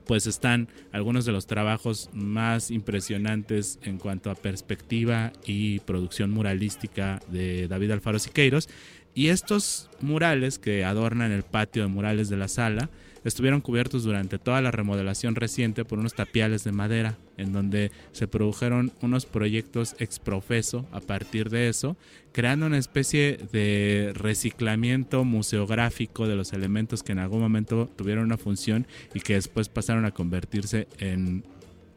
pues 0.06 0.26
están 0.26 0.68
algunos 0.92 1.24
de 1.24 1.32
los 1.32 1.46
trabajos 1.46 2.10
más 2.12 2.70
impresionantes 2.70 3.78
en 3.82 3.98
cuanto 3.98 4.30
a 4.30 4.36
perspectiva 4.36 5.32
y 5.44 5.80
producción 5.80 6.30
muralística 6.30 7.20
de 7.28 7.68
David 7.68 7.90
Alfaro 7.90 8.18
Siqueiros. 8.18 8.68
Y 9.14 9.28
estos 9.28 9.90
murales 10.00 10.58
que 10.58 10.84
adornan 10.84 11.32
el 11.32 11.42
patio 11.42 11.82
de 11.82 11.88
murales 11.88 12.28
de 12.28 12.36
la 12.36 12.48
sala, 12.48 12.88
estuvieron 13.26 13.60
cubiertos 13.60 14.04
durante 14.04 14.38
toda 14.38 14.62
la 14.62 14.70
remodelación 14.70 15.34
reciente 15.34 15.84
por 15.84 15.98
unos 15.98 16.14
tapiales 16.14 16.62
de 16.62 16.70
madera, 16.72 17.18
en 17.36 17.52
donde 17.52 17.90
se 18.12 18.28
produjeron 18.28 18.92
unos 19.02 19.26
proyectos 19.26 19.96
exprofeso 19.98 20.86
a 20.92 21.00
partir 21.00 21.50
de 21.50 21.68
eso, 21.68 21.96
creando 22.32 22.66
una 22.66 22.78
especie 22.78 23.38
de 23.52 24.12
reciclamiento 24.14 25.24
museográfico 25.24 26.28
de 26.28 26.36
los 26.36 26.52
elementos 26.52 27.02
que 27.02 27.12
en 27.12 27.18
algún 27.18 27.40
momento 27.40 27.90
tuvieron 27.96 28.24
una 28.24 28.36
función 28.36 28.86
y 29.12 29.20
que 29.20 29.34
después 29.34 29.68
pasaron 29.68 30.04
a 30.04 30.12
convertirse 30.12 30.86
en 30.98 31.44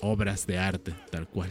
obras 0.01 0.47
de 0.47 0.57
arte, 0.57 0.93
tal 1.11 1.27
cual. 1.27 1.49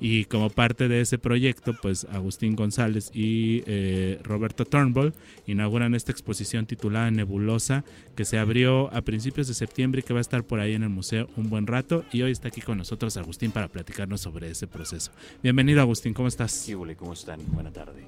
Y 0.00 0.24
como 0.26 0.50
parte 0.50 0.88
de 0.88 1.00
ese 1.00 1.18
proyecto, 1.18 1.74
pues 1.80 2.06
Agustín 2.10 2.56
González 2.56 3.10
y 3.14 3.62
eh, 3.66 4.18
Roberto 4.22 4.64
Turnbull 4.64 5.14
inauguran 5.46 5.94
esta 5.94 6.12
exposición 6.12 6.66
titulada 6.66 7.10
Nebulosa, 7.10 7.84
que 8.16 8.24
se 8.24 8.38
abrió 8.38 8.92
a 8.94 9.02
principios 9.02 9.48
de 9.48 9.54
septiembre 9.54 10.00
y 10.00 10.02
que 10.02 10.12
va 10.12 10.20
a 10.20 10.22
estar 10.22 10.44
por 10.44 10.60
ahí 10.60 10.74
en 10.74 10.82
el 10.82 10.90
museo 10.90 11.28
un 11.36 11.50
buen 11.50 11.66
rato. 11.66 12.04
Y 12.12 12.22
hoy 12.22 12.32
está 12.32 12.48
aquí 12.48 12.60
con 12.60 12.78
nosotros 12.78 13.16
Agustín 13.16 13.50
para 13.50 13.68
platicarnos 13.68 14.20
sobre 14.20 14.50
ese 14.50 14.66
proceso. 14.66 15.12
Bienvenido 15.42 15.80
Agustín, 15.80 16.14
¿cómo 16.14 16.28
estás? 16.28 16.52
Sí, 16.52 16.74
¿cómo 16.96 17.12
están? 17.12 17.40
Buena 17.52 17.72
tarde. 17.72 18.06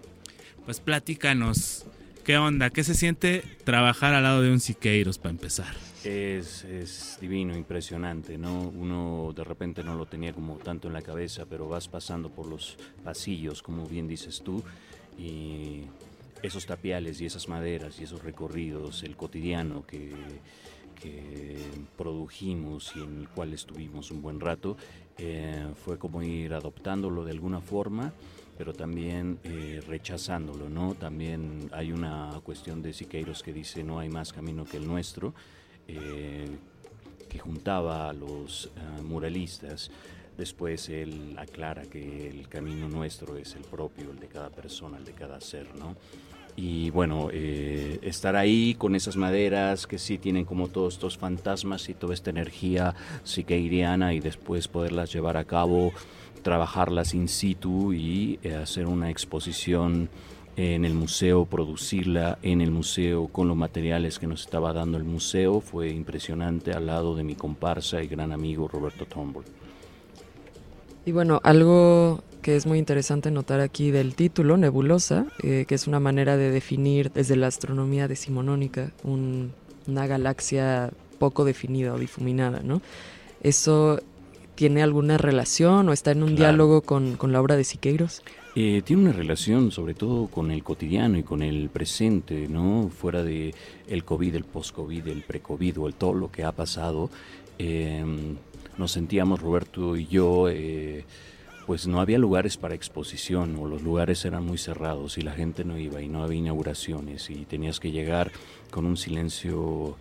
Pues 0.65 0.81
platícanos, 0.81 1.87
¿qué 2.25 2.39
onda? 2.39 2.71
¿Qué 2.71 2.85
se 2.85 2.95
siente 2.95 3.43
trabajar 3.65 4.15
al 4.15 4.23
lado 4.23 4.43
de 4.43 4.51
un 4.51 4.61
Siqueiros 4.61 5.19
para 5.19 5.31
empezar? 5.31 5.75
Es, 6.05 6.65
es, 6.65 7.19
divino, 7.21 7.57
impresionante, 7.57 8.39
¿no? 8.39 8.69
Uno 8.69 9.33
de 9.35 9.45
repente 9.45 9.85
no 9.85 9.95
lo 9.95 10.07
tenía 10.07 10.33
como 10.33 10.57
tanto 10.57 10.89
en 10.89 10.95
la 10.95 11.03
cabeza, 11.03 11.45
pero 11.49 11.69
vas 11.69 11.89
pasando 11.89 12.31
por 12.31 12.47
los 12.47 12.77
pasillos, 13.05 13.63
como 13.63 13.87
bien 13.87 14.09
dices 14.09 14.43
tú, 14.43 14.63
y 15.19 15.83
esos 16.43 16.67
tapiales 16.67 17.21
y 17.21 17.27
esas 17.27 17.49
maderas 17.49 18.01
y 18.01 18.05
esos 18.05 18.23
recorridos, 18.23 19.03
el 19.03 19.17
cotidiano 19.17 19.87
que, 19.87 20.13
que 21.01 21.59
produjimos 21.99 22.93
y 22.97 23.01
en 23.01 23.21
el 23.21 23.29
cual 23.29 23.53
estuvimos 23.53 24.11
un 24.11 24.23
buen 24.23 24.41
rato, 24.41 24.77
eh, 25.19 25.67
fue 25.85 25.99
como 25.99 26.23
ir 26.23 26.55
adoptándolo 26.55 27.25
de 27.25 27.33
alguna 27.33 27.61
forma 27.61 28.13
pero 28.61 28.75
también 28.75 29.39
eh, 29.43 29.81
rechazándolo, 29.89 30.69
¿no? 30.69 30.95
También 30.95 31.71
hay 31.73 31.93
una 31.93 32.43
cuestión 32.45 32.83
de 32.83 32.93
Siqueiros 32.93 33.43
que 33.43 33.55
dice 33.55 33.83
no 33.83 33.99
hay 33.99 34.11
más 34.11 34.35
camino 34.35 34.67
que 34.67 34.77
el 34.77 34.87
nuestro, 34.87 35.33
eh, 35.89 36.47
que 37.27 37.39
juntaba 37.39 38.11
a 38.11 38.13
los 38.13 38.67
eh, 38.67 39.03
muralistas. 39.03 39.91
Después 40.37 40.91
él 40.91 41.37
aclara 41.39 41.87
que 41.87 42.29
el 42.29 42.49
camino 42.49 42.87
nuestro 42.87 43.39
es 43.39 43.55
el 43.55 43.63
propio, 43.63 44.11
el 44.11 44.19
de 44.19 44.29
cada 44.29 44.51
persona, 44.51 44.99
el 44.99 45.07
de 45.07 45.13
cada 45.13 45.41
ser, 45.41 45.75
¿no? 45.77 45.97
Y 46.55 46.91
bueno, 46.91 47.31
eh, 47.33 47.99
estar 48.03 48.37
ahí 48.37 48.75
con 48.75 48.95
esas 48.95 49.17
maderas 49.17 49.87
que 49.87 49.99
sí 49.99 50.19
tienen 50.19 50.45
como 50.45 50.69
todos 50.69 50.95
estos 50.95 51.17
fantasmas 51.17 51.89
y 51.89 51.95
toda 51.95 52.13
esta 52.13 52.29
energía 52.29 52.95
psiqueiriana 53.25 54.13
y 54.13 54.21
después 54.21 54.69
poderlas 54.69 55.11
llevar 55.11 55.39
a 55.39 55.45
cabo, 55.45 55.95
trabajarlas 56.43 57.15
in 57.15 57.29
situ 57.29 57.93
y 57.93 58.39
hacer 58.49 58.87
una 58.87 59.11
exposición 59.11 60.09
en 60.57 60.85
el 60.85 60.95
museo, 60.95 61.47
producirla 61.47 62.39
en 62.43 62.61
el 62.61 62.71
museo 62.71 63.29
con 63.29 63.49
los 63.49 63.57
materiales 63.57 64.19
que 64.19 64.27
nos 64.27 64.43
estaba 64.43 64.73
dando 64.73 64.99
el 64.99 65.05
museo. 65.05 65.61
Fue 65.61 65.91
impresionante 65.91 66.73
al 66.73 66.87
lado 66.87 67.15
de 67.15 67.25
mi 67.25 67.35
comparsa 67.35 68.03
y 68.03 68.09
gran 68.09 68.33
amigo 68.33 68.69
Roberto 68.69 69.07
Tomboy. 69.07 69.45
Y 71.07 71.13
bueno, 71.13 71.41
algo 71.45 72.23
que 72.43 72.57
es 72.57 72.67
muy 72.67 72.79
interesante 72.79 73.31
notar 73.31 73.61
aquí 73.61 73.91
del 73.91 74.15
título, 74.15 74.57
nebulosa, 74.57 75.27
eh, 75.43 75.65
que 75.67 75.75
es 75.75 75.87
una 75.87 76.01
manera 76.01 76.37
de 76.37 76.51
definir 76.51 77.11
desde 77.13 77.37
la 77.37 77.47
astronomía 77.47 78.09
decimonónica 78.09 78.93
una 79.05 80.07
galaxia 80.07 80.91
poco 81.19 81.45
definida 81.45 81.95
o 81.95 81.99
difuminada, 81.99 82.61
¿no? 82.63 82.81
¿Eso 83.43 84.01
tiene 84.61 84.83
alguna 84.83 85.17
relación 85.17 85.89
o 85.89 85.93
está 85.95 86.11
en 86.11 86.23
un 86.23 86.37
diálogo 86.37 86.83
con, 86.83 87.17
con, 87.17 87.33
la 87.33 87.41
obra 87.41 87.57
de 87.57 87.65
Siqueiros? 87.65 88.23
Eh, 88.55 88.83
tiene 88.85 89.05
una 89.05 89.13
relación 89.13 89.71
sobre 89.71 89.95
todo 89.95 90.27
con 90.27 90.51
el 90.51 90.63
cotidiano 90.63 91.17
y 91.17 91.23
con 91.23 91.41
el 91.41 91.71
presente, 91.71 92.47
¿no? 92.47 92.91
Fuera 92.91 93.23
de 93.23 93.55
el 93.89 94.05
COVID, 94.05 94.35
el 94.35 94.45
post-COVID, 94.45 95.09
el 95.09 95.23
pre-COVID 95.23 95.81
o 95.81 95.87
el 95.87 95.95
todo 95.95 96.13
lo 96.13 96.31
que 96.31 96.45
ha 96.45 96.53
pasado, 96.53 97.09
eh, 97.59 98.05
nos 98.77 98.93
sentíamos, 98.93 99.41
Roberto 99.41 99.97
y 99.97 100.07
yo, 100.09 100.51
eh, 100.51 101.07
pues 101.67 101.87
no 101.87 101.99
había 101.99 102.19
lugares 102.19 102.59
para 102.59 102.75
exposición 102.75 103.57
o 103.59 103.67
los 103.67 103.81
lugares 103.81 104.27
eran 104.27 104.45
muy 104.45 104.59
cerrados 104.59 105.17
y 105.17 105.23
la 105.23 105.33
gente 105.33 105.65
no 105.65 105.79
iba 105.79 106.03
y 106.03 106.09
no 106.11 106.23
había 106.23 106.39
inauguraciones 106.39 107.31
y 107.31 107.47
tenías 107.47 107.81
que 107.81 107.93
llegar 107.93 108.31
con 108.71 108.85
un 108.85 108.99
silencio 108.99 109.97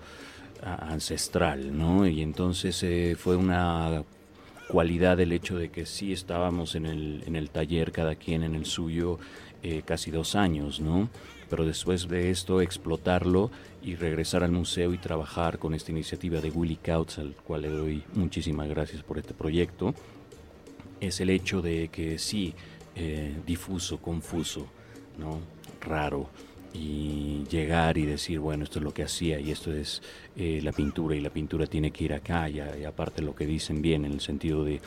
ancestral, 0.62 1.78
¿no? 1.78 2.06
Y 2.06 2.22
entonces 2.22 2.84
fue 3.18 3.38
una 3.38 4.04
cualidad 4.70 5.20
el 5.20 5.32
hecho 5.32 5.58
de 5.58 5.70
que 5.70 5.86
sí 5.88 6.14
estábamos 6.14 6.76
en 6.76 6.86
el, 6.86 7.24
en 7.26 7.36
el 7.36 7.50
taller, 7.50 7.92
cada 7.92 8.16
quien 8.16 8.44
en 8.44 8.54
el 8.54 8.66
suyo, 8.66 9.18
eh, 9.64 9.82
casi 9.84 10.12
dos 10.12 10.36
años, 10.36 10.80
¿no? 10.80 11.10
Pero 11.50 11.66
después 11.66 12.08
de 12.08 12.30
esto, 12.30 12.62
explotarlo 12.62 13.50
y 13.82 13.96
regresar 13.96 14.44
al 14.44 14.52
museo 14.52 14.94
y 14.94 15.00
trabajar 15.00 15.58
con 15.58 15.74
esta 15.74 15.92
iniciativa 15.92 16.40
de 16.40 16.52
Willy 16.52 16.76
Kautz, 16.76 17.18
al 17.18 17.34
cual 17.34 17.64
le 17.64 17.70
doy 17.70 18.04
muchísimas 18.14 18.70
gracias 18.70 19.02
por 19.02 19.18
este 19.18 19.34
proyecto, 19.34 19.96
es 21.00 21.20
el 21.20 21.32
hecho 21.32 21.64
de 21.64 21.88
que 21.88 22.20
sí, 22.20 22.54
eh, 22.96 23.36
difuso, 23.48 23.98
confuso, 23.98 24.68
¿no? 25.18 25.40
Raro 25.82 26.30
y 26.74 27.44
llegar 27.50 27.98
y 27.98 28.06
decir, 28.06 28.40
bueno, 28.40 28.64
esto 28.64 28.80
es 28.80 28.84
lo 28.84 28.94
que 28.94 29.04
hacía 29.04 29.40
y 29.40 29.52
esto 29.52 29.74
es 29.74 30.02
eh, 30.36 30.60
la 30.64 30.72
pintura 30.72 31.16
y 31.16 31.22
la 31.22 31.30
pintura 31.30 31.66
tiene 31.66 31.92
que 31.92 32.04
ir 32.04 32.14
acá 32.14 32.50
y, 32.50 32.60
aparte 32.60 33.22
lo 33.22 33.36
que 33.36 33.46
dicen 33.46 33.82
bien 33.82 34.06
en 34.06 34.14
el 34.14 34.22
sentido 34.22 34.64
de, 34.64 34.82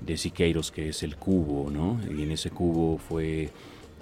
de 0.00 0.16
Siqueiros 0.16 0.70
que 0.70 0.88
es 0.88 1.02
el 1.02 1.16
cubo, 1.16 1.70
¿no? 1.70 2.00
Y 2.10 2.22
en 2.22 2.32
ese 2.32 2.50
cubo 2.50 2.98
fue 2.98 3.50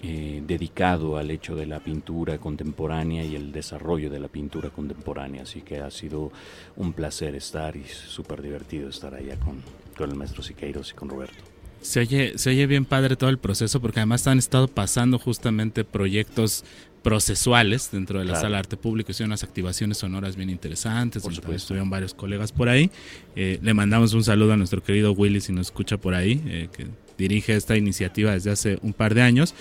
eh, 0.03 0.43
dedicado 0.47 1.17
al 1.17 1.31
hecho 1.31 1.57
de 1.57 1.65
la 1.67 1.81
pintura 1.81 2.39
contemporánea 2.39 3.25
y 3.25 3.35
el 3.35 3.51
desarrollo 3.51 4.11
de 4.11 4.21
la 4.21 4.29
pintura 4.29 4.69
contemporánea, 4.69 5.43
así 5.43 5.63
que 5.63 5.81
ha 5.81 5.91
sido 5.91 6.33
un 6.77 6.93
placer 6.93 7.35
estar 7.35 7.77
y 7.77 7.85
súper 7.85 8.43
divertido 8.43 8.91
estar 8.91 9.15
allá 9.15 9.37
con, 9.41 9.63
con 9.97 10.11
el 10.11 10.17
maestro 10.17 10.43
Siqueiros 10.43 10.93
y 10.93 10.95
con 10.95 11.09
Roberto. 11.09 11.43
Se 11.81 12.01
oye, 12.01 12.37
se 12.37 12.51
oye 12.51 12.67
bien 12.67 12.85
padre 12.85 13.17
todo 13.17 13.31
el 13.31 13.39
proceso 13.39 13.81
porque 13.81 14.01
además 14.01 14.27
han 14.27 14.39
estado 14.39 14.69
pasando 14.69 15.19
justamente 15.19 15.85
proyectos 15.85 16.65
procesuales 17.07 17.93
dentro 17.93 18.19
de 18.19 18.25
la 18.25 18.35
sala 18.35 18.57
de 18.57 18.57
arte 18.57 18.77
público. 18.77 19.13
Hicieron 19.13 19.29
unas 19.29 19.45
activaciones 19.45 19.99
sonoras 19.99 20.35
bien 20.35 20.51
interesantes. 20.51 21.23
Por 21.23 21.33
supuesto. 21.33 21.57
Estuvieron 21.57 21.89
varios 21.89 22.15
colegas 22.15 22.51
por 22.51 22.69
ahí. 22.69 22.91
Eh, 23.37 23.61
le 23.63 23.75
mandamos 23.75 24.13
un 24.13 24.25
saludo 24.25 24.55
a 24.55 24.57
nuestro 24.57 24.83
querido 24.83 25.13
Willy 25.13 25.41
si 25.41 25.53
nos 25.53 25.69
escucha 25.69 25.99
por 25.99 26.15
ahí, 26.15 26.43
eh, 26.47 26.69
que 26.77 26.89
dirige 27.17 27.55
esta 27.55 27.77
iniciativa 27.77 28.33
desde 28.33 28.51
hace 28.51 28.81
un 28.83 28.93
par 28.93 29.15
de 29.15 29.23
años. 29.23 29.55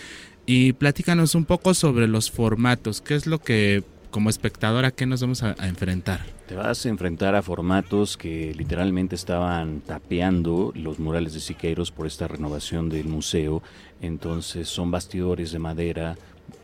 Y 0.47 0.73
platícanos 0.73 1.36
un 1.36 1.45
poco 1.45 1.75
sobre 1.75 2.08
los 2.08 2.31
formatos. 2.31 2.99
¿Qué 2.99 3.13
es 3.13 3.27
lo 3.27 3.38
que, 3.38 3.84
como 4.10 4.31
espectador, 4.31 4.84
a 4.86 4.89
qué 4.89 5.05
nos 5.05 5.21
vamos 5.21 5.43
a, 5.43 5.53
enfrentar? 5.67 6.25
Te 6.47 6.55
vas 6.55 6.84
a 6.88 6.89
enfrentar 6.89 7.36
a 7.36 7.43
formatos 7.43 8.17
que 8.17 8.55
literalmente 8.55 9.13
estaban 9.13 9.81
tapeando 9.81 10.73
los 10.73 10.97
murales 10.97 11.36
de 11.36 11.41
Siqueiros 11.41 11.91
por 11.91 12.08
esta 12.08 12.27
renovación 12.27 12.89
del 12.89 13.05
museo. 13.05 13.62
Entonces 14.01 14.67
son 14.67 14.89
bastidores 14.89 15.51
de 15.51 15.60
madera 15.60 16.17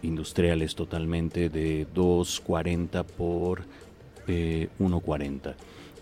industriales 0.04 0.76
totalmente 0.76 1.50
de 1.50 1.88
240 1.94 3.04
por 3.04 3.64
140 4.26 5.50
eh, 5.50 5.56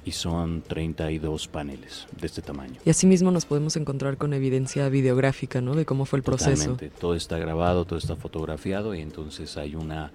y 0.06 0.12
son 0.12 0.62
32 0.62 1.48
paneles 1.48 2.08
de 2.20 2.28
este 2.28 2.42
tamaño. 2.42 2.80
Y 2.86 2.90
asimismo 2.90 3.32
nos 3.32 3.46
podemos 3.46 3.76
encontrar 3.76 4.18
con 4.18 4.34
evidencia 4.34 4.90
videográfica, 4.90 5.62
¿no? 5.62 5.76
De 5.76 5.86
cómo 5.86 6.06
fue 6.06 6.18
el 6.18 6.24
proceso. 6.24 6.78
Todo 7.00 7.16
está 7.16 7.38
grabado, 7.38 7.86
todo 7.86 8.00
está 8.00 8.16
fotografiado 8.16 8.96
y 8.96 9.02
entonces 9.02 9.58
hay 9.58 9.76
una 9.76 10.12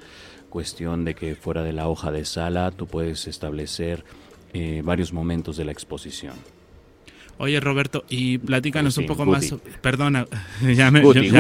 cuestión 0.49 1.05
de 1.05 1.15
que 1.15 1.35
fuera 1.35 1.63
de 1.63 1.73
la 1.73 1.89
hoja 1.89 2.11
de 2.11 2.25
sala 2.25 2.71
tú 2.71 2.87
puedes 2.87 3.27
establecer 3.27 4.05
eh, 4.53 4.83
varios 4.85 5.13
momentos 5.13 5.57
de 5.57 5.65
la 5.65 5.73
exposición. 5.73 6.35
Oye, 7.39 7.59
Roberto, 7.61 8.05
y 8.09 8.39
platícanos 8.39 8.97
un 8.99 9.07
poco 9.07 9.25
más. 9.25 9.55
Perdona, 9.81 10.27
ya 10.75 10.91
me. 10.91 11.01
Guti, 11.01 11.31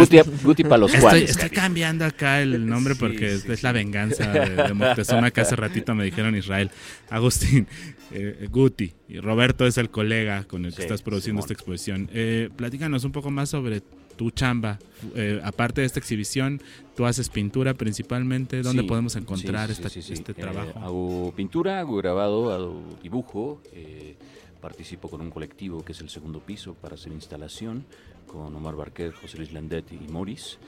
Guti, 0.42 0.62
para 0.64 0.78
los 0.78 0.94
estoy, 0.94 1.22
estoy 1.22 1.50
cambiando 1.50 2.04
acá 2.04 2.42
el 2.42 2.66
nombre 2.68 2.94
porque 2.94 3.34
es 3.34 3.62
la 3.62 3.72
venganza 3.72 4.30
de, 4.30 4.74
Moctezuma 4.74 5.30
que 5.30 5.40
hace 5.40 5.56
ratito 5.56 5.94
me 5.94 6.04
dijeron 6.04 6.36
Israel. 6.36 6.70
Agustín, 7.10 7.66
eh, 8.12 8.48
Guti, 8.50 8.92
y 9.08 9.18
Roberto 9.20 9.66
es 9.66 9.78
el 9.78 9.90
colega 9.90 10.44
con 10.44 10.64
el 10.64 10.74
que 10.74 10.82
estás 10.82 11.02
produciendo 11.02 11.40
esta 11.40 11.52
exposición. 11.52 12.10
Eh, 12.12 12.50
platícanos 12.56 13.04
un 13.04 13.12
poco 13.12 13.30
más 13.30 13.50
sobre 13.50 13.82
tu 14.14 14.30
chamba. 14.30 14.78
Eh, 15.14 15.40
aparte 15.44 15.80
de 15.80 15.86
esta 15.86 15.98
exhibición, 15.98 16.60
tú 16.96 17.06
haces 17.06 17.28
pintura 17.28 17.74
principalmente. 17.74 18.62
¿Dónde 18.62 18.84
podemos 18.84 19.16
encontrar 19.16 19.70
este 19.70 20.34
trabajo? 20.34 20.78
hago 20.80 21.32
pintura, 21.36 21.80
hago 21.80 21.96
grabado, 21.96 22.52
hago 22.52 22.82
dibujo. 23.02 23.60
Eh, 23.72 24.16
participo 24.64 25.10
con 25.10 25.20
un 25.20 25.30
colectivo 25.30 25.84
que 25.84 25.92
es 25.92 26.00
el 26.00 26.08
segundo 26.08 26.40
piso 26.40 26.72
para 26.72 26.94
hacer 26.94 27.12
instalación 27.12 27.84
con 28.26 28.56
Omar 28.56 28.74
Barquet, 28.74 29.12
José 29.12 29.36
Luis 29.36 29.52
Landet 29.52 29.92
y 29.92 30.10
Moris. 30.10 30.58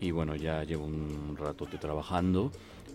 Y 0.00 0.10
bueno, 0.10 0.34
ya 0.36 0.64
llevo 0.64 0.86
un 0.86 1.36
ratote 1.38 1.76
trabajando. 1.76 2.50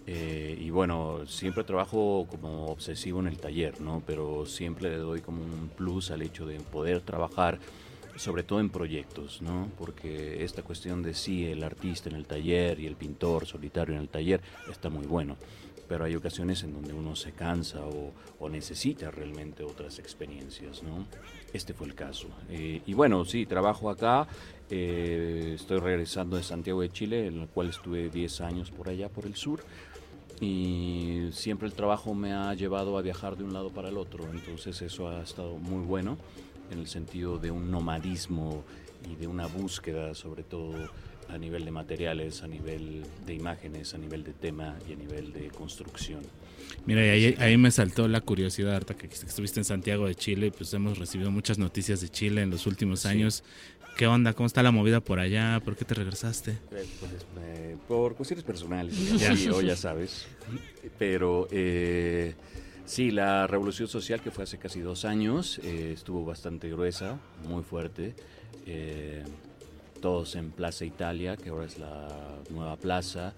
Eh, 0.08 0.58
y 0.60 0.72
bueno, 0.72 1.28
siempre 1.28 1.64
trabajo 1.64 2.26
como 2.28 2.66
obsesivo 2.72 3.20
en 3.20 3.28
el 3.28 3.38
taller, 3.38 3.80
¿no? 3.82 4.02
Pero 4.08 4.48
siempre 4.48 4.90
le 4.90 4.98
doy 4.98 5.22
como 5.22 5.44
un 5.44 5.70
plus 5.78 6.10
al 6.10 6.24
hecho 6.24 6.48
de 6.48 6.60
poder 6.60 7.02
trabajar 7.02 7.60
sobre 8.16 8.42
todo 8.42 8.60
en 8.60 8.72
proyectos, 8.72 9.44
¿no? 9.44 9.70
Porque 9.78 10.44
esta 10.44 10.64
cuestión 10.64 11.04
de 11.04 11.14
sí, 11.14 11.46
el 11.46 11.62
artista 11.64 12.10
en 12.10 12.16
el 12.16 12.26
taller 12.26 12.80
y 12.80 12.88
el 12.88 12.96
pintor 12.96 13.46
solitario 13.46 13.94
en 13.94 14.02
el 14.02 14.10
taller 14.10 14.42
está 14.72 14.90
muy 14.90 15.06
bueno 15.06 15.38
pero 15.88 16.06
hay 16.06 16.16
ocasiones 16.16 16.64
en 16.64 16.74
donde 16.74 16.94
uno 16.94 17.16
se 17.16 17.32
cansa 17.32 17.80
o, 17.86 18.50
necesita 18.50 19.12
realmente 19.12 19.64
otras 19.64 20.00
experiencias, 20.00 20.82
¿no? 20.82 21.06
Este 21.52 21.74
fue 21.74 21.88
el 21.88 21.96
caso. 21.96 22.28
Eh, 22.50 22.82
y 22.86 22.94
bueno, 22.94 23.26
sí, 23.26 23.46
trabajo 23.46 23.90
acá, 23.90 24.28
eh, 24.70 25.54
estoy 25.56 25.80
regresando 25.80 26.38
de 26.38 26.44
Santiago 26.44 26.82
de 26.82 26.90
Chile, 26.90 27.28
en 27.28 27.42
el 27.42 27.48
cual 27.48 27.70
estuve 27.70 28.10
10 28.10 28.42
años 28.42 28.72
por 28.72 28.90
allá, 28.90 29.10
por 29.10 29.26
el 29.26 29.36
sur, 29.36 29.62
y 30.40 31.30
siempre 31.32 31.68
el 31.68 31.74
trabajo 31.74 32.14
me 32.14 32.34
ha 32.34 32.54
llevado 32.54 32.98
a 32.98 33.02
viajar 33.02 33.36
de 33.36 33.44
un 33.44 33.54
lado 33.54 33.70
para 33.70 33.90
el 33.90 33.98
otro, 33.98 34.30
entonces 34.32 34.82
eso 34.82 35.10
ha 35.10 35.22
estado 35.22 35.58
muy 35.58 35.84
bueno 35.84 36.18
en 36.72 36.80
el 36.80 36.88
sentido 36.88 37.38
de 37.38 37.52
un 37.52 37.72
nomadismo 37.72 38.64
y 39.10 39.16
de 39.16 39.28
una 39.28 39.48
búsqueda 39.48 40.14
sobre 40.16 40.44
todo 40.44 40.74
a 41.30 41.38
nivel 41.38 41.66
de 41.66 41.72
materiales, 41.72 42.44
a 42.44 42.48
nivel 42.48 43.04
de 43.26 43.34
imágenes, 43.34 43.94
a 43.94 43.98
nivel 43.98 44.24
de 44.24 44.34
tema 44.34 44.78
y 44.90 44.94
a 44.94 44.96
nivel 44.96 45.34
de 45.34 45.50
construcción. 45.50 46.22
Mira, 46.86 47.02
ahí, 47.02 47.36
ahí 47.40 47.58
me 47.58 47.72
saltó 47.72 48.08
la 48.08 48.22
curiosidad, 48.22 48.76
Arta, 48.76 48.94
que 48.94 49.08
estuviste 49.08 49.60
en 49.60 49.66
Santiago 49.66 50.08
de 50.08 50.16
Chile, 50.16 50.52
pues 50.56 50.74
hemos 50.74 50.98
recibido 50.98 51.32
muchas 51.32 51.58
noticias 51.58 52.02
de 52.02 52.10
Chile 52.10 52.42
en 52.42 52.50
los 52.50 52.66
últimos 52.66 53.06
años. 53.06 53.44
¿Qué 53.98 54.06
onda? 54.06 54.34
¿Cómo 54.34 54.46
está 54.46 54.62
la 54.62 54.72
movida 54.72 55.00
por 55.00 55.20
allá? 55.20 55.60
¿Por 55.66 55.76
qué 55.76 55.84
te 55.84 55.96
regresaste? 55.96 56.52
Eh, 56.52 56.58
pues, 56.70 56.86
eh, 57.42 57.78
por 57.88 58.16
cuestiones 58.16 58.46
personales, 58.46 58.96
ya. 59.20 59.34
ya 59.34 59.76
sabes. 59.76 60.28
Pero 61.00 61.48
eh, 61.52 62.36
sí, 62.86 63.10
la 63.10 63.48
revolución 63.48 63.88
social 63.88 64.22
que 64.22 64.30
fue 64.30 64.44
hace 64.44 64.60
casi 64.60 64.82
dos 64.82 65.04
años 65.04 65.58
estuvo 65.60 66.24
bastante 66.24 66.70
gruesa, 66.70 67.20
muy 67.48 67.64
fuerte 67.64 68.14
todos 69.98 70.36
en 70.36 70.52
Plaza 70.52 70.86
Italia, 70.86 71.38
que 71.38 71.50
ahora 71.50 71.66
es 71.66 71.78
la 71.78 72.08
nueva 72.50 72.76
plaza, 72.78 73.34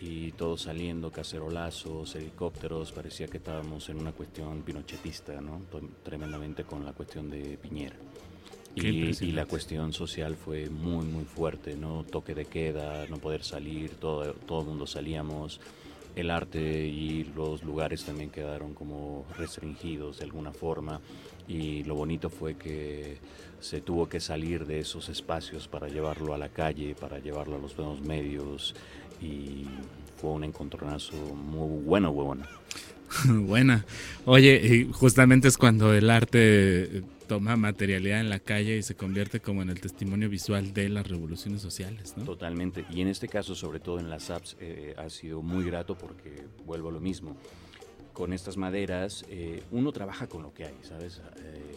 y 0.00 0.32
todos 0.32 0.62
saliendo, 0.62 1.10
cacerolazos, 1.10 2.14
helicópteros, 2.14 2.92
parecía 2.92 3.26
que 3.26 3.38
estábamos 3.38 3.88
en 3.88 3.98
una 3.98 4.12
cuestión 4.12 4.62
pinochetista, 4.62 5.40
¿no? 5.40 5.62
Tremendamente 6.02 6.64
con 6.64 6.84
la 6.84 6.92
cuestión 6.92 7.30
de 7.30 7.56
Piñera. 7.58 7.96
Y, 8.76 9.32
la 9.32 9.46
cuestión 9.46 9.92
social 9.92 10.34
fue 10.34 10.68
muy, 10.68 11.06
muy 11.06 11.24
fuerte, 11.24 11.76
¿no? 11.76 12.04
Toque 12.04 12.34
de 12.34 12.46
queda, 12.46 13.06
no 13.06 13.18
poder 13.18 13.44
salir, 13.44 13.92
todo, 13.94 14.32
todo 14.34 14.62
el 14.62 14.66
mundo 14.66 14.86
salíamos. 14.86 15.60
El 16.16 16.30
arte 16.30 16.86
y 16.86 17.24
los 17.36 17.62
lugares 17.62 18.04
también 18.04 18.30
quedaron 18.30 18.74
como 18.74 19.26
restringidos 19.38 20.18
de 20.18 20.24
alguna 20.24 20.52
forma. 20.52 21.00
Y 21.46 21.84
lo 21.84 21.94
bonito 21.94 22.30
fue 22.30 22.56
que 22.56 23.18
se 23.64 23.80
tuvo 23.80 24.10
que 24.10 24.20
salir 24.20 24.66
de 24.66 24.78
esos 24.78 25.08
espacios 25.08 25.68
para 25.68 25.88
llevarlo 25.88 26.34
a 26.34 26.38
la 26.38 26.50
calle, 26.50 26.94
para 26.94 27.18
llevarlo 27.18 27.56
a 27.56 27.58
los 27.58 27.74
buenos 27.74 28.02
medios 28.02 28.74
y 29.22 29.64
fue 30.18 30.32
un 30.32 30.44
encontronazo 30.44 31.16
muy 31.16 31.82
bueno, 31.82 32.12
bueno. 32.12 32.44
Buena. 33.26 33.86
Oye, 34.26 34.60
y 34.62 34.92
justamente 34.92 35.48
es 35.48 35.56
cuando 35.56 35.94
el 35.94 36.10
arte 36.10 37.04
toma 37.26 37.56
materialidad 37.56 38.20
en 38.20 38.28
la 38.28 38.38
calle 38.38 38.76
y 38.76 38.82
se 38.82 38.96
convierte 38.96 39.40
como 39.40 39.62
en 39.62 39.70
el 39.70 39.80
testimonio 39.80 40.28
visual 40.28 40.74
de 40.74 40.90
las 40.90 41.08
revoluciones 41.08 41.62
sociales, 41.62 42.14
¿no? 42.18 42.24
Totalmente. 42.24 42.84
Y 42.90 43.00
en 43.00 43.08
este 43.08 43.28
caso, 43.28 43.54
sobre 43.54 43.80
todo 43.80 43.98
en 43.98 44.10
las 44.10 44.28
apps, 44.28 44.58
eh, 44.60 44.94
ha 44.98 45.08
sido 45.08 45.40
muy 45.40 45.64
grato 45.64 45.96
porque 45.96 46.44
vuelvo 46.66 46.90
a 46.90 46.92
lo 46.92 47.00
mismo. 47.00 47.34
Con 48.12 48.34
estas 48.34 48.58
maderas, 48.58 49.24
eh, 49.30 49.62
uno 49.70 49.90
trabaja 49.90 50.26
con 50.26 50.42
lo 50.42 50.52
que 50.52 50.66
hay, 50.66 50.74
¿sabes? 50.82 51.22
Eh, 51.38 51.76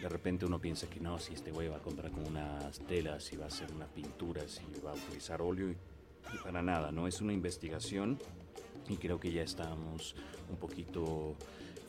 de 0.00 0.08
repente 0.08 0.46
uno 0.46 0.58
piensa 0.58 0.88
que 0.88 1.00
no, 1.00 1.18
si 1.18 1.34
este 1.34 1.50
güey 1.50 1.68
va 1.68 1.76
a 1.76 1.82
comprar 1.82 2.10
con 2.10 2.26
unas 2.26 2.78
telas, 2.80 3.24
si 3.24 3.36
va 3.36 3.44
a 3.44 3.48
hacer 3.48 3.70
una 3.72 3.86
pintura, 3.86 4.42
si 4.48 4.62
va 4.84 4.92
a 4.92 4.94
utilizar 4.94 5.42
óleo, 5.42 5.70
y, 5.70 5.72
y 5.72 6.38
para 6.42 6.62
nada, 6.62 6.90
¿no? 6.90 7.06
Es 7.06 7.20
una 7.20 7.32
investigación 7.32 8.18
y 8.88 8.96
creo 8.96 9.20
que 9.20 9.30
ya 9.30 9.42
estamos 9.42 10.14
un 10.48 10.56
poquito 10.56 11.34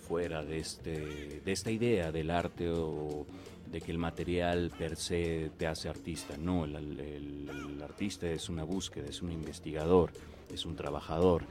fuera 0.07 0.43
de, 0.43 0.59
este, 0.59 1.41
de 1.43 1.51
esta 1.51 1.71
idea 1.71 2.11
del 2.11 2.31
arte 2.31 2.69
o 2.69 3.25
de 3.71 3.79
que 3.79 3.91
el 3.91 3.97
material 3.97 4.71
per 4.77 4.97
se 4.97 5.51
te 5.57 5.67
hace 5.67 5.87
artista. 5.87 6.35
No, 6.37 6.65
el 6.65 7.79
artista 7.81 8.29
es 8.29 8.49
una 8.49 8.63
búsqueda, 8.63 9.07
es 9.07 9.21
un 9.21 9.31
investigador, 9.31 10.11
es 10.53 10.65
un 10.65 10.75
trabajador 10.75 11.45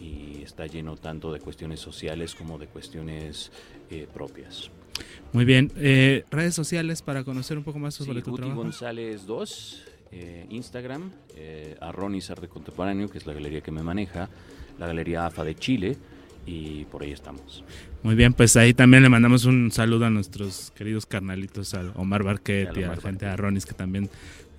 y 0.00 0.42
está 0.42 0.66
lleno 0.66 0.96
tanto 0.96 1.32
de 1.32 1.40
cuestiones 1.40 1.80
sociales 1.80 2.34
como 2.34 2.58
de 2.58 2.66
cuestiones 2.66 3.52
eh, 3.90 4.06
propias. 4.12 4.70
Muy 5.32 5.44
bien. 5.44 5.72
Eh, 5.76 6.24
redes 6.30 6.54
sociales 6.54 7.02
para 7.02 7.24
conocer 7.24 7.58
un 7.58 7.64
poco 7.64 7.78
más 7.78 7.94
sobre 7.94 8.18
Sí, 8.20 8.22
tu 8.24 8.30
Guti 8.30 8.42
trabajo. 8.42 8.62
González 8.62 9.26
2, 9.26 9.84
eh, 10.12 10.46
Instagram, 10.50 11.10
eh, 11.36 11.76
Arronis 11.80 12.30
Arte 12.30 12.48
Contemporáneo, 12.48 13.08
que 13.08 13.18
es 13.18 13.26
la 13.26 13.32
galería 13.34 13.60
que 13.60 13.70
me 13.70 13.82
maneja, 13.82 14.28
la 14.78 14.86
galería 14.86 15.26
AFA 15.26 15.44
de 15.44 15.54
Chile, 15.54 15.96
y 16.46 16.84
por 16.86 17.02
ahí 17.02 17.10
estamos. 17.12 17.64
Muy 18.02 18.14
bien, 18.14 18.32
pues 18.32 18.56
ahí 18.56 18.72
también 18.72 19.02
le 19.02 19.08
mandamos 19.08 19.44
un 19.46 19.72
saludo 19.72 20.06
a 20.06 20.10
nuestros 20.10 20.70
queridos 20.76 21.04
carnalitos, 21.04 21.74
a 21.74 21.90
Omar 21.96 22.22
Barquet 22.22 22.70
Y 22.76 22.80
y 22.80 22.82
al 22.84 22.90
a 22.92 22.94
la 22.94 23.00
gente 23.02 23.26
de 23.26 23.32
Arronis 23.32 23.66
que 23.66 23.74
también 23.74 24.08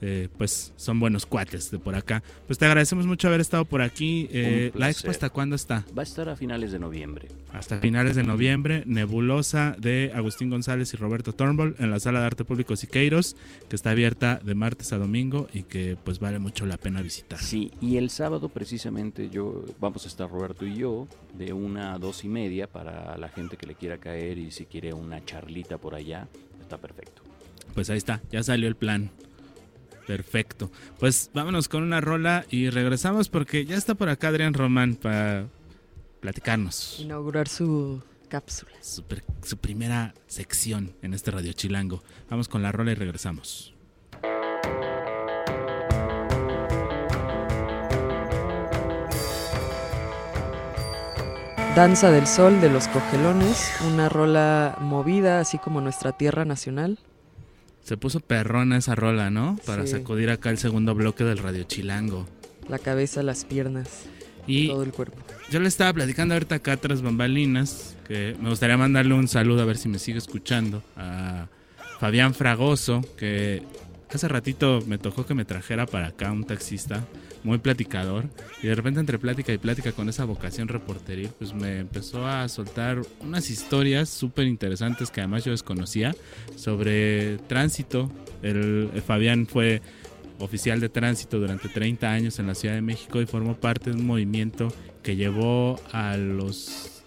eh, 0.01 0.29
pues 0.37 0.73
son 0.75 0.99
buenos 0.99 1.25
cuates 1.25 1.71
de 1.71 1.79
por 1.79 1.95
acá. 1.95 2.23
Pues 2.45 2.59
te 2.59 2.65
agradecemos 2.65 3.05
mucho 3.05 3.27
haber 3.27 3.41
estado 3.41 3.65
por 3.65 3.81
aquí. 3.81 4.27
Eh, 4.31 4.71
¿La 4.75 4.89
expo 4.89 5.09
hasta 5.09 5.29
cuándo 5.29 5.55
está? 5.55 5.85
Va 5.97 6.01
a 6.01 6.03
estar 6.03 6.29
a 6.29 6.35
finales 6.35 6.71
de 6.71 6.79
noviembre. 6.79 7.27
Hasta 7.51 7.79
finales 7.79 8.15
de 8.15 8.23
noviembre, 8.23 8.83
Nebulosa 8.85 9.75
de 9.79 10.11
Agustín 10.13 10.49
González 10.49 10.93
y 10.93 10.97
Roberto 10.97 11.33
Turnbull 11.33 11.75
en 11.79 11.89
la 11.89 11.99
Sala 11.99 12.19
de 12.19 12.25
Arte 12.27 12.43
Público 12.43 12.75
Siqueiros, 12.75 13.35
que 13.69 13.75
está 13.75 13.91
abierta 13.91 14.39
de 14.43 14.53
martes 14.53 14.93
a 14.93 14.97
domingo 14.97 15.47
y 15.53 15.63
que 15.63 15.97
pues 16.03 16.19
vale 16.19 16.39
mucho 16.39 16.65
la 16.65 16.77
pena 16.77 17.01
visitar. 17.01 17.39
Sí, 17.39 17.71
y 17.81 17.97
el 17.97 18.09
sábado 18.09 18.49
precisamente 18.49 19.29
yo 19.29 19.65
vamos 19.79 20.05
a 20.05 20.07
estar 20.07 20.29
Roberto 20.29 20.65
y 20.65 20.75
yo 20.75 21.07
de 21.37 21.53
una 21.53 21.93
a 21.93 21.99
dos 21.99 22.23
y 22.23 22.27
media 22.27 22.67
para 22.67 23.17
la 23.17 23.29
gente 23.29 23.57
que 23.57 23.65
le 23.65 23.75
quiera 23.75 23.97
caer 23.97 24.37
y 24.37 24.51
si 24.51 24.65
quiere 24.65 24.93
una 24.93 25.23
charlita 25.23 25.77
por 25.77 25.95
allá, 25.95 26.27
está 26.61 26.77
perfecto. 26.77 27.21
Pues 27.73 27.89
ahí 27.89 27.97
está, 27.97 28.21
ya 28.31 28.43
salió 28.43 28.67
el 28.67 28.75
plan. 28.75 29.09
Perfecto. 30.07 30.71
Pues 30.99 31.29
vámonos 31.33 31.67
con 31.67 31.83
una 31.83 31.99
rola 31.99 32.45
y 32.49 32.69
regresamos 32.69 33.27
porque 33.27 33.65
ya 33.65 33.75
está 33.75 33.93
por 33.93 34.07
acá 34.07 34.29
Adrián 34.29 34.53
Román 34.53 34.95
para 34.95 35.47
platicarnos. 36.21 36.99
Inaugurar 36.99 37.49
su 37.49 38.01
cápsula. 38.29 38.71
Su, 38.81 39.03
su 39.43 39.57
primera 39.57 40.13
sección 40.27 40.93
en 41.01 41.13
este 41.13 41.31
Radio 41.31 41.51
Chilango. 41.51 42.01
Vamos 42.29 42.47
con 42.47 42.63
la 42.63 42.71
rola 42.71 42.93
y 42.93 42.95
regresamos. 42.95 43.73
Danza 51.75 52.09
del 52.09 52.25
Sol 52.25 52.59
de 52.59 52.71
los 52.71 52.87
Cogelones, 52.87 53.71
una 53.85 54.09
rola 54.09 54.77
movida, 54.79 55.41
así 55.41 55.59
como 55.59 55.79
nuestra 55.79 56.11
tierra 56.11 56.43
nacional. 56.43 56.97
Se 57.87 57.95
puso 57.95 58.19
perrona 58.19 58.75
esa 58.75 58.95
rola, 58.95 59.29
¿no? 59.29 59.57
Para 59.65 59.83
Sí. 59.85 59.93
sacudir 59.93 60.29
acá 60.29 60.49
el 60.49 60.57
segundo 60.57 60.93
bloque 60.93 61.23
del 61.23 61.37
Radio 61.37 61.63
Chilango. 61.63 62.27
La 62.67 62.79
cabeza, 62.79 63.23
las 63.23 63.45
piernas, 63.45 63.87
Y 64.45 64.67
todo 64.67 64.83
el 64.83 64.91
cuerpo. 64.91 65.17
yo 65.49 65.61
le 65.61 65.69
estaba 65.69 65.93
platicando 65.93 66.33
ahorita 66.33 66.55
acá 66.55 66.75
tras 66.75 67.01
bambalinas 67.01 67.95
que 68.05 68.35
me 68.41 68.49
gustaría 68.49 68.75
mandarle 68.75 69.13
un 69.13 69.29
saludo 69.29 69.61
a 69.61 69.65
ver 69.65 69.77
si 69.77 69.87
me 69.87 69.99
sigue 69.99 70.17
escuchando 70.17 70.83
a 70.97 71.47
Fabián 72.01 72.33
Fragoso, 72.33 73.01
que 73.15 73.63
hace 74.13 74.27
ratito 74.27 74.83
me 74.85 74.97
tocó 74.97 75.25
que 75.25 75.33
me 75.33 75.45
trajera 75.45 75.85
para 75.85 76.07
acá 76.07 76.29
un 76.33 76.43
taxista 76.43 77.05
muy 77.47 77.59
platicador 77.59 78.25
y 78.61 78.67
de 78.67 78.75
repente 78.75 78.99
entre 78.99 79.17
plática 79.17 79.53
y 79.53 79.57
plática 79.57 79.93
con 79.93 80.09
esa 80.09 80.25
vocación 80.25 80.67
reporteril 80.67 81.29
pues 81.39 81.53
me 81.53 81.79
empezó 81.79 82.27
a 82.27 82.47
soltar 82.49 83.01
unas 83.21 83.49
historias 83.49 84.09
súper 84.09 84.47
interesantes 84.47 85.09
que 85.09 85.21
además 85.21 85.45
yo 85.45 85.51
desconocía 85.51 86.13
sobre 86.57 87.37
tránsito. 87.47 88.11
El, 88.43 88.89
el 88.93 89.01
Fabián 89.01 89.47
fue 89.47 89.81
oficial 90.39 90.81
de 90.81 90.89
tránsito 90.89 91.39
durante 91.39 91.69
30 91.69 92.11
años 92.11 92.37
en 92.37 92.47
la 92.47 92.53
Ciudad 92.53 92.75
de 92.75 92.81
México 92.81 93.21
y 93.21 93.25
formó 93.25 93.55
parte 93.55 93.91
de 93.91 93.95
un 93.95 94.05
movimiento 94.05 94.67
que 95.01 95.15
llevó 95.15 95.79
a 95.93 96.17
los 96.17 97.01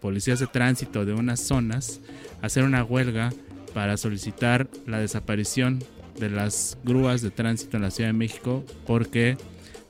policías 0.00 0.40
de 0.40 0.48
tránsito 0.48 1.04
de 1.04 1.14
unas 1.14 1.38
zonas 1.38 2.00
a 2.42 2.46
hacer 2.46 2.64
una 2.64 2.82
huelga 2.82 3.32
para 3.74 3.96
solicitar 3.96 4.68
la 4.86 4.98
desaparición 4.98 5.78
de 6.18 6.30
las 6.30 6.76
grúas 6.82 7.22
de 7.22 7.30
tránsito 7.30 7.76
en 7.76 7.84
la 7.84 7.92
Ciudad 7.92 8.10
de 8.10 8.14
México 8.14 8.64
porque 8.86 9.36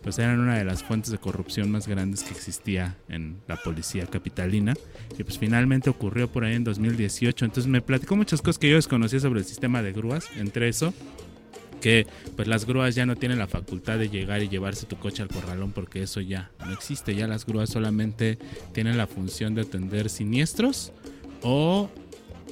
pues 0.08 0.20
eran 0.20 0.40
una 0.40 0.56
de 0.56 0.64
las 0.64 0.82
fuentes 0.82 1.12
de 1.12 1.18
corrupción 1.18 1.70
más 1.70 1.86
grandes 1.86 2.22
que 2.22 2.30
existía 2.30 2.96
en 3.10 3.42
la 3.46 3.56
policía 3.56 4.06
capitalina 4.06 4.72
y 5.18 5.22
pues 5.22 5.36
finalmente 5.36 5.90
ocurrió 5.90 6.32
por 6.32 6.44
ahí 6.44 6.54
en 6.54 6.64
2018 6.64 7.44
entonces 7.44 7.70
me 7.70 7.82
platicó 7.82 8.16
muchas 8.16 8.40
cosas 8.40 8.56
que 8.56 8.70
yo 8.70 8.76
desconocía 8.76 9.20
sobre 9.20 9.40
el 9.40 9.44
sistema 9.44 9.82
de 9.82 9.92
grúas 9.92 10.24
entre 10.38 10.70
eso 10.70 10.94
que 11.82 12.06
pues 12.36 12.48
las 12.48 12.64
grúas 12.64 12.94
ya 12.94 13.04
no 13.04 13.16
tienen 13.16 13.38
la 13.38 13.48
facultad 13.48 13.98
de 13.98 14.08
llegar 14.08 14.42
y 14.42 14.48
llevarse 14.48 14.86
tu 14.86 14.96
coche 14.96 15.22
al 15.22 15.28
corralón 15.28 15.72
porque 15.72 16.02
eso 16.02 16.22
ya 16.22 16.50
no 16.64 16.72
existe. 16.72 17.14
Ya 17.14 17.28
las 17.28 17.44
grúas 17.46 17.68
solamente 17.68 18.38
tienen 18.72 18.96
la 18.96 19.06
función 19.06 19.54
de 19.54 19.60
atender 19.60 20.08
siniestros 20.08 20.90
o 21.42 21.90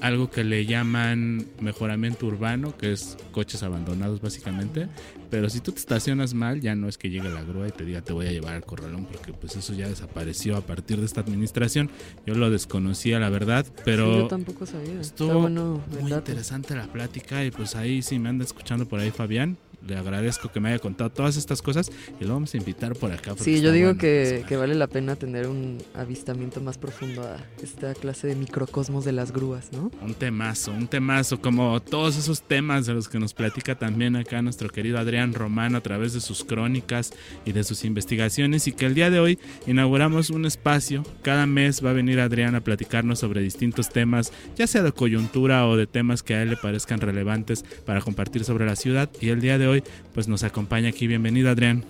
algo 0.01 0.31
que 0.31 0.45
le 0.45 0.67
llaman 0.67 1.47
mejoramiento 1.61 2.27
urbano, 2.27 2.77
que 2.77 2.93
es 2.93 3.17
coches 3.33 3.63
abandonados 3.63 4.21
básicamente. 4.21 4.89
Pero 5.31 5.51
si 5.51 5.61
tú 5.61 5.73
te 5.73 5.81
estacionas 5.81 6.35
mal, 6.35 6.61
ya 6.61 6.75
no 6.75 6.89
es 6.89 6.99
que 6.99 7.11
llegue 7.11 7.29
la 7.29 7.43
grúa 7.43 7.69
y 7.69 7.73
te 7.73 7.85
diga 7.85 8.01
te 8.01 8.13
voy 8.13 8.27
a 8.27 8.33
llevar 8.33 8.55
al 8.55 8.65
corralón, 8.65 9.07
porque 9.07 9.33
pues 9.33 9.57
eso 9.57 9.75
ya 9.75 9.89
desapareció 9.89 10.57
a 10.57 10.61
partir 10.61 10.99
de 10.99 11.07
esta 11.07 11.21
administración. 11.21 11.91
Yo 12.27 12.35
lo 12.35 12.51
desconocía, 12.51 13.19
la 13.19 13.29
verdad, 13.29 13.67
pero... 13.85 14.13
Sí, 14.13 14.19
yo 14.21 14.27
tampoco 14.29 14.67
sabía. 14.67 15.01
Estuvo 15.01 15.41
bueno 15.41 15.83
muy 16.01 16.13
interesante 16.13 16.75
la 16.75 16.87
plática 16.87 17.45
y 17.45 17.51
pues 17.51 17.75
ahí 17.75 18.03
si 18.03 18.19
me 18.19 18.29
anda 18.29 18.45
escuchando 18.45 18.87
por 18.87 19.01
ahí 19.01 19.11
Fabián, 19.11 19.57
le 19.87 19.97
agradezco 19.97 20.51
que 20.51 20.61
me 20.61 20.71
haya 20.71 20.79
contado 20.79 21.11
todas 21.11 21.37
estas 21.37 21.63
cosas 21.63 21.91
y 22.21 22.25
lo 22.25 22.35
vamos 22.35 22.55
a 22.55 22.57
invitar 22.57 22.95
por 22.95 23.13
acá. 23.13 23.35
Sí, 23.39 23.61
yo 23.61 23.73
digo 23.73 23.87
bueno 23.87 24.01
que, 24.01 24.45
que 24.49 24.57
vale 24.57 24.75
la 24.75 24.87
pena 24.87 25.17
tener 25.17 25.49
un 25.49 25.79
avistamiento 25.95 26.61
más 26.61 26.79
profundo 26.79 27.23
a 27.23 27.37
esta 27.63 27.95
clase 27.95 28.27
de 28.27 28.37
microcosmos 28.37 29.05
de 29.05 29.13
las 29.13 29.33
grúas, 29.33 29.71
¿no? 29.73 29.91
Un 30.03 30.15
temazo, 30.15 30.73
un 30.73 30.89
temazo, 30.89 31.41
como 31.41 31.81
todos 31.81 32.17
esos 32.17 32.43
temas 32.43 32.87
de 32.87 32.95
los 32.95 33.09
que 33.09 33.19
nos 33.19 33.35
platica 33.35 33.77
también 33.77 34.17
acá 34.17 34.43
nuestro 34.43 34.69
querido 34.69 34.99
Adrián 34.99 35.35
Román 35.35 35.75
a 35.75 35.81
través 35.81 36.13
de 36.13 36.21
sus 36.21 36.45
crónicas 36.45 37.13
y 37.45 37.53
de 37.53 37.65
sus 37.65 37.85
investigaciones 37.85 38.67
y 38.67 38.73
que 38.73 38.87
el 38.87 38.95
día 38.95 39.11
de 39.11 39.21
hoy 39.21 39.39
inauguramos 39.67 40.31
un 40.31 40.47
espacio. 40.47 41.05
Cada 41.23 41.47
mes 41.47 41.85
va 41.85 41.91
a 41.91 41.95
venir 41.95 42.21
Adrián 42.21 42.55
a 42.55 42.61
platicarnos 42.61 43.19
sobre 43.19 43.41
distintos 43.41 43.89
temas, 43.89 44.33
ya 44.57 44.67
sea 44.67 44.83
de 44.83 44.93
coyuntura 44.93 45.67
o 45.67 45.77
de 45.77 45.87
temas 45.87 46.23
que 46.23 46.35
a 46.35 46.43
él 46.43 46.51
le 46.51 46.57
parezcan 46.57 47.01
relevantes 47.01 47.65
para 47.85 48.01
compartir 48.01 48.45
sobre 48.45 48.67
la 48.67 48.77
ciudad 48.77 49.11
y 49.21 49.29
el 49.29 49.41
día 49.41 49.59
de 49.59 49.66
hoy 49.67 49.83
pues 50.15 50.29
nos 50.29 50.45
acompaña 50.45 50.89
aquí. 50.89 51.07
Bienvenido 51.07 51.51
Adrián. 51.51 51.85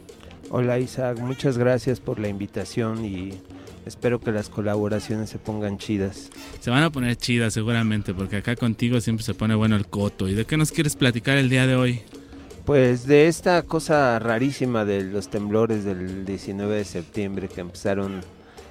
Hola 0.51 0.79
Isaac, 0.79 1.19
muchas 1.19 1.59
gracias 1.59 1.99
por 1.99 2.21
la 2.21 2.29
invitación 2.29 3.05
y 3.05 3.33
espero 3.85 4.21
que 4.21 4.31
las 4.31 4.49
colaboraciones 4.49 5.29
se 5.29 5.39
pongan 5.39 5.79
chidas. 5.79 6.31
Se 6.61 6.71
van 6.71 6.85
a 6.85 6.91
poner 6.91 7.17
chidas 7.17 7.53
seguramente 7.53 8.15
porque 8.15 8.37
acá 8.37 8.55
contigo 8.55 9.01
siempre 9.01 9.25
se 9.25 9.35
pone 9.35 9.55
bueno 9.55 9.75
el 9.77 9.87
coto. 9.87 10.29
¿Y 10.29 10.35
de 10.35 10.45
qué 10.45 10.57
nos 10.57 10.71
quieres 10.71 10.95
platicar 10.95 11.37
el 11.37 11.49
día 11.49 11.67
de 11.67 11.75
hoy? 11.75 12.03
Pues 12.65 13.07
de 13.07 13.29
esta 13.29 13.63
cosa 13.63 14.19
rarísima 14.19 14.85
de 14.85 15.03
los 15.03 15.29
temblores 15.29 15.85
del 15.85 16.25
19 16.25 16.77
de 16.77 16.85
septiembre 16.85 17.49
que 17.49 17.61
empezaron 17.61 18.23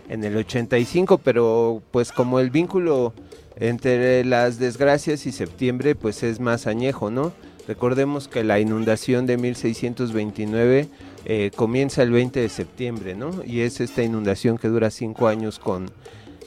en 0.10 0.24
el 0.24 0.36
85, 0.38 1.18
pero 1.18 1.82
pues 1.92 2.12
como 2.12 2.40
el 2.40 2.50
vínculo 2.50 3.14
entre 3.58 4.24
las 4.26 4.60
desgracias 4.60 5.26
y 5.26 5.32
septiembre 5.32 5.96
pues 5.96 6.24
es 6.24 6.40
más 6.40 6.68
añejo, 6.68 7.10
¿no? 7.10 7.32
Recordemos 7.68 8.28
que 8.28 8.44
la 8.44 8.60
inundación 8.60 9.26
de 9.26 9.38
1629 9.38 10.88
eh, 11.26 11.52
comienza 11.56 12.04
el 12.04 12.12
20 12.12 12.40
de 12.40 12.50
septiembre, 12.50 13.16
¿no? 13.16 13.32
Y 13.44 13.62
es 13.62 13.82
esta 13.82 14.04
inundación 14.04 14.58
que 14.60 14.68
dura 14.68 14.92
cinco 14.92 15.28
años 15.28 15.58
con, 15.58 15.90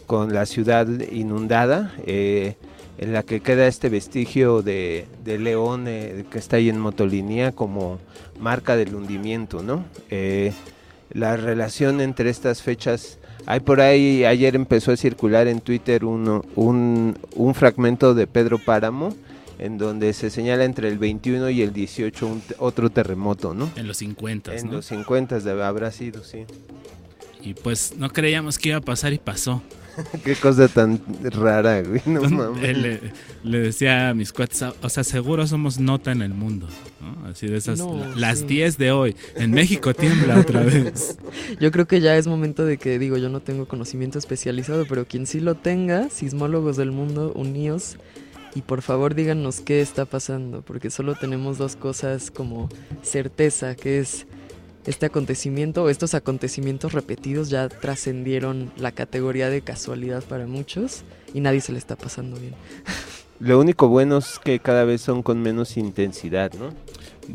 con 0.06 0.32
la 0.32 0.46
ciudad 0.46 0.86
inundada, 1.10 1.92
eh, 2.06 2.54
en 2.98 3.12
la 3.12 3.24
que 3.24 3.40
queda 3.40 3.66
este 3.66 3.88
vestigio 3.88 4.62
de, 4.62 5.06
de 5.24 5.38
león 5.38 5.86
eh, 5.88 6.24
que 6.30 6.38
está 6.38 6.56
ahí 6.56 6.68
en 6.68 6.78
motolinía 6.78 7.50
como 7.50 7.98
marca 8.38 8.76
del 8.76 8.94
hundimiento, 8.94 9.62
¿no? 9.62 9.84
La 11.10 11.38
relación 11.38 12.02
entre 12.02 12.28
estas 12.28 12.60
fechas 12.60 13.18
Hay 13.46 13.60
por 13.60 13.80
ahí, 13.80 14.26
ayer 14.26 14.54
empezó 14.54 14.92
a 14.92 14.96
circular 14.96 15.48
en 15.48 15.60
Twitter 15.60 16.04
un, 16.04 16.44
un 16.54 17.54
fragmento 17.54 18.14
de 18.14 18.26
Pedro 18.26 18.58
Páramo 18.58 19.14
en 19.58 19.78
donde 19.78 20.12
se 20.12 20.30
señala 20.30 20.64
entre 20.64 20.88
el 20.88 20.98
21 20.98 21.50
y 21.50 21.62
el 21.62 21.72
18 21.72 22.26
un 22.26 22.40
te- 22.40 22.54
otro 22.58 22.90
terremoto, 22.90 23.54
¿no? 23.54 23.70
En 23.76 23.86
los 23.88 23.96
50, 23.98 24.54
En 24.54 24.66
¿no? 24.66 24.72
los 24.74 24.86
50 24.86 25.38
debe- 25.40 25.62
habrá 25.64 25.90
sido, 25.90 26.22
sí. 26.24 26.44
Y 27.42 27.54
pues 27.54 27.94
no 27.96 28.10
creíamos 28.10 28.58
que 28.58 28.70
iba 28.70 28.78
a 28.78 28.82
pasar 28.82 29.12
y 29.12 29.18
pasó. 29.18 29.62
Qué 30.24 30.36
cosa 30.36 30.68
tan 30.68 31.00
rara, 31.24 31.82
güey, 31.82 32.00
no 32.06 32.22
mames. 32.22 32.62
eh, 32.62 32.72
le, 32.74 33.00
le 33.42 33.58
decía 33.58 34.10
a 34.10 34.14
mis 34.14 34.32
cuates, 34.32 34.62
o 34.80 34.88
sea, 34.88 35.02
seguro 35.02 35.44
somos 35.48 35.80
nota 35.80 36.12
en 36.12 36.22
el 36.22 36.34
mundo, 36.34 36.68
¿no? 37.00 37.26
Así 37.28 37.48
de 37.48 37.56
esas, 37.56 37.78
No, 37.80 38.04
las 38.14 38.40
sí. 38.40 38.46
10 38.46 38.78
de 38.78 38.92
hoy. 38.92 39.16
En 39.34 39.50
México 39.50 39.94
tiembla 39.94 40.38
otra 40.38 40.60
vez. 40.62 41.18
Yo 41.60 41.72
creo 41.72 41.86
que 41.88 42.00
ya 42.00 42.16
es 42.16 42.28
momento 42.28 42.64
de 42.64 42.76
que, 42.78 42.98
digo, 43.00 43.16
yo 43.16 43.28
no 43.28 43.40
tengo 43.40 43.66
conocimiento 43.66 44.18
especializado, 44.20 44.86
pero 44.88 45.04
quien 45.06 45.26
sí 45.26 45.40
lo 45.40 45.56
tenga, 45.56 46.08
sismólogos 46.10 46.76
del 46.76 46.92
mundo, 46.92 47.32
uníos 47.34 47.96
y 48.54 48.62
por 48.62 48.82
favor 48.82 49.14
díganos 49.14 49.60
qué 49.60 49.80
está 49.80 50.04
pasando, 50.04 50.62
porque 50.62 50.90
solo 50.90 51.14
tenemos 51.14 51.58
dos 51.58 51.76
cosas 51.76 52.30
como 52.30 52.68
certeza, 53.02 53.74
que 53.74 53.98
es 53.98 54.26
este 54.86 55.06
acontecimiento 55.06 55.84
o 55.84 55.88
estos 55.90 56.14
acontecimientos 56.14 56.92
repetidos 56.92 57.50
ya 57.50 57.68
trascendieron 57.68 58.72
la 58.78 58.92
categoría 58.92 59.50
de 59.50 59.60
casualidad 59.60 60.24
para 60.24 60.46
muchos 60.46 61.02
y 61.34 61.40
nadie 61.40 61.60
se 61.60 61.72
le 61.72 61.78
está 61.78 61.96
pasando 61.96 62.38
bien. 62.38 62.54
Lo 63.40 63.60
único 63.60 63.88
bueno 63.88 64.18
es 64.18 64.38
que 64.38 64.58
cada 64.58 64.84
vez 64.84 65.00
son 65.00 65.22
con 65.22 65.40
menos 65.40 65.76
intensidad, 65.76 66.52
¿no? 66.54 66.70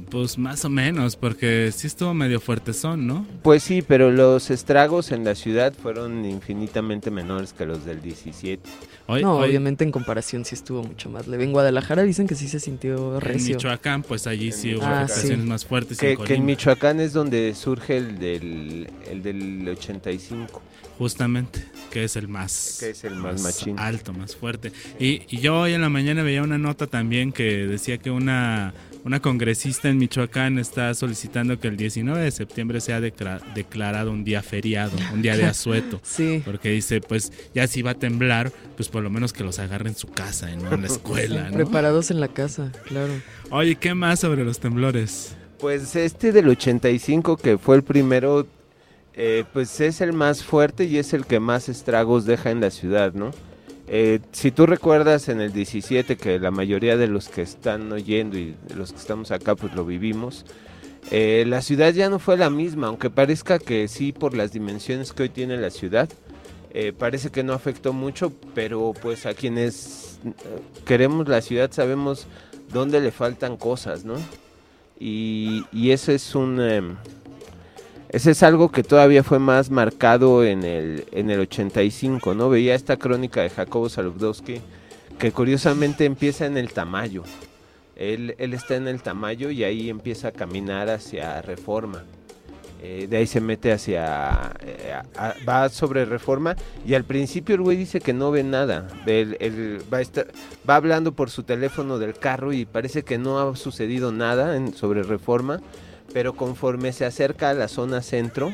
Pues 0.10 0.38
más 0.38 0.66
o 0.66 0.70
menos, 0.70 1.16
porque 1.16 1.72
sí 1.72 1.88
estuvo 1.88 2.14
medio 2.14 2.40
fuertezón, 2.40 3.06
¿no? 3.08 3.26
Pues 3.44 3.62
sí, 3.64 3.82
pero 3.82 4.12
los 4.12 4.50
estragos 4.50 5.12
en 5.12 5.24
la 5.24 5.36
ciudad 5.36 5.74
fueron 5.74 6.26
infinitamente 6.26 7.12
menores 7.12 7.54
que 7.54 7.66
los 7.66 7.86
del 7.86 8.02
17. 8.02 8.62
Hoy, 9.08 9.22
no, 9.22 9.38
hoy 9.38 9.50
obviamente 9.50 9.84
en 9.84 9.92
comparación 9.92 10.46
sí 10.46 10.56
estuvo 10.56 10.84
mucho 10.84 11.10
más 11.10 11.28
leve. 11.28 11.44
En 11.44 11.52
Guadalajara 11.52 12.04
dicen 12.04 12.26
que 12.28 12.36
sí 12.36 12.48
se 12.48 12.60
sintió 12.60 13.16
en 13.16 13.22
recio. 13.22 13.56
Michoacán, 13.56 14.02
pues 14.04 14.26
allí 14.28 14.52
sí 14.52 14.76
hubo 14.76 14.84
Ah, 14.84 15.02
afectaciones 15.02 15.42
sí. 15.42 15.48
más 15.50 15.66
fuertes. 15.66 15.98
y 15.98 16.02
Que, 16.02 16.12
en 16.14 16.24
que 16.24 16.34
en 16.36 16.46
Michoacán 16.46 17.00
es 17.00 17.14
donde 17.14 17.54
surge 17.54 17.98
el 17.98 18.18
del, 18.20 18.88
el 19.10 19.22
del 19.24 19.68
85. 19.70 20.62
Justamente, 20.98 21.66
que 21.92 22.04
es 22.04 22.16
el 22.16 22.28
más, 22.28 22.78
Que 22.80 22.92
es 22.92 23.04
el 23.04 23.16
más 23.16 23.66
alto, 23.78 24.14
más 24.14 24.36
fuerte. 24.36 24.72
Y, 25.00 25.24
y 25.28 25.40
yo 25.40 25.60
hoy 25.62 25.74
en 25.74 25.82
la 25.82 25.90
mañana 25.90 26.22
veía 26.24 26.44
una 26.44 26.58
nota 26.60 26.86
también 26.88 27.32
que 27.32 27.66
decía 27.68 27.98
que 27.98 28.12
una, 28.12 28.74
una 29.06 29.22
congresista 29.22 29.90
en 29.90 29.98
Michoacán 29.98 30.58
está 30.60 30.94
solicitando 30.94 31.60
que 31.60 31.68
el 31.68 31.76
19 31.78 32.22
de 32.22 32.32
septiembre 32.32 32.80
sea 32.80 33.02
declarado 33.02 34.12
un 34.12 34.24
día 34.24 34.42
feriado, 34.42 34.94
un 35.14 35.22
día 35.22 35.36
de 35.36 35.46
asueto. 35.46 36.00
Sí. 36.14 36.42
Porque 36.46 36.70
dice, 36.70 37.02
pues 37.02 37.32
ya 37.56 37.66
si 37.66 37.82
va 37.82 37.92
a 37.92 37.96
temblar, 37.96 38.52
pues 38.76 38.88
por 38.88 39.02
lo 39.02 39.10
menos 39.10 39.34
que 39.34 39.44
los 39.44 39.58
agarre 39.58 39.90
en 39.90 39.96
su 39.96 40.08
casa 40.08 40.52
y 40.52 40.58
no 40.58 40.72
en 40.72 40.82
la 40.82 40.88
escuela, 40.94 41.50
¿no? 41.50 41.56
Preparados 41.56 42.12
en 42.12 42.20
la 42.20 42.28
casa, 42.28 42.72
claro. 42.86 43.14
Oye, 43.50 43.76
¿qué 43.76 43.96
más 43.96 44.20
sobre 44.20 44.44
los 44.44 44.60
temblores? 44.60 45.36
Pues 45.60 45.96
este 45.96 46.32
del 46.32 46.50
85, 46.50 47.38
que 47.38 47.58
fue 47.58 47.78
el 47.78 47.84
primero, 47.84 48.46
eh, 49.16 49.44
pues 49.54 49.80
es 49.82 50.02
el 50.02 50.14
más 50.14 50.44
fuerte 50.44 50.86
y 50.86 50.98
es 50.98 51.14
el 51.14 51.26
que 51.26 51.40
más 51.40 51.68
estragos 51.68 52.26
deja 52.26 52.52
en 52.52 52.62
la 52.62 52.70
ciudad, 52.70 53.14
¿no? 53.14 53.32
Eh, 53.88 54.20
si 54.32 54.52
tú 54.52 54.66
recuerdas 54.66 55.28
en 55.30 55.42
el 55.42 55.52
17, 55.52 56.16
que 56.18 56.40
la 56.40 56.52
mayoría 56.52 56.96
de 56.98 57.08
los 57.08 57.28
que 57.30 57.42
están 57.42 57.92
oyendo 57.92 58.38
y 58.38 58.56
los 58.76 58.92
que 58.94 58.98
estamos 59.00 59.32
acá, 59.32 59.56
pues 59.56 59.74
lo 59.76 59.86
vivimos, 59.86 60.46
eh, 61.12 61.44
la 61.48 61.62
ciudad 61.62 61.94
ya 61.94 62.10
no 62.10 62.20
fue 62.20 62.38
la 62.38 62.50
misma, 62.50 62.88
aunque 62.88 63.10
parezca 63.10 63.60
que 63.60 63.88
sí 63.90 64.14
por 64.14 64.36
las 64.36 64.54
dimensiones 64.54 65.12
que 65.14 65.24
hoy 65.24 65.30
tiene 65.30 65.58
la 65.58 65.70
ciudad. 65.70 66.10
eh, 66.76 66.92
parece 66.98 67.30
que 67.32 67.44
no 67.44 67.54
afectó 67.54 67.94
mucho, 67.94 68.34
pero 68.56 68.94
pues 69.02 69.26
a 69.28 69.34
quienes 69.36 70.20
eh, 70.26 70.32
queremos 70.86 71.28
la 71.28 71.42
ciudad 71.42 71.72
sabemos 71.72 72.26
dónde 72.72 73.00
le 73.00 73.12
faltan 73.12 73.58
cosas, 73.58 74.06
¿no? 74.06 74.16
Y, 75.00 75.66
y 75.72 75.92
eso 75.92 76.12
es 76.12 76.34
un... 76.36 76.98
ese 78.14 78.32
es 78.32 78.44
algo 78.44 78.72
que 78.72 78.84
todavía 78.84 79.24
fue 79.24 79.40
más 79.40 79.72
marcado 79.72 80.46
en 80.46 80.64
el, 80.64 81.06
en 81.12 81.32
el 81.32 81.40
85, 81.42 82.36
¿no? 82.36 82.48
Veía 82.50 82.76
esta 82.76 82.98
crónica 82.98 83.42
de 83.42 83.50
Jacobo 83.50 83.90
Saludowski 83.90 84.62
que 85.18 85.32
curiosamente 85.32 86.06
empieza 86.06 86.46
en 86.46 86.58
el 86.58 86.72
Tamayo. 86.72 87.24
Él, 87.96 88.36
está 88.38 88.76
en 88.76 88.88
el 88.88 89.02
Tamayo 89.02 89.50
y 89.50 89.64
ahí 89.64 89.90
empieza 89.90 90.30
a 90.30 90.32
caminar 90.32 90.90
hacia 90.90 91.42
Reforma. 91.42 92.04
Eh, 92.84 93.08
de 93.10 93.18
ahí 93.18 93.26
se 93.28 93.40
mete 93.42 93.72
hacia... 93.72 94.52
eh, 94.60 94.94
va 95.48 95.70
sobre 95.70 96.06
Reforma 96.06 96.56
y 96.86 96.94
al 96.96 97.06
principio 97.06 97.56
el 97.56 97.62
güey 97.62 97.78
dice 97.78 98.00
que 98.00 98.14
no 98.14 98.30
ve 98.30 98.44
nada. 98.44 98.88
Él- 99.08 99.82
va, 99.92 100.76
hablando 100.76 101.14
por 101.14 101.30
su 101.32 101.44
teléfono 101.44 101.98
del 101.98 102.14
carro 102.14 102.54
y 102.54 102.66
parece 102.66 103.04
que 103.04 103.18
no 103.18 103.40
ha 103.40 103.56
sucedido 103.56 104.12
nada 104.12 104.60
sobre 104.76 105.02
Reforma 105.02 105.62
pero 106.14 106.34
conforme 106.34 106.94
se 106.94 107.06
acerca 107.06 107.50
a 107.50 107.54
la 107.54 107.68
zona 107.68 108.02
centro, 108.02 108.54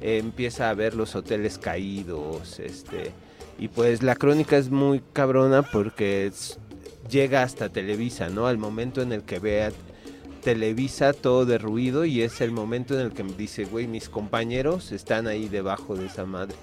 eh, 0.00 0.18
empieza 0.18 0.70
a 0.70 0.74
ver 0.74 0.94
los 0.94 1.14
hoteles 1.16 1.58
caídos, 1.58 2.58
este, 2.60 3.12
y 3.58 3.68
pues 3.68 4.02
la 4.02 4.14
crónica 4.16 4.56
es 4.56 4.70
muy 4.70 5.02
cabrona 5.12 5.62
porque 5.62 6.26
es- 6.26 6.58
llega 7.10 7.42
hasta 7.42 7.68
Televisa, 7.68 8.28
¿no? 8.28 8.46
Al 8.46 8.58
momento 8.58 9.02
en 9.02 9.12
el 9.12 9.22
que 9.22 9.38
ve 9.38 9.64
a 9.64 9.72
Televisa 10.42 11.12
todo 11.12 11.44
derruido 11.44 12.04
y 12.04 12.22
es 12.22 12.40
el 12.40 12.50
momento 12.52 12.94
en 12.98 13.04
el 13.06 13.12
que 13.12 13.22
me 13.24 13.32
dice, 13.32 13.64
güey, 13.64 13.86
mis 13.86 14.08
compañeros 14.08 14.92
están 14.92 15.26
ahí 15.26 15.48
debajo 15.48 15.96
de 15.96 16.06
esa 16.06 16.24
madre. 16.24 16.54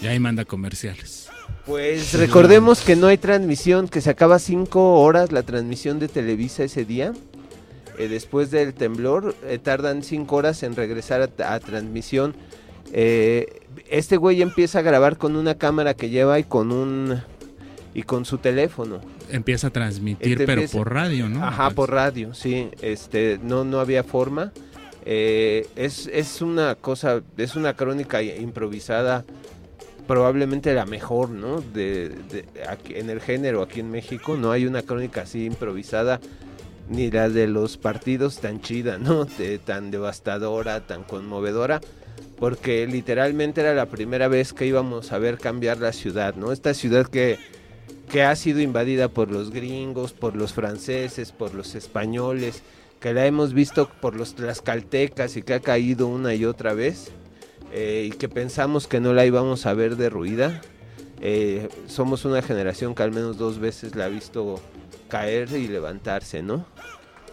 Y 0.00 0.06
ahí 0.06 0.18
manda 0.18 0.44
comerciales. 0.44 1.28
Pues 1.66 2.12
recordemos 2.14 2.80
que 2.80 2.96
no 2.96 3.08
hay 3.08 3.18
transmisión, 3.18 3.88
que 3.88 4.00
se 4.00 4.10
acaba 4.10 4.38
cinco 4.38 5.00
horas 5.00 5.32
la 5.32 5.42
transmisión 5.42 5.98
de 5.98 6.08
Televisa 6.08 6.62
ese 6.64 6.84
día. 6.84 7.12
Eh, 7.98 8.08
después 8.08 8.50
del 8.50 8.74
temblor, 8.74 9.34
eh, 9.44 9.58
tardan 9.58 10.02
cinco 10.02 10.36
horas 10.36 10.62
en 10.62 10.76
regresar 10.76 11.30
a, 11.38 11.54
a 11.54 11.60
transmisión. 11.60 12.34
Eh, 12.92 13.60
este 13.88 14.16
güey 14.16 14.42
empieza 14.42 14.78
a 14.78 14.82
grabar 14.82 15.16
con 15.18 15.36
una 15.36 15.56
cámara 15.56 15.94
que 15.94 16.08
lleva 16.10 16.38
y 16.38 16.44
con 16.44 16.72
un 16.72 17.20
y 17.94 18.02
con 18.02 18.24
su 18.24 18.38
teléfono. 18.38 19.00
Empieza 19.30 19.68
a 19.68 19.70
transmitir, 19.70 20.32
Este 20.32 20.44
pero 20.46 20.60
empieza- 20.62 20.76
por 20.78 20.92
radio, 20.92 21.28
¿no? 21.28 21.42
Ajá, 21.44 21.70
por 21.70 21.90
radio, 21.90 22.34
sí. 22.34 22.68
Este, 22.82 23.40
no, 23.42 23.64
no 23.64 23.80
había 23.80 24.04
forma. 24.04 24.52
Es, 25.04 26.08
es 26.12 26.42
una 26.42 26.74
cosa, 26.74 27.22
es 27.36 27.56
una 27.56 27.74
crónica 27.74 28.22
improvisada, 28.22 29.24
probablemente 30.06 30.74
la 30.74 30.84
mejor, 30.84 31.30
¿no? 31.30 31.60
De, 31.60 32.08
de- 32.10 32.44
aquí- 32.68 32.94
en 32.96 33.08
el 33.10 33.20
género 33.20 33.62
aquí 33.62 33.80
en 33.80 33.90
México 33.90 34.36
no 34.36 34.50
hay 34.52 34.66
una 34.66 34.82
crónica 34.82 35.22
así 35.22 35.44
improvisada, 35.44 36.20
ni 36.88 37.10
la 37.10 37.28
de 37.28 37.46
los 37.46 37.76
partidos 37.76 38.38
tan 38.38 38.60
chida, 38.60 38.98
¿no? 38.98 39.26
Tan 39.64 39.90
devastadora, 39.90 40.86
tan 40.86 41.02
conmovedora, 41.04 41.80
porque 42.38 42.86
literalmente 42.86 43.60
era 43.60 43.74
la 43.74 43.86
primera 43.86 44.28
vez 44.28 44.52
que 44.52 44.66
íbamos 44.66 45.12
a 45.12 45.18
ver 45.18 45.38
cambiar 45.38 45.78
la 45.78 45.92
ciudad, 45.92 46.34
¿no? 46.34 46.52
Esta 46.52 46.74
ciudad 46.74 47.06
que 47.06 47.38
que 48.08 48.22
ha 48.22 48.36
sido 48.36 48.60
invadida 48.60 49.08
por 49.08 49.30
los 49.30 49.50
gringos, 49.50 50.12
por 50.12 50.36
los 50.36 50.52
franceses, 50.52 51.32
por 51.32 51.54
los 51.54 51.74
españoles, 51.74 52.62
que 53.00 53.12
la 53.12 53.26
hemos 53.26 53.52
visto 53.52 53.90
por 54.00 54.14
los 54.14 54.34
tlaxcaltecas 54.34 55.36
y 55.36 55.42
que 55.42 55.54
ha 55.54 55.60
caído 55.60 56.06
una 56.06 56.34
y 56.34 56.44
otra 56.44 56.72
vez, 56.72 57.10
eh, 57.72 58.08
y 58.08 58.16
que 58.16 58.28
pensamos 58.28 58.86
que 58.86 59.00
no 59.00 59.12
la 59.12 59.26
íbamos 59.26 59.66
a 59.66 59.74
ver 59.74 59.96
derruida. 59.96 60.62
Eh, 61.20 61.68
somos 61.88 62.24
una 62.24 62.42
generación 62.42 62.94
que 62.94 63.02
al 63.02 63.12
menos 63.12 63.38
dos 63.38 63.58
veces 63.58 63.96
la 63.96 64.04
ha 64.04 64.08
visto 64.08 64.60
caer 65.08 65.50
y 65.52 65.68
levantarse, 65.68 66.42
¿no? 66.42 66.66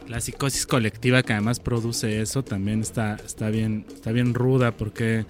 La 0.08 0.20
psicosis 0.20 0.66
colectiva 0.68 1.24
que 1.24 1.34
además 1.34 1.60
produce 1.60 2.22
eso 2.22 2.44
también 2.44 2.82
está, 2.82 3.16
está, 3.26 3.50
bien, 3.50 3.86
está 3.94 4.12
bien 4.12 4.34
ruda 4.34 4.72
porque 4.72 5.26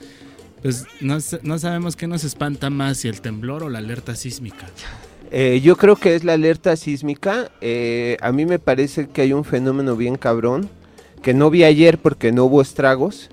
pues, 0.64 0.86
no, 1.00 1.20
sa- 1.22 1.40
no 1.44 1.60
sabemos 1.60 1.96
qué 1.96 2.08
nos 2.08 2.24
espanta 2.24 2.70
más, 2.72 2.98
si 2.98 3.08
el 3.08 3.22
temblor 3.22 3.64
o 3.64 3.70
la 3.70 3.80
alerta 3.80 4.16
sísmica. 4.16 4.66
Eh, 5.32 5.62
yo 5.64 5.76
creo 5.78 5.96
que 5.96 6.16
es 6.16 6.24
la 6.24 6.34
alerta 6.34 6.76
sísmica. 6.76 7.52
Eh, 7.62 8.18
a 8.22 8.32
mí 8.32 8.46
me 8.46 8.60
parece 8.60 9.08
que 9.10 9.22
hay 9.22 9.34
un 9.34 9.44
fenómeno 9.46 9.96
bien 9.96 10.16
cabrón, 10.16 10.70
que 11.22 11.34
no 11.34 11.50
vi 11.50 11.64
ayer 11.64 11.98
porque 12.00 12.32
no 12.32 12.46
hubo 12.46 12.62
estragos, 12.62 13.30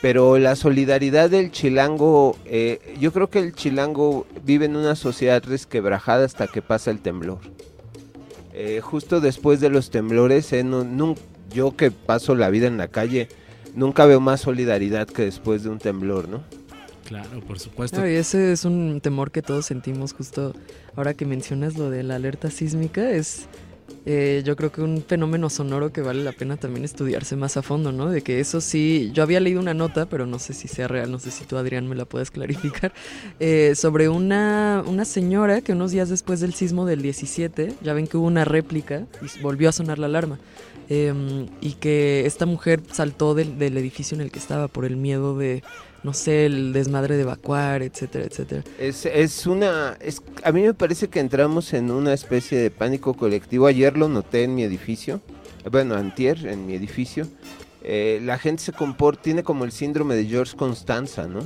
pero 0.00 0.38
la 0.38 0.56
solidaridad 0.56 1.30
del 1.30 1.50
chilango, 1.52 2.36
eh, 2.46 2.96
yo 2.98 3.12
creo 3.12 3.28
que 3.30 3.38
el 3.38 3.54
chilango 3.54 4.26
vive 4.44 4.64
en 4.66 4.76
una 4.76 4.96
sociedad 4.96 5.42
resquebrajada 5.44 6.24
hasta 6.24 6.46
que 6.48 6.60
pasa 6.62 6.90
el 6.90 7.00
temblor. 7.00 7.38
Eh, 8.54 8.80
justo 8.82 9.20
después 9.20 9.60
de 9.60 9.70
los 9.70 9.90
temblores, 9.90 10.52
eh, 10.52 10.62
no- 10.64 11.14
yo 11.52 11.76
que 11.76 11.90
paso 11.90 12.34
la 12.34 12.50
vida 12.50 12.66
en 12.66 12.76
la 12.78 12.88
calle, 12.88 13.28
nunca 13.74 14.04
veo 14.06 14.20
más 14.20 14.40
solidaridad 14.40 15.06
que 15.06 15.22
después 15.22 15.62
de 15.62 15.70
un 15.70 15.78
temblor, 15.78 16.28
¿no? 16.28 16.42
Claro, 17.06 17.40
por 17.46 17.58
supuesto. 17.58 17.96
Claro, 17.96 18.10
y 18.10 18.14
ese 18.14 18.52
es 18.52 18.64
un 18.64 19.00
temor 19.02 19.30
que 19.30 19.42
todos 19.42 19.66
sentimos 19.66 20.12
justo 20.14 20.54
ahora 20.96 21.14
que 21.14 21.26
mencionas 21.26 21.76
lo 21.76 21.90
de 21.90 22.02
la 22.02 22.14
alerta 22.14 22.50
sísmica, 22.50 23.10
es 23.10 23.46
eh, 24.04 24.42
yo 24.44 24.56
creo 24.56 24.72
que 24.72 24.82
un 24.82 25.02
fenómeno 25.02 25.48
sonoro 25.48 25.92
que 25.92 26.00
vale 26.00 26.24
la 26.24 26.32
pena 26.32 26.56
también 26.56 26.84
estudiarse 26.84 27.36
más 27.36 27.56
a 27.56 27.62
fondo, 27.62 27.92
¿no? 27.92 28.10
De 28.10 28.22
que 28.22 28.40
eso 28.40 28.60
sí, 28.60 29.10
yo 29.14 29.22
había 29.22 29.38
leído 29.38 29.60
una 29.60 29.74
nota, 29.74 30.06
pero 30.06 30.26
no 30.26 30.38
sé 30.38 30.54
si 30.54 30.66
sea 30.66 30.88
real, 30.88 31.10
no 31.10 31.18
sé 31.18 31.30
si 31.30 31.44
tú 31.44 31.56
Adrián 31.56 31.88
me 31.88 31.94
la 31.94 32.04
puedes 32.04 32.30
clarificar, 32.30 32.92
eh, 33.40 33.74
sobre 33.76 34.08
una, 34.08 34.82
una 34.86 35.04
señora 35.04 35.60
que 35.60 35.72
unos 35.72 35.92
días 35.92 36.08
después 36.08 36.40
del 36.40 36.54
sismo 36.54 36.84
del 36.84 37.02
17, 37.02 37.74
ya 37.80 37.92
ven 37.92 38.08
que 38.08 38.16
hubo 38.16 38.26
una 38.26 38.44
réplica 38.44 39.06
y 39.20 39.40
volvió 39.40 39.68
a 39.68 39.72
sonar 39.72 39.98
la 39.98 40.06
alarma. 40.06 40.38
Em, 40.88 41.46
y 41.60 41.74
que 41.74 42.26
esta 42.26 42.44
mujer 42.44 42.82
saltó 42.90 43.34
del, 43.34 43.56
del 43.56 43.78
edificio 43.78 44.16
en 44.16 44.20
el 44.20 44.30
que 44.30 44.40
estaba 44.40 44.66
por 44.68 44.84
el 44.84 44.96
miedo 44.96 45.38
de, 45.38 45.62
no 46.02 46.12
sé, 46.12 46.46
el 46.46 46.72
desmadre 46.72 47.16
de 47.16 47.22
evacuar, 47.22 47.82
etcétera, 47.82 48.24
etcétera. 48.24 48.64
Es, 48.78 49.06
es 49.06 49.46
una. 49.46 49.96
A 50.42 50.52
mí 50.52 50.62
me 50.62 50.74
parece 50.74 51.08
que 51.08 51.20
entramos 51.20 51.72
en 51.72 51.90
una 51.90 52.12
especie 52.12 52.58
de 52.58 52.70
pánico 52.70 53.14
colectivo. 53.14 53.66
Ayer 53.66 53.96
lo 53.96 54.08
noté 54.08 54.44
en 54.44 54.54
mi 54.54 54.64
edificio. 54.64 55.20
Bueno, 55.70 55.94
antier, 55.94 56.46
en 56.46 56.66
mi 56.66 56.74
edificio. 56.74 57.28
Eh, 57.84 58.20
la 58.22 58.38
gente 58.38 58.62
se 58.62 58.72
comporta, 58.72 59.22
tiene 59.22 59.42
como 59.42 59.64
el 59.64 59.72
síndrome 59.72 60.14
de 60.14 60.26
George 60.26 60.56
Constanza, 60.56 61.26
¿no? 61.26 61.40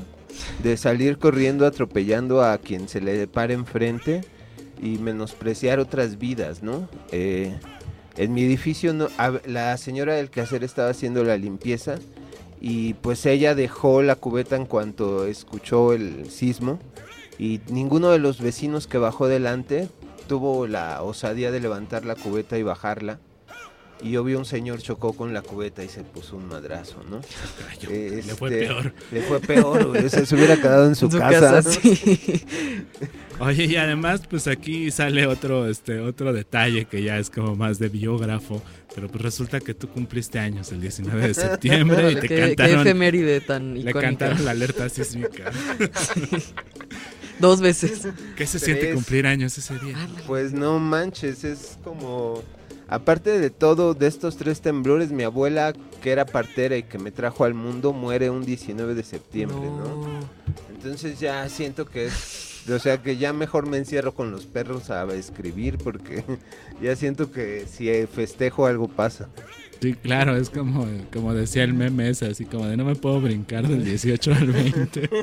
De 0.62 0.76
salir 0.76 1.18
corriendo 1.18 1.66
atropellando 1.66 2.42
a 2.42 2.59
quien 2.59 2.88
se 2.88 3.00
le 3.00 3.26
pare 3.26 3.54
enfrente 3.54 4.22
y 4.82 4.98
menospreciar 4.98 5.78
otras 5.78 6.18
vidas, 6.18 6.62
¿no? 6.62 6.88
Eh, 7.11 7.54
en 8.16 8.32
mi 8.32 8.44
edificio 8.44 8.94
la 9.46 9.76
señora 9.76 10.14
del 10.14 10.30
quehacer 10.30 10.64
estaba 10.64 10.90
haciendo 10.90 11.24
la 11.24 11.36
limpieza 11.36 11.96
y 12.68 12.94
pues 12.94 13.24
ella 13.26 13.54
dejó 13.54 14.02
la 14.02 14.16
cubeta 14.16 14.56
en 14.56 14.66
cuanto 14.66 15.24
escuchó 15.24 15.92
el 15.92 16.28
sismo 16.28 16.80
y 17.38 17.60
ninguno 17.68 18.10
de 18.10 18.18
los 18.18 18.40
vecinos 18.40 18.88
que 18.88 18.98
bajó 18.98 19.28
delante 19.28 19.88
tuvo 20.26 20.66
la 20.66 21.00
osadía 21.04 21.52
de 21.52 21.60
levantar 21.60 22.04
la 22.04 22.16
cubeta 22.16 22.58
y 22.58 22.64
bajarla. 22.64 23.20
Y 24.03 24.16
obvio 24.16 24.38
un 24.38 24.44
señor 24.44 24.80
chocó 24.82 25.14
con 25.14 25.32
la 25.32 25.40
cubeta 25.42 25.82
y 25.82 25.88
se 25.88 26.03
puso 26.05 26.36
un 26.36 26.47
madrazo, 26.49 27.03
¿no? 27.11 27.20
le 27.90 28.22
fue 28.34 28.51
Este, 28.51 28.66
peor. 28.66 28.92
Le 29.11 29.22
fue 29.22 29.40
peor, 29.40 29.86
güey, 29.88 30.09
se, 30.11 30.26
se 30.26 30.34
hubiera 30.34 30.57
quedado 30.57 30.86
en 30.86 30.94
su, 30.94 31.07
En 31.07 31.12
su 31.12 31.18
casa. 31.18 31.40
casa, 31.40 31.62
sí. 31.70 32.44
Oye, 33.38 33.64
y 33.64 33.76
además, 33.76 34.22
pues 34.28 34.47
aquí 34.49 34.90
sale 34.90 35.26
otro, 35.26 35.66
este, 35.68 36.01
otro 36.01 36.32
detalle 36.32 36.84
que 36.84 37.03
ya 37.03 37.18
es 37.18 37.30
como 37.30 37.57
más 37.57 37.78
de 37.78 37.88
biógrafo, 37.88 38.62
pero 38.94 39.09
pues 39.09 39.22
resulta 39.22 39.61
que 39.61 39.72
tú 39.74 39.88
cumpliste 39.88 40.38
años 40.38 40.72
el 40.72 40.80
19 40.80 41.28
de 41.28 41.34
septiembre 41.34 42.12
y 42.12 42.14
te 42.16 42.20
Qué- 42.22 42.28
qué 42.28 42.40
cantaron. 42.57 42.80
efeméride 42.80 43.40
tan 43.40 43.74
Le 43.74 43.80
icónica. 43.80 44.01
cantaron 44.01 44.44
la 44.44 44.51
alerta 44.53 44.88
sísmica. 44.90 45.51
Dos 47.40 47.61
veces. 47.61 48.09
¿Qué 48.36 48.47
se 48.47 48.59
siente 48.59 48.94
cumplir 48.94 49.26
años 49.26 49.57
ese 49.59 49.78
día? 49.78 49.97
Pues 50.26 50.53
no 50.53 50.78
manches, 50.78 51.44
es 51.44 51.78
como... 51.84 52.42
Aparte 52.89 53.41
de 53.41 53.51
todo, 53.51 53.95
de 53.95 54.07
estos 54.07 54.37
tres 54.37 54.61
temblores, 54.61 55.11
mi 55.11 55.24
abuela, 55.24 55.72
que 56.03 56.12
era 56.12 56.24
partera 56.24 56.76
y 56.76 56.84
que 56.84 56.99
me 56.99 57.11
trajo 57.11 57.45
al 57.45 57.55
mundo, 57.55 57.93
muere 57.93 58.30
un 58.30 58.45
19 58.45 58.95
de 58.95 59.03
septiembre, 59.03 59.59
¿no? 59.59 60.20
Entonces 60.72 61.18
ya 61.18 61.49
siento 61.49 61.87
que 61.87 62.07
es... 62.07 62.53
O 62.68 62.80
sea, 62.80 63.01
que 63.01 63.16
ya 63.16 63.32
mejor 63.32 63.68
me 63.68 63.76
encierro 63.76 64.12
con 64.12 64.32
los 64.32 64.45
perros 64.47 64.91
a 64.91 65.05
escribir 65.14 65.78
porque 65.78 66.24
ya 66.82 66.97
siento 66.97 67.30
que 67.30 67.64
si 67.66 67.89
festejo 68.07 68.66
algo 68.66 68.89
pasa. 68.89 69.28
Sí, 69.80 69.95
claro, 69.95 70.37
es 70.37 70.51
como, 70.51 70.87
como 71.12 71.32
decía 71.32 71.62
el 71.62 71.74
meme 71.74 72.09
ese, 72.09 72.26
así 72.26 72.45
como 72.45 72.66
de 72.66 72.76
no 72.76 72.84
me 72.84 72.97
puedo 72.97 73.20
brincar 73.20 73.68
del 73.68 73.84
18 73.84 74.34
al 74.34 74.47
20. 74.53 75.11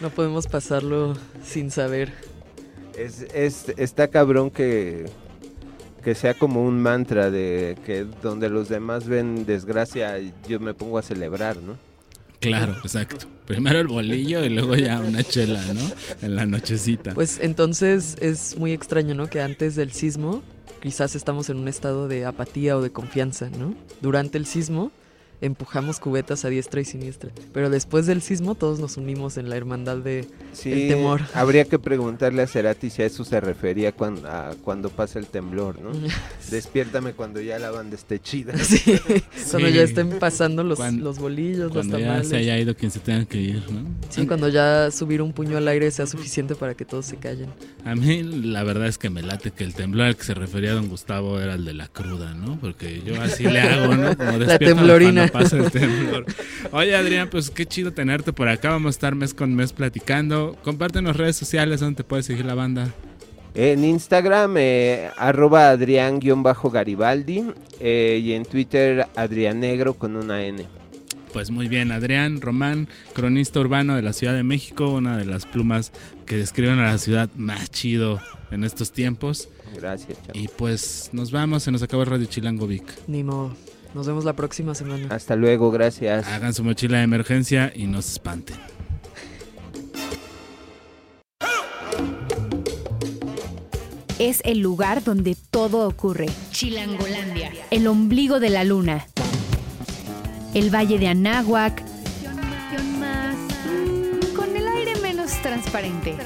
No 0.00 0.10
podemos 0.10 0.48
pasarlo 0.48 1.16
sin 1.44 1.70
saber. 1.70 2.12
Es, 2.98 3.22
es, 3.32 3.72
está 3.76 4.08
cabrón 4.08 4.50
que, 4.50 5.06
que 6.04 6.14
sea 6.14 6.34
como 6.34 6.62
un 6.62 6.80
mantra 6.80 7.30
de 7.30 7.76
que 7.86 8.04
donde 8.22 8.50
los 8.50 8.68
demás 8.68 9.08
ven 9.08 9.46
desgracia, 9.46 10.18
yo 10.46 10.60
me 10.60 10.74
pongo 10.74 10.98
a 10.98 11.02
celebrar, 11.02 11.56
¿no? 11.56 11.76
Claro, 12.40 12.76
exacto. 12.84 13.26
Primero 13.46 13.80
el 13.80 13.88
bolillo 13.88 14.44
y 14.44 14.50
luego 14.50 14.76
ya 14.76 15.00
una 15.00 15.22
chela, 15.22 15.60
¿no? 15.72 15.90
En 16.22 16.36
la 16.36 16.46
nochecita. 16.46 17.14
Pues 17.14 17.38
entonces 17.40 18.16
es 18.20 18.56
muy 18.56 18.72
extraño, 18.72 19.14
¿no? 19.14 19.28
Que 19.28 19.40
antes 19.40 19.76
del 19.76 19.92
sismo 19.92 20.42
quizás 20.82 21.14
estamos 21.14 21.48
en 21.48 21.56
un 21.56 21.68
estado 21.68 22.08
de 22.08 22.26
apatía 22.26 22.76
o 22.76 22.82
de 22.82 22.90
confianza, 22.90 23.48
¿no? 23.48 23.74
Durante 24.02 24.36
el 24.36 24.44
sismo 24.44 24.92
empujamos 25.40 26.00
cubetas 26.00 26.44
a 26.44 26.48
diestra 26.48 26.80
y 26.80 26.84
siniestra, 26.84 27.30
pero 27.52 27.68
después 27.70 28.06
del 28.06 28.22
sismo 28.22 28.54
todos 28.54 28.78
nos 28.80 28.96
unimos 28.96 29.36
en 29.36 29.48
la 29.50 29.56
hermandad 29.56 29.98
de 29.98 30.26
Sí, 30.52 30.72
el 30.72 30.88
temor. 30.88 31.22
habría 31.34 31.64
que 31.64 31.78
preguntarle 31.78 32.42
a 32.42 32.46
Cerati 32.46 32.88
si 32.90 33.02
a 33.02 33.06
eso 33.06 33.24
se 33.24 33.40
refería 33.40 33.92
cuando, 33.92 34.28
a 34.28 34.54
cuando 34.62 34.88
pasa 34.90 35.18
el 35.18 35.26
temblor, 35.26 35.80
¿no? 35.80 35.90
Despiértame 36.50 37.12
cuando 37.12 37.40
ya 37.40 37.58
la 37.58 37.70
banda 37.70 37.96
esté 37.96 38.18
chida. 38.20 38.54
Sí, 38.64 38.80
cuando 39.50 39.68
Sí. 39.68 39.74
ya 39.74 39.82
estén 39.82 40.18
pasando 40.18 40.64
los, 40.64 40.78
Cuan- 40.78 41.00
los 41.00 41.18
bolillos, 41.18 41.64
los 41.64 41.72
Cuando 41.72 41.98
ya 41.98 42.22
se 42.24 42.36
haya 42.36 42.58
ido 42.58 42.74
quien 42.74 42.90
se 42.90 42.98
tenga 43.00 43.24
que 43.24 43.38
ir, 43.40 43.62
¿no? 43.70 43.84
Sí, 44.08 44.26
cuando 44.26 44.48
ya 44.48 44.90
subir 44.90 45.20
un 45.22 45.32
puño 45.32 45.56
al 45.56 45.68
aire 45.68 45.90
sea 45.90 46.06
suficiente 46.06 46.54
para 46.54 46.74
que 46.74 46.84
todos 46.84 47.06
se 47.06 47.16
callen. 47.16 47.50
A 47.84 47.94
mí 47.94 48.22
la 48.22 48.62
verdad 48.64 48.86
es 48.88 48.98
que 48.98 49.10
me 49.10 49.22
late 49.22 49.50
que 49.50 49.64
el 49.64 49.74
temblor 49.74 50.06
al 50.06 50.16
que 50.16 50.24
se 50.24 50.34
refería 50.34 50.72
don 50.72 50.88
Gustavo 50.88 51.40
era 51.40 51.54
el 51.54 51.64
de 51.64 51.74
la 51.74 51.88
cruda, 51.88 52.34
¿no? 52.34 52.58
Porque 52.60 53.02
yo 53.04 53.20
así 53.20 53.44
le 53.44 53.60
hago, 53.60 53.94
¿no? 53.94 54.16
Como 54.16 54.38
La 54.38 54.58
temblorina. 54.58 55.23
Pasa 55.28 55.56
el 55.56 55.70
temblor. 55.70 56.26
Oye 56.72 56.94
Adrián, 56.96 57.28
pues 57.30 57.50
qué 57.50 57.66
chido 57.66 57.92
tenerte 57.92 58.32
por 58.32 58.48
acá. 58.48 58.70
Vamos 58.70 58.88
a 58.88 58.96
estar 58.96 59.14
mes 59.14 59.34
con 59.34 59.54
mes 59.54 59.72
platicando. 59.72 60.56
Compártenos 60.62 61.16
redes 61.16 61.36
sociales 61.36 61.80
donde 61.80 61.96
te 61.96 62.04
puede 62.04 62.22
seguir 62.22 62.44
la 62.44 62.54
banda. 62.54 62.92
En 63.54 63.84
Instagram, 63.84 64.56
eh, 64.56 65.10
arroba 65.16 65.70
Adrián-Garibaldi 65.70 67.44
eh, 67.78 68.20
y 68.20 68.32
en 68.32 68.44
Twitter, 68.44 69.06
Adrián 69.14 69.60
Negro 69.60 69.94
con 69.94 70.16
una 70.16 70.42
N. 70.44 70.66
Pues 71.32 71.50
muy 71.50 71.68
bien, 71.68 71.92
Adrián 71.92 72.40
Román, 72.40 72.88
cronista 73.12 73.60
urbano 73.60 73.94
de 73.94 74.02
la 74.02 74.12
Ciudad 74.12 74.34
de 74.34 74.42
México, 74.42 74.88
una 74.90 75.16
de 75.16 75.24
las 75.24 75.46
plumas 75.46 75.92
que 76.26 76.36
describen 76.36 76.80
a 76.80 76.92
la 76.92 76.98
ciudad 76.98 77.28
más 77.36 77.70
chido 77.70 78.20
en 78.50 78.64
estos 78.64 78.90
tiempos. 78.90 79.48
Gracias, 79.74 80.18
chao. 80.24 80.32
Y 80.34 80.48
pues 80.48 81.10
nos 81.12 81.30
vamos, 81.30 81.62
se 81.62 81.70
nos 81.70 81.82
acabó 81.82 82.02
el 82.02 82.10
Radio 82.10 82.26
Chilango 82.26 82.66
Vic. 82.66 82.84
Ni 83.06 83.22
modo. 83.22 83.56
Nos 83.94 84.08
vemos 84.08 84.24
la 84.24 84.32
próxima 84.32 84.74
semana. 84.74 85.06
Hasta 85.14 85.36
luego, 85.36 85.70
gracias. 85.70 86.26
Hagan 86.26 86.52
su 86.52 86.64
mochila 86.64 86.98
de 86.98 87.04
emergencia 87.04 87.72
y 87.74 87.86
no 87.86 88.02
se 88.02 88.12
espanten. 88.12 88.56
Es 94.18 94.40
el 94.44 94.58
lugar 94.60 95.04
donde 95.04 95.36
todo 95.50 95.86
ocurre. 95.86 96.26
Chilangolandia. 96.50 97.52
El 97.70 97.86
ombligo 97.86 98.40
de 98.40 98.50
la 98.50 98.64
luna. 98.64 99.06
El 100.54 100.74
valle 100.74 100.98
de 100.98 101.08
Anáhuac. 101.08 101.82
Con 104.34 104.56
el 104.56 104.66
aire 104.68 104.96
menos 105.02 105.30
transparente. 105.42 106.16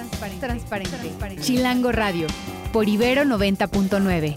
Transparente. 0.41 0.97
Chilango 1.41 1.93
Radio. 1.93 2.27
Por 2.73 2.89
Ibero 2.89 3.25
90.9. 3.25 4.37